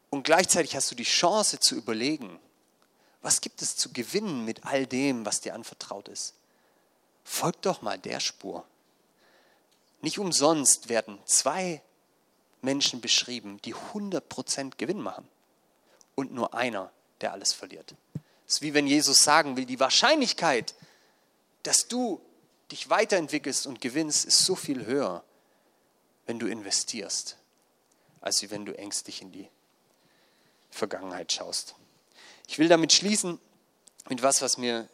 Und 0.10 0.24
gleichzeitig 0.24 0.76
hast 0.76 0.92
du 0.92 0.96
die 0.96 1.04
Chance 1.04 1.60
zu 1.60 1.76
überlegen, 1.76 2.40
was 3.22 3.42
gibt 3.42 3.62
es 3.62 3.76
zu 3.76 3.92
gewinnen 3.92 4.46
mit 4.46 4.66
all 4.66 4.86
dem, 4.86 5.26
was 5.26 5.42
dir 5.42 5.54
anvertraut 5.54 6.08
ist? 6.08 6.34
Folg 7.24 7.62
doch 7.62 7.82
mal 7.82 7.98
der 7.98 8.20
Spur. 8.20 8.66
Nicht 10.02 10.20
umsonst 10.20 10.90
werden 10.90 11.20
zwei 11.26 11.82
Menschen 12.62 13.02
beschrieben, 13.02 13.60
die 13.64 13.76
100% 13.76 14.78
Gewinn 14.78 15.02
machen 15.02 15.28
und 16.16 16.34
nur 16.34 16.54
einer, 16.54 16.92
der 17.22 17.34
alles 17.34 17.54
verliert. 17.54 17.96
Es 18.48 18.56
ist 18.56 18.62
wie 18.62 18.74
wenn 18.74 18.88
Jesus 18.88 19.24
sagen 19.24 19.58
will, 19.58 19.66
die 19.66 19.80
Wahrscheinlichkeit, 19.80 20.76
dass 21.64 21.88
du 21.88 22.22
dich 22.72 22.90
weiterentwickelst 22.90 23.68
und 23.68 23.82
gewinnst, 23.82 24.26
ist 24.26 24.46
so 24.46 24.56
viel 24.56 24.86
höher, 24.86 25.24
wenn 26.26 26.40
du 26.40 26.48
investierst, 26.48 27.38
als 28.22 28.50
wenn 28.50 28.66
du 28.66 28.78
ängstlich 28.78 29.22
in 29.22 29.32
die 29.32 29.50
Vergangenheit 30.70 31.32
schaust. 31.32 31.76
Ich 32.48 32.60
will 32.60 32.68
damit 32.68 32.94
schließen 32.94 33.40
mit 34.10 34.22
was, 34.24 34.42
was 34.42 34.58
mir 34.58 34.88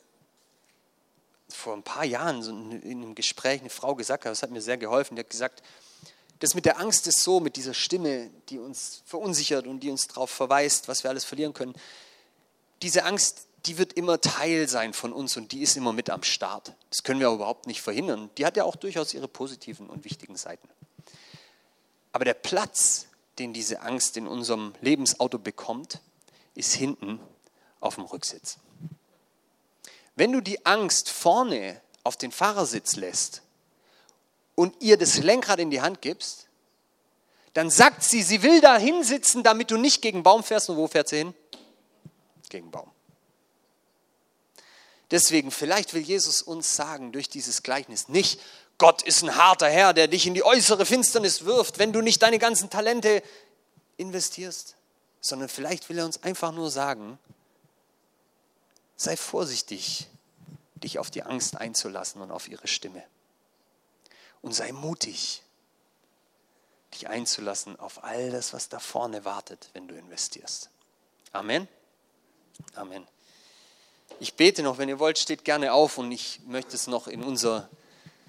vor 1.50 1.74
ein 1.74 1.84
paar 1.84 2.06
Jahren 2.06 2.42
so 2.42 2.52
in 2.52 3.04
einem 3.04 3.16
Gespräch 3.16 3.62
eine 3.62 3.70
Frau 3.70 3.96
gesagt 3.96 4.26
hat. 4.26 4.32
Das 4.32 4.42
hat 4.42 4.52
mir 4.52 4.62
sehr 4.62 4.78
geholfen. 4.78 5.16
Die 5.16 5.22
hat 5.22 5.30
gesagt, 5.30 5.62
das 6.40 6.56
mit 6.56 6.66
der 6.66 6.80
Angst 6.80 7.08
ist 7.08 7.24
so, 7.24 7.40
mit 7.40 7.56
dieser 7.56 7.74
Stimme, 7.74 8.30
die 8.50 8.60
uns 8.60 9.02
verunsichert 9.06 9.68
und 9.68 9.80
die 9.80 9.90
uns 9.90 10.08
darauf 10.08 10.30
verweist, 10.30 10.88
was 10.88 11.04
wir 11.04 11.10
alles 11.10 11.24
verlieren 11.24 11.54
können. 11.54 11.74
Diese 12.82 13.06
Angst, 13.06 13.48
die 13.66 13.78
wird 13.78 13.94
immer 13.94 14.20
Teil 14.20 14.68
sein 14.68 14.94
von 14.94 15.14
uns 15.14 15.38
und 15.38 15.52
die 15.52 15.62
ist 15.62 15.78
immer 15.78 15.94
mit 15.94 16.10
am 16.10 16.24
Start. 16.24 16.74
Das 16.90 17.04
können 17.04 17.20
wir 17.20 17.30
überhaupt 17.30 17.68
nicht 17.68 17.82
verhindern. 17.82 18.30
Die 18.38 18.46
hat 18.46 18.58
ja 18.58 18.66
auch 18.66 18.76
durchaus 18.76 19.14
ihre 19.14 19.28
positiven 19.28 19.90
und 19.90 20.04
wichtigen 20.04 20.36
Seiten. 20.36 20.68
Aber 22.12 22.26
der 22.26 22.34
Platz, 22.34 23.08
den 23.40 23.54
diese 23.54 23.82
Angst 23.82 24.18
in 24.18 24.28
unserem 24.28 24.74
Lebensauto 24.82 25.40
bekommt, 25.40 26.02
ist 26.56 26.74
hinten 26.74 27.20
auf 27.80 27.96
dem 27.96 28.04
Rücksitz. 28.04 28.58
Wenn 30.16 30.32
du 30.32 30.42
die 30.42 30.66
Angst 30.66 31.10
vorne 31.10 31.82
auf 32.04 32.18
den 32.18 32.32
Fahrersitz 32.32 32.98
lässt 32.98 33.43
und 34.56 34.76
ihr 34.82 34.98
das 34.98 35.18
Lenkrad 35.18 35.60
in 35.60 35.72
die 35.72 35.82
Hand 35.82 36.02
gibst, 36.02 36.48
dann 37.54 37.70
sagt 37.70 38.04
sie, 38.04 38.24
sie 38.24 38.42
will 38.42 38.62
da 38.62 38.78
hinsitzen, 38.78 39.44
damit 39.44 39.72
du 39.72 39.78
nicht 39.78 40.02
gegen 40.02 40.24
Baum 40.24 40.44
fährst. 40.44 40.70
Und 40.70 40.78
wo 40.78 40.88
fährt 40.88 41.08
sie 41.08 41.18
hin? 41.18 41.34
Gegen 42.50 42.72
Baum. 42.72 42.92
Deswegen, 45.12 45.52
vielleicht 45.52 45.94
will 45.94 46.02
Jesus 46.02 46.42
uns 46.42 46.76
sagen 46.76 47.12
durch 47.12 47.30
dieses 47.30 47.62
Gleichnis 47.62 48.10
nicht, 48.10 48.40
Gott 48.80 49.04
ist 49.04 49.22
ein 49.22 49.36
harter 49.36 49.70
Herr, 49.70 49.94
der 49.94 50.08
dich 50.08 50.26
in 50.26 50.34
die 50.34 50.44
äußere 50.44 50.86
Finsternis 50.86 51.46
wirft, 51.46 51.78
wenn 51.78 51.94
du 51.94 52.02
nicht 52.02 52.24
deine 52.24 52.40
ganzen 52.40 52.72
Talente 52.72 53.22
investierst, 53.98 54.76
sondern 55.22 55.50
vielleicht 55.50 55.90
will 55.90 56.00
er 56.00 56.06
uns 56.06 56.24
einfach 56.24 56.52
nur 56.52 56.72
sagen, 56.72 57.20
sei 58.96 59.16
vorsichtig, 59.16 60.08
dich 60.76 60.98
auf 60.98 61.12
die 61.12 61.22
Angst 61.22 61.58
einzulassen 61.58 62.22
und 62.22 62.32
auf 62.32 62.48
ihre 62.48 62.68
Stimme. 62.68 63.04
Und 64.44 64.54
sei 64.54 64.72
mutig, 64.72 65.42
dich 66.94 67.08
einzulassen 67.08 67.80
auf 67.80 68.04
all 68.04 68.30
das, 68.30 68.54
was 68.54 68.70
da 68.70 68.78
vorne 68.80 69.26
wartet, 69.26 69.70
wenn 69.74 69.88
du 69.88 69.96
investierst. 69.96 70.70
Amen. 71.32 71.68
Amen. 72.76 73.08
Ich 74.20 74.36
bete 74.36 74.62
noch, 74.62 74.78
wenn 74.78 74.90
ihr 74.90 75.00
wollt, 75.00 75.18
steht 75.18 75.44
gerne 75.44 75.74
auf 75.74 75.98
und 75.98 76.12
ich 76.12 76.42
möchte 76.46 76.76
es 76.76 76.86
noch 76.86 77.08
in 77.08 77.24
unser 77.24 77.68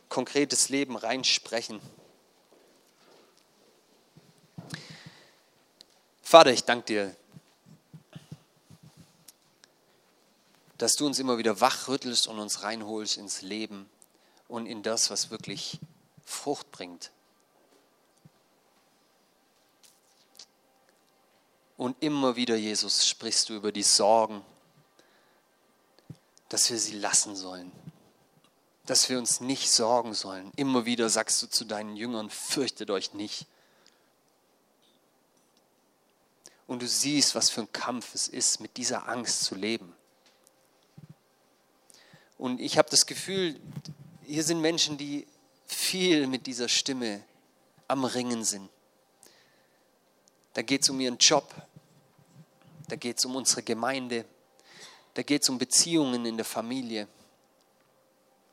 konkretes 0.08 0.70
Leben 0.70 0.96
reinsprechen. 0.96 1.80
Vater, 6.22 6.52
ich 6.52 6.64
danke 6.64 6.86
dir, 6.86 7.16
dass 10.78 10.94
du 10.94 11.06
uns 11.06 11.18
immer 11.18 11.38
wieder 11.38 11.60
wachrüttelst 11.60 12.28
und 12.28 12.38
uns 12.38 12.62
reinholst 12.62 13.18
ins 13.18 13.42
Leben 13.42 13.88
und 14.48 14.66
in 14.66 14.82
das, 14.82 15.10
was 15.10 15.30
wirklich 15.30 15.80
Frucht 16.24 16.70
bringt. 16.70 17.10
Und 21.76 21.96
immer 22.02 22.36
wieder, 22.36 22.56
Jesus, 22.56 23.06
sprichst 23.06 23.48
du 23.48 23.54
über 23.54 23.72
die 23.72 23.82
Sorgen, 23.82 24.44
dass 26.48 26.70
wir 26.70 26.78
sie 26.78 26.96
lassen 26.96 27.34
sollen, 27.34 27.72
dass 28.86 29.08
wir 29.08 29.18
uns 29.18 29.40
nicht 29.40 29.70
sorgen 29.70 30.14
sollen. 30.14 30.52
Immer 30.56 30.84
wieder 30.84 31.08
sagst 31.08 31.42
du 31.42 31.48
zu 31.48 31.64
deinen 31.64 31.96
Jüngern, 31.96 32.30
fürchtet 32.30 32.90
euch 32.90 33.12
nicht. 33.12 33.46
Und 36.66 36.80
du 36.80 36.88
siehst, 36.88 37.34
was 37.34 37.50
für 37.50 37.62
ein 37.62 37.72
Kampf 37.72 38.14
es 38.14 38.28
ist, 38.28 38.60
mit 38.60 38.76
dieser 38.76 39.08
Angst 39.08 39.42
zu 39.44 39.54
leben. 39.54 39.94
Und 42.38 42.60
ich 42.60 42.78
habe 42.78 42.88
das 42.88 43.06
Gefühl, 43.06 43.60
hier 44.22 44.44
sind 44.44 44.60
Menschen, 44.60 44.96
die 44.96 45.26
viel 45.66 46.26
mit 46.26 46.46
dieser 46.46 46.68
Stimme 46.68 47.22
am 47.88 48.04
Ringen 48.04 48.44
sind. 48.44 48.68
Da 50.54 50.62
geht 50.62 50.82
es 50.82 50.90
um 50.90 51.00
ihren 51.00 51.18
Job, 51.18 51.52
da 52.88 52.96
geht 52.96 53.18
es 53.18 53.24
um 53.24 53.34
unsere 53.34 53.62
Gemeinde, 53.62 54.24
da 55.14 55.22
geht 55.22 55.42
es 55.42 55.48
um 55.48 55.58
Beziehungen 55.58 56.26
in 56.26 56.36
der 56.36 56.44
Familie, 56.44 57.08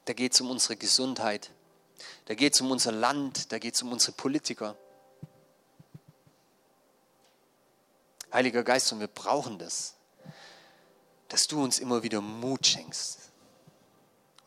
da 0.05 0.13
geht 0.13 0.33
es 0.33 0.41
um 0.41 0.49
unsere 0.49 0.77
Gesundheit, 0.77 1.51
da 2.25 2.33
geht 2.33 2.53
es 2.53 2.61
um 2.61 2.71
unser 2.71 2.91
Land, 2.91 3.51
da 3.51 3.59
geht 3.59 3.75
es 3.75 3.81
um 3.81 3.91
unsere 3.91 4.13
Politiker. 4.13 4.75
Heiliger 8.33 8.63
Geist, 8.63 8.91
und 8.93 8.99
wir 8.99 9.07
brauchen 9.07 9.59
das, 9.59 9.95
dass 11.27 11.47
du 11.47 11.61
uns 11.61 11.79
immer 11.79 12.01
wieder 12.01 12.21
Mut 12.21 12.65
schenkst 12.65 13.31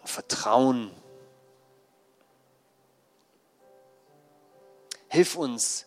und 0.00 0.08
Vertrauen 0.08 0.90
Hilf 5.14 5.36
uns, 5.36 5.86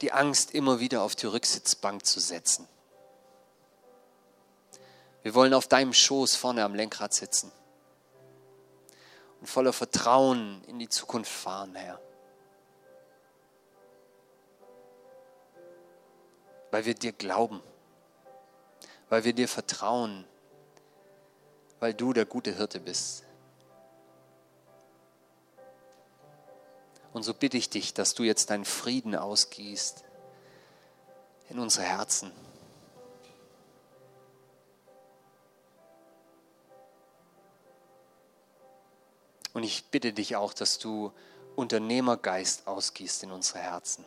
die 0.00 0.12
Angst 0.12 0.54
immer 0.54 0.80
wieder 0.80 1.02
auf 1.02 1.14
die 1.14 1.26
Rücksitzbank 1.26 2.06
zu 2.06 2.20
setzen. 2.20 2.66
Wir 5.22 5.34
wollen 5.34 5.52
auf 5.52 5.66
deinem 5.66 5.92
Schoß 5.92 6.34
vorne 6.34 6.64
am 6.64 6.74
Lenkrad 6.74 7.12
sitzen 7.12 7.52
und 9.40 9.46
voller 9.46 9.74
Vertrauen 9.74 10.64
in 10.68 10.78
die 10.78 10.88
Zukunft 10.88 11.30
fahren, 11.30 11.74
Herr. 11.74 12.00
Weil 16.70 16.86
wir 16.86 16.94
dir 16.94 17.12
glauben, 17.12 17.60
weil 19.10 19.24
wir 19.24 19.34
dir 19.34 19.48
vertrauen, 19.48 20.24
weil 21.78 21.92
du 21.92 22.14
der 22.14 22.24
gute 22.24 22.56
Hirte 22.56 22.80
bist. 22.80 23.27
Und 27.18 27.24
so 27.24 27.34
bitte 27.34 27.56
ich 27.56 27.68
dich, 27.68 27.94
dass 27.94 28.14
du 28.14 28.22
jetzt 28.22 28.50
deinen 28.50 28.64
Frieden 28.64 29.16
ausgießt 29.16 30.04
in 31.50 31.58
unsere 31.58 31.84
Herzen. 31.84 32.30
Und 39.52 39.64
ich 39.64 39.86
bitte 39.86 40.12
dich 40.12 40.36
auch, 40.36 40.54
dass 40.54 40.78
du 40.78 41.10
Unternehmergeist 41.56 42.68
ausgießt 42.68 43.24
in 43.24 43.32
unsere 43.32 43.58
Herzen. 43.58 44.04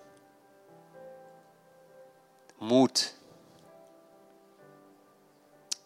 Mut, 2.60 3.14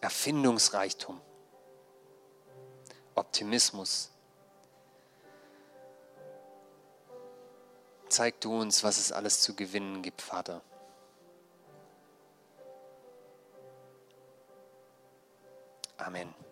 Erfindungsreichtum, 0.00 1.20
Optimismus. 3.16 4.10
Zeig 8.08 8.40
du 8.40 8.60
uns, 8.60 8.84
was 8.84 8.98
es 8.98 9.12
alles 9.12 9.40
zu 9.40 9.54
gewinnen 9.54 10.02
gibt, 10.02 10.22
Vater. 10.22 10.62
Amen. 15.98 16.45